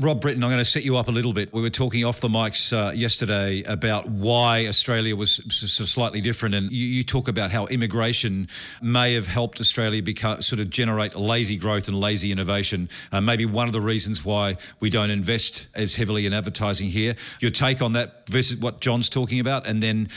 Rob 0.00 0.22
Brittain, 0.22 0.44
I'm 0.44 0.50
going 0.50 0.58
to 0.58 0.64
set 0.64 0.84
you 0.84 0.96
up 0.96 1.08
a 1.08 1.10
little 1.10 1.32
bit. 1.32 1.52
We 1.52 1.60
were 1.60 1.70
talking 1.70 2.04
off 2.04 2.20
the 2.20 2.28
mics 2.28 2.72
uh, 2.72 2.92
yesterday 2.92 3.62
about 3.64 4.08
why 4.08 4.66
Australia 4.68 5.16
was 5.16 5.40
slightly 5.50 6.20
different, 6.20 6.54
and 6.54 6.70
you, 6.70 6.86
you, 6.86 7.02
talk 7.02 7.26
about 7.26 7.50
how 7.50 7.66
immigration 7.66 8.48
may 8.80 9.14
have 9.14 9.26
helped 9.26 9.60
Australia 9.60 10.00
become 10.00 10.40
sort 10.40 10.60
of 10.60 10.70
generate 10.70 11.16
lazy 11.16 11.56
growth 11.56 11.88
and 11.88 11.98
lazy 11.98 12.30
innovation. 12.30 12.88
Uh, 13.10 13.20
maybe 13.20 13.44
one 13.44 13.66
of 13.66 13.72
the 13.72 13.80
reasons 13.80 14.24
why 14.24 14.56
we 14.78 14.88
don't 14.88 15.10
invest 15.10 15.66
as 15.74 15.96
heavily 15.96 16.26
in 16.26 16.32
advertising 16.32 16.88
here. 16.88 17.16
Your 17.40 17.50
take 17.50 17.82
on 17.82 17.94
that 17.94 18.28
versus 18.28 18.56
what 18.56 18.80
John's 18.80 19.08
talking 19.08 19.40
about, 19.40 19.66
and 19.66 19.82
then 19.82 20.10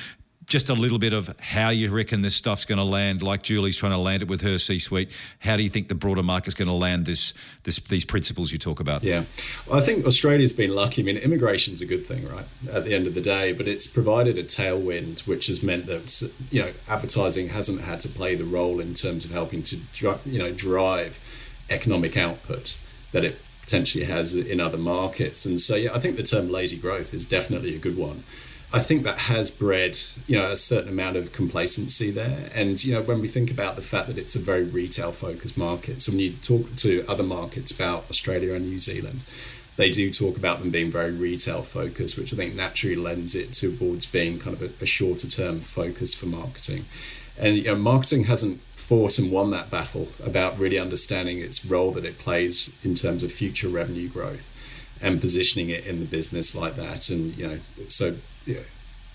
just 0.52 0.70
a 0.70 0.74
little 0.74 1.00
bit 1.00 1.14
of 1.14 1.34
how 1.40 1.70
you 1.70 1.90
reckon 1.90 2.22
this 2.22 2.36
stuff's 2.36 2.66
going 2.66 2.78
to 2.78 2.84
land, 2.84 3.24
like 3.24 3.42
Julie's 3.42 3.78
trying 3.78 3.94
to 3.94 3.98
land 3.98 4.22
it 4.22 4.28
with 4.28 4.42
her 4.42 4.58
C-suite. 4.58 5.10
How 5.40 5.56
do 5.56 5.64
you 5.64 5.70
think 5.70 5.88
the 5.88 5.96
broader 5.96 6.22
market's 6.22 6.54
going 6.54 6.68
to 6.68 6.74
land 6.74 7.06
this, 7.06 7.34
this 7.64 7.80
these 7.80 8.04
principles 8.04 8.52
you 8.52 8.58
talk 8.58 8.82
about? 8.82 9.02
Yeah, 9.02 9.24
well, 9.66 9.80
I 9.80 9.82
think 9.82 10.06
Australia's 10.06 10.52
been 10.52 10.76
lucky. 10.76 11.04
I 11.04 11.06
mean, 11.06 11.16
immigration's 11.16 11.80
a 11.82 11.86
good 11.86 12.06
thing, 12.06 12.28
right? 12.28 12.44
At 12.70 12.84
the 12.84 12.94
end 12.94 13.08
of 13.08 13.16
the 13.16 13.22
day, 13.22 13.54
but 13.54 13.66
it's 13.66 13.88
provided 13.88 14.38
a 14.38 14.44
tailwind, 14.44 15.26
which 15.26 15.48
has 15.48 15.64
meant 15.64 15.86
that 15.86 16.30
you 16.52 16.62
know 16.62 16.72
advertising 16.90 17.48
hasn't 17.48 17.82
had 17.82 18.02
to 18.02 18.10
play 18.10 18.36
the 18.36 18.44
role 18.44 18.82
in 18.82 18.94
terms 18.94 19.24
of 19.24 19.32
helping 19.32 19.64
to 19.64 19.80
you 20.26 20.38
know 20.38 20.52
drive 20.52 21.22
economic 21.70 22.18
output 22.18 22.78
that 23.14 23.24
it 23.24 23.38
potentially 23.62 24.04
has 24.04 24.36
in 24.36 24.60
other 24.60 24.78
markets. 24.78 25.46
And 25.46 25.62
so, 25.62 25.76
yeah, 25.76 25.94
I 25.94 26.00
think 26.00 26.18
the 26.18 26.24
term 26.24 26.52
lazy 26.52 26.76
growth 26.78 27.14
is 27.14 27.26
definitely 27.26 27.74
a 27.74 27.80
good 27.80 27.96
one. 27.96 28.26
I 28.74 28.80
think 28.80 29.04
that 29.04 29.18
has 29.18 29.52
bred, 29.52 30.00
you 30.28 30.38
know, 30.38 30.50
a 30.50 30.56
certain 30.56 30.90
amount 30.90 31.18
of 31.18 31.34
complacency 31.34 32.10
there. 32.10 32.50
And, 32.54 32.82
you 32.84 32.94
know, 32.94 33.02
when 33.02 33.20
we 33.20 33.28
think 33.28 33.52
about 33.52 33.76
the 33.76 33.82
fact 33.82 34.08
that 34.08 34.18
it's 34.18 34.36
a 34.36 34.40
very 34.40 34.64
retail 34.64 35.12
focused 35.12 35.58
market, 35.58 36.02
so 36.02 36.14
when 36.14 36.20
you 36.20 36.34
talk 36.34 36.76
to 36.78 37.04
other 37.08 37.24
markets 37.24 37.72
about 37.72 38.10
Australia 38.10 38.54
and 38.54 38.66
New 38.66 38.80
Zealand, 38.80 39.22
they 39.76 39.90
do 39.90 40.10
talk 40.10 40.38
about 40.38 40.60
them 40.60 40.70
being 40.70 40.90
very 40.90 41.12
retail 41.12 41.64
focused, 41.64 42.18
which 42.18 42.34
I 42.34 42.38
think 42.38 42.56
naturally 42.56 42.96
lends 42.96 43.36
it 43.36 43.52
towards 43.52 44.06
being 44.06 44.40
kind 44.40 44.56
of 44.56 44.62
a, 44.62 44.84
a 44.84 44.86
shorter 44.86 45.28
term 45.28 45.60
focus 45.60 46.14
for 46.14 46.28
marketing. 46.28 46.86
And, 47.38 47.58
you 47.58 47.64
know, 47.64 47.76
marketing 47.76 48.26
hasn't 48.26 48.62
fought 48.76 49.18
and 49.18 49.32
won 49.32 49.52
that 49.52 49.70
battle 49.70 50.10
about 50.24 50.58
really 50.58 50.80
understanding 50.80 51.40
its 51.40 51.66
role 51.66 51.92
that 51.92 52.06
it 52.06 52.20
plays 52.20 52.70
in 52.84 52.96
terms 52.96 53.24
of 53.24 53.34
future 53.34 53.68
revenue 53.68 54.08
growth 54.08 54.50
and 55.02 55.20
positioning 55.20 55.70
it 55.70 55.86
in 55.86 56.00
the 56.00 56.06
business 56.06 56.54
like 56.56 56.76
that. 56.76 57.10
And, 57.10 57.36
you 57.36 57.48
know, 57.48 57.60
so 57.88 58.18
you 58.46 58.64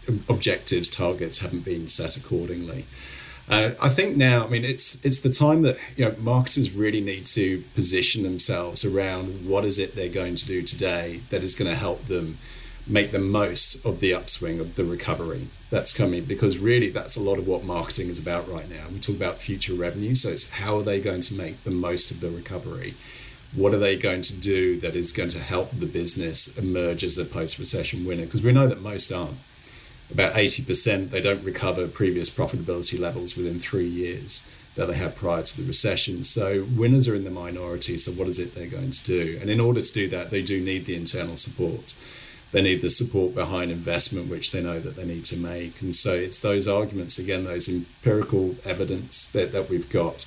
know, 0.09 0.19
objectives, 0.29 0.89
targets 0.89 1.39
haven't 1.39 1.65
been 1.65 1.89
set 1.89 2.17
accordingly. 2.17 2.87
Uh, 3.49 3.71
I 3.81 3.89
think 3.89 4.17
now, 4.17 4.45
I 4.45 4.49
mean, 4.49 4.65
it's 4.65 5.05
it's 5.05 5.21
the 5.21 5.31
time 5.31 5.63
that 5.63 5.79
you 5.97 6.05
know 6.05 6.15
marketers 6.19 6.73
really 6.73 7.01
need 7.01 7.27
to 7.27 7.63
position 7.75 8.23
themselves 8.25 8.85
around 8.85 9.49
what 9.49 9.65
is 9.65 9.79
it 9.79 9.95
they're 9.95 10.09
going 10.09 10.35
to 10.37 10.47
do 10.47 10.63
today 10.63 11.21
that 11.31 11.43
is 11.43 11.55
going 11.55 11.71
to 11.71 11.77
help 11.77 12.07
them 12.07 12.39
make 12.89 13.13
the 13.13 13.19
most 13.19 13.85
of 13.85 14.01
the 14.01 14.15
upswing 14.15 14.61
of 14.61 14.77
the 14.77 14.85
recovery 14.85 15.49
that's 15.71 15.93
coming 15.93 16.25
because 16.25 16.59
really 16.59 16.89
that's 16.89 17.17
a 17.17 17.21
lot 17.21 17.39
of 17.39 17.47
what 17.47 17.65
marketing 17.65 18.09
is 18.09 18.19
about 18.19 18.49
right 18.49 18.71
now. 18.71 18.87
We 18.93 18.99
talk 18.99 19.17
about 19.17 19.43
future 19.43 19.75
revenue, 19.75 20.15
so 20.15 20.31
it's 20.31 20.51
how 20.51 20.79
are 20.79 20.83
they 20.83 21.01
going 21.01 21.21
to 21.23 21.35
make 21.35 21.63
the 21.65 21.71
most 21.71 22.11
of 22.11 22.21
the 22.21 22.31
recovery 22.31 22.95
what 23.57 23.75
are 23.75 23.79
they 23.79 23.97
going 23.97 24.23
to 24.23 24.35
do 24.35 24.79
that 24.81 24.95
is 24.95 25.13
going 25.13 25.31
to 25.31 25.41
help 25.41 25.71
the 25.73 25.87
business 25.87 26.57
emerge 26.59 27.03
as 27.03 27.19
a 27.19 27.25
post 27.25 27.59
recession 27.59 28.05
winner? 28.05 28.25
Because 28.25 28.43
we 28.43 28.53
know 28.53 28.67
that 28.67 28.81
most 28.81 29.11
aren't. 29.11 29.39
About 30.11 30.35
80% 30.35 31.11
they 31.11 31.21
don't 31.21 31.43
recover 31.43 31.89
previous 31.89 32.31
profitability 32.31 32.99
levels 32.99 33.37
within 33.37 33.59
three 33.59 33.89
years 33.89 34.47
that 34.77 34.87
they 34.87 34.95
had 34.95 35.17
prior 35.17 35.43
to 35.43 35.57
the 35.57 35.67
recession. 35.67 36.23
So 36.23 36.67
winners 36.77 37.09
are 37.09 37.15
in 37.15 37.25
the 37.25 37.31
minority. 37.31 37.97
So 37.99 38.13
what 38.13 38.29
is 38.29 38.39
it 38.39 38.55
they're 38.55 38.67
going 38.67 38.91
to 38.91 39.05
do? 39.05 39.39
And 39.41 39.51
in 39.51 39.59
order 39.59 39.81
to 39.81 39.93
do 39.93 40.07
that, 40.09 40.31
they 40.31 40.43
do 40.43 40.61
need 40.61 40.85
the 40.85 40.95
internal 40.95 41.37
support. 41.37 41.95
They 42.53 42.63
need 42.63 42.83
the 42.83 42.91
support 42.91 43.35
behind 43.35 43.73
investment, 43.73 44.31
which 44.31 44.53
they 44.53 44.63
know 44.63 44.79
that 44.79 44.95
they 44.95 45.05
need 45.05 45.25
to 45.27 45.37
make. 45.37 45.81
And 45.81 45.97
so 45.97 46.15
it's 46.15 46.41
those 46.41 46.69
arguments, 46.69 47.19
again, 47.19 47.45
those 47.45 47.69
empirical 47.69 48.57
evidence 48.65 49.27
that, 49.29 49.51
that 49.53 49.69
we've 49.69 49.89
got 49.89 50.27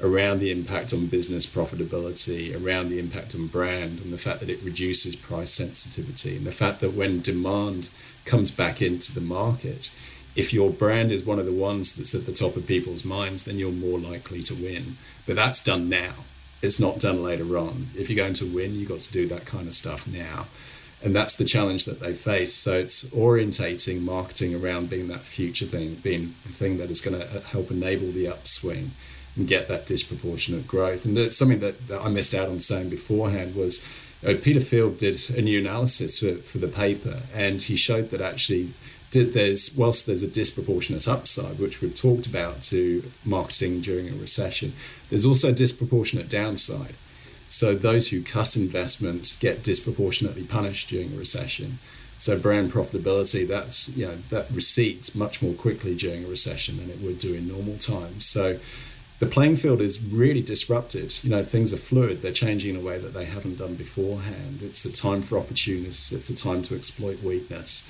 around 0.00 0.38
the 0.38 0.50
impact 0.50 0.92
on 0.92 1.06
business 1.06 1.44
profitability, 1.46 2.54
around 2.54 2.88
the 2.88 2.98
impact 2.98 3.34
on 3.34 3.46
brand, 3.46 4.00
and 4.00 4.12
the 4.12 4.18
fact 4.18 4.40
that 4.40 4.48
it 4.48 4.62
reduces 4.62 5.16
price 5.16 5.52
sensitivity, 5.52 6.36
and 6.36 6.46
the 6.46 6.52
fact 6.52 6.80
that 6.80 6.94
when 6.94 7.20
demand 7.20 7.88
comes 8.24 8.50
back 8.50 8.80
into 8.80 9.12
the 9.12 9.20
market, 9.20 9.90
if 10.36 10.52
your 10.52 10.70
brand 10.70 11.10
is 11.10 11.24
one 11.24 11.40
of 11.40 11.46
the 11.46 11.52
ones 11.52 11.92
that's 11.92 12.14
at 12.14 12.26
the 12.26 12.32
top 12.32 12.56
of 12.56 12.66
people's 12.66 13.04
minds, 13.04 13.42
then 13.42 13.58
you're 13.58 13.72
more 13.72 13.98
likely 13.98 14.42
to 14.42 14.54
win. 14.54 14.96
But 15.26 15.34
that's 15.36 15.62
done 15.62 15.88
now. 15.88 16.12
It's 16.62 16.78
not 16.78 17.00
done 17.00 17.22
later 17.22 17.58
on. 17.58 17.88
If 17.96 18.08
you're 18.08 18.24
going 18.24 18.34
to 18.34 18.46
win, 18.46 18.74
you've 18.74 18.88
got 18.88 19.00
to 19.00 19.12
do 19.12 19.26
that 19.28 19.46
kind 19.46 19.66
of 19.66 19.74
stuff 19.74 20.06
now. 20.06 20.46
And 21.02 21.14
that's 21.14 21.34
the 21.34 21.44
challenge 21.44 21.84
that 21.86 22.00
they 22.00 22.14
face. 22.14 22.54
So 22.54 22.78
it's 22.78 23.04
orientating 23.06 24.02
marketing 24.02 24.54
around 24.54 24.90
being 24.90 25.08
that 25.08 25.20
future 25.20 25.66
thing, 25.66 25.96
being 25.96 26.34
the 26.44 26.52
thing 26.52 26.78
that 26.78 26.90
is 26.90 27.00
going 27.00 27.18
to 27.18 27.38
uh, 27.38 27.40
help 27.40 27.70
enable 27.70 28.10
the 28.10 28.28
upswing 28.28 28.92
and 29.38 29.48
get 29.48 29.68
that 29.68 29.86
disproportionate 29.86 30.66
growth. 30.66 31.06
And 31.06 31.32
something 31.32 31.60
that, 31.60 31.86
that 31.88 32.02
I 32.02 32.08
missed 32.08 32.34
out 32.34 32.48
on 32.48 32.60
saying 32.60 32.90
beforehand 32.90 33.54
was 33.54 33.82
uh, 34.26 34.34
Peter 34.42 34.60
Field 34.60 34.98
did 34.98 35.18
a 35.30 35.40
new 35.40 35.60
analysis 35.60 36.18
for, 36.18 36.36
for 36.38 36.58
the 36.58 36.68
paper, 36.68 37.20
and 37.32 37.62
he 37.62 37.76
showed 37.76 38.10
that 38.10 38.20
actually 38.20 38.74
did 39.10 39.32
there's 39.32 39.74
whilst 39.74 40.06
there's 40.06 40.22
a 40.22 40.28
disproportionate 40.28 41.08
upside, 41.08 41.58
which 41.58 41.80
we've 41.80 41.94
talked 41.94 42.26
about 42.26 42.60
to 42.60 43.10
marketing 43.24 43.80
during 43.80 44.08
a 44.08 44.12
recession, 44.12 44.74
there's 45.08 45.24
also 45.24 45.48
a 45.48 45.52
disproportionate 45.52 46.28
downside. 46.28 46.94
So 47.46 47.74
those 47.74 48.08
who 48.08 48.22
cut 48.22 48.56
investment 48.56 49.36
get 49.40 49.62
disproportionately 49.62 50.42
punished 50.42 50.90
during 50.90 51.14
a 51.14 51.16
recession. 51.16 51.78
So 52.18 52.38
brand 52.38 52.72
profitability, 52.72 53.46
that's 53.48 53.88
you 53.90 54.06
know 54.06 54.18
that 54.28 54.50
recedes 54.50 55.14
much 55.14 55.40
more 55.40 55.54
quickly 55.54 55.94
during 55.94 56.24
a 56.24 56.28
recession 56.28 56.76
than 56.76 56.90
it 56.90 57.00
would 57.00 57.18
do 57.18 57.32
in 57.34 57.48
normal 57.48 57.78
times. 57.78 58.26
So 58.26 58.58
the 59.18 59.26
playing 59.26 59.56
field 59.56 59.80
is 59.80 60.02
really 60.02 60.42
disrupted. 60.42 61.18
You 61.22 61.30
know, 61.30 61.42
things 61.42 61.72
are 61.72 61.78
fluid. 61.78 62.22
They're 62.22 62.32
changing 62.32 62.74
in 62.74 62.80
a 62.80 62.84
way 62.84 62.98
that 62.98 63.14
they 63.14 63.24
haven't 63.24 63.58
done 63.58 63.74
beforehand. 63.74 64.60
It's 64.62 64.84
a 64.84 64.92
time 64.92 65.22
for 65.22 65.38
opportunists. 65.38 66.12
It's 66.12 66.30
a 66.30 66.34
time 66.34 66.62
to 66.62 66.74
exploit 66.74 67.22
weakness 67.22 67.82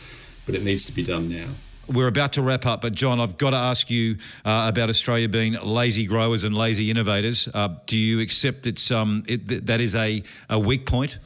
but 0.49 0.55
it 0.55 0.65
needs 0.65 0.87
to 0.87 0.93
be 0.93 1.03
done 1.03 1.29
now. 1.29 1.49
We're 1.89 2.09
about 2.09 2.35
to 2.35 2.43
wrap 2.43 2.67
up, 2.67 2.83
but 2.83 2.93
John, 2.93 3.19
I've 3.19 3.39
got 3.39 3.51
to 3.51 3.57
ask 3.57 3.89
you 3.89 4.17
uh, 4.45 4.67
about 4.69 4.91
Australia 4.91 5.29
being 5.29 5.55
lazy 5.55 6.05
growers 6.05 6.45
and 6.45 6.55
lazy 6.55 6.91
innovators. 6.91 7.49
Uh, 7.53 7.77
do 7.87 7.97
you 7.97 8.21
accept 8.21 8.67
it's 8.67 8.91
um, 8.91 9.25
it, 9.27 9.67
that 9.67 9.81
is 9.81 9.95
a, 9.95 10.23
a 10.51 10.59
weak 10.59 10.85
point? 10.85 11.19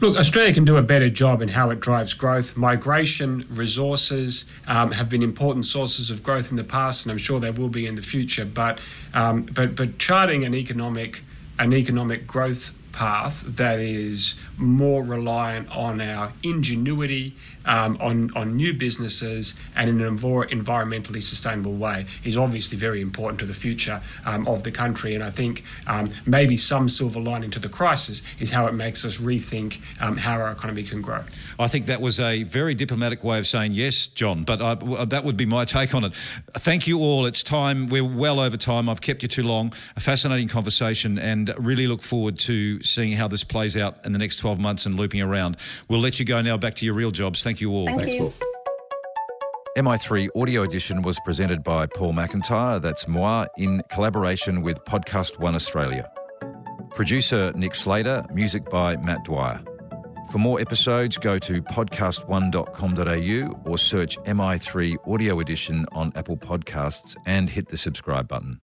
Look, 0.00 0.16
Australia 0.16 0.52
can 0.52 0.64
do 0.64 0.76
a 0.76 0.82
better 0.82 1.08
job 1.08 1.40
in 1.40 1.48
how 1.48 1.70
it 1.70 1.78
drives 1.78 2.14
growth. 2.14 2.56
Migration, 2.56 3.46
resources 3.48 4.46
um, 4.66 4.90
have 4.90 5.08
been 5.08 5.22
important 5.22 5.66
sources 5.66 6.10
of 6.10 6.24
growth 6.24 6.50
in 6.50 6.56
the 6.56 6.64
past, 6.64 7.04
and 7.04 7.12
I'm 7.12 7.18
sure 7.18 7.38
they 7.38 7.52
will 7.52 7.68
be 7.68 7.86
in 7.86 7.94
the 7.94 8.02
future. 8.02 8.44
But 8.44 8.80
um, 9.14 9.42
but 9.42 9.76
but 9.76 9.98
charting 9.98 10.44
an 10.44 10.54
economic 10.54 11.22
an 11.60 11.72
economic 11.72 12.26
growth 12.26 12.74
path 12.98 13.44
that 13.46 13.78
is 13.78 14.34
more 14.56 15.04
reliant 15.04 15.68
on 15.70 16.00
our 16.00 16.32
ingenuity, 16.42 17.32
um, 17.64 17.96
on, 18.00 18.32
on 18.34 18.56
new 18.56 18.74
businesses, 18.74 19.54
and 19.76 19.88
in 19.88 20.00
a 20.00 20.10
more 20.10 20.44
environmentally 20.46 21.22
sustainable 21.22 21.76
way 21.76 22.06
is 22.24 22.36
obviously 22.36 22.76
very 22.76 23.00
important 23.00 23.38
to 23.38 23.46
the 23.46 23.54
future 23.54 24.02
um, 24.26 24.48
of 24.48 24.64
the 24.64 24.72
country. 24.72 25.14
And 25.14 25.22
I 25.22 25.30
think 25.30 25.62
um, 25.86 26.10
maybe 26.26 26.56
some 26.56 26.88
silver 26.88 27.20
lining 27.20 27.52
to 27.52 27.60
the 27.60 27.68
crisis 27.68 28.24
is 28.40 28.50
how 28.50 28.66
it 28.66 28.74
makes 28.74 29.04
us 29.04 29.18
rethink 29.18 29.76
um, 30.00 30.16
how 30.16 30.32
our 30.32 30.50
economy 30.50 30.82
can 30.82 31.00
grow. 31.00 31.22
I 31.60 31.68
think 31.68 31.86
that 31.86 32.00
was 32.00 32.18
a 32.18 32.42
very 32.42 32.74
diplomatic 32.74 33.22
way 33.22 33.38
of 33.38 33.46
saying 33.46 33.74
yes, 33.74 34.08
John, 34.08 34.42
but 34.42 34.60
I, 34.60 35.04
that 35.04 35.22
would 35.22 35.36
be 35.36 35.46
my 35.46 35.64
take 35.64 35.94
on 35.94 36.02
it. 36.02 36.12
Thank 36.54 36.88
you 36.88 36.98
all. 36.98 37.26
It's 37.26 37.44
time. 37.44 37.88
We're 37.88 38.04
well 38.04 38.40
over 38.40 38.56
time. 38.56 38.88
I've 38.88 39.00
kept 39.00 39.22
you 39.22 39.28
too 39.28 39.44
long. 39.44 39.72
A 39.94 40.00
fascinating 40.00 40.48
conversation 40.48 41.16
and 41.16 41.54
really 41.58 41.86
look 41.86 42.02
forward 42.02 42.40
to 42.40 42.82
seeing 42.88 43.12
how 43.12 43.28
this 43.28 43.44
plays 43.44 43.76
out 43.76 44.04
in 44.04 44.12
the 44.12 44.18
next 44.18 44.38
12 44.38 44.58
months 44.58 44.86
and 44.86 44.96
looping 44.96 45.20
around. 45.20 45.56
We'll 45.88 46.00
let 46.00 46.18
you 46.18 46.24
go 46.24 46.40
now 46.40 46.56
back 46.56 46.74
to 46.76 46.84
your 46.84 46.94
real 46.94 47.10
jobs. 47.10 47.42
Thank 47.42 47.60
you 47.60 47.72
all. 47.72 47.86
Thank 47.86 48.00
Thanks, 48.00 48.14
you. 48.14 48.20
Paul. 48.20 48.34
MI3 49.76 50.28
Audio 50.34 50.64
Edition 50.64 51.02
was 51.02 51.20
presented 51.24 51.62
by 51.62 51.86
Paul 51.86 52.12
McIntyre, 52.12 52.82
that's 52.82 53.06
moi, 53.06 53.46
in 53.58 53.80
collaboration 53.88 54.62
with 54.62 54.82
Podcast 54.84 55.38
One 55.38 55.54
Australia. 55.54 56.10
Producer 56.90 57.52
Nick 57.54 57.76
Slater, 57.76 58.24
music 58.32 58.68
by 58.70 58.96
Matt 58.96 59.24
Dwyer. 59.24 59.62
For 60.32 60.38
more 60.38 60.60
episodes, 60.60 61.16
go 61.16 61.38
to 61.38 61.62
podcast1.com.au 61.62 63.70
or 63.70 63.78
search 63.78 64.18
MI3 64.18 64.96
Audio 65.08 65.40
Edition 65.40 65.86
on 65.92 66.12
Apple 66.16 66.36
Podcasts 66.36 67.16
and 67.24 67.48
hit 67.48 67.68
the 67.68 67.76
subscribe 67.76 68.26
button. 68.26 68.60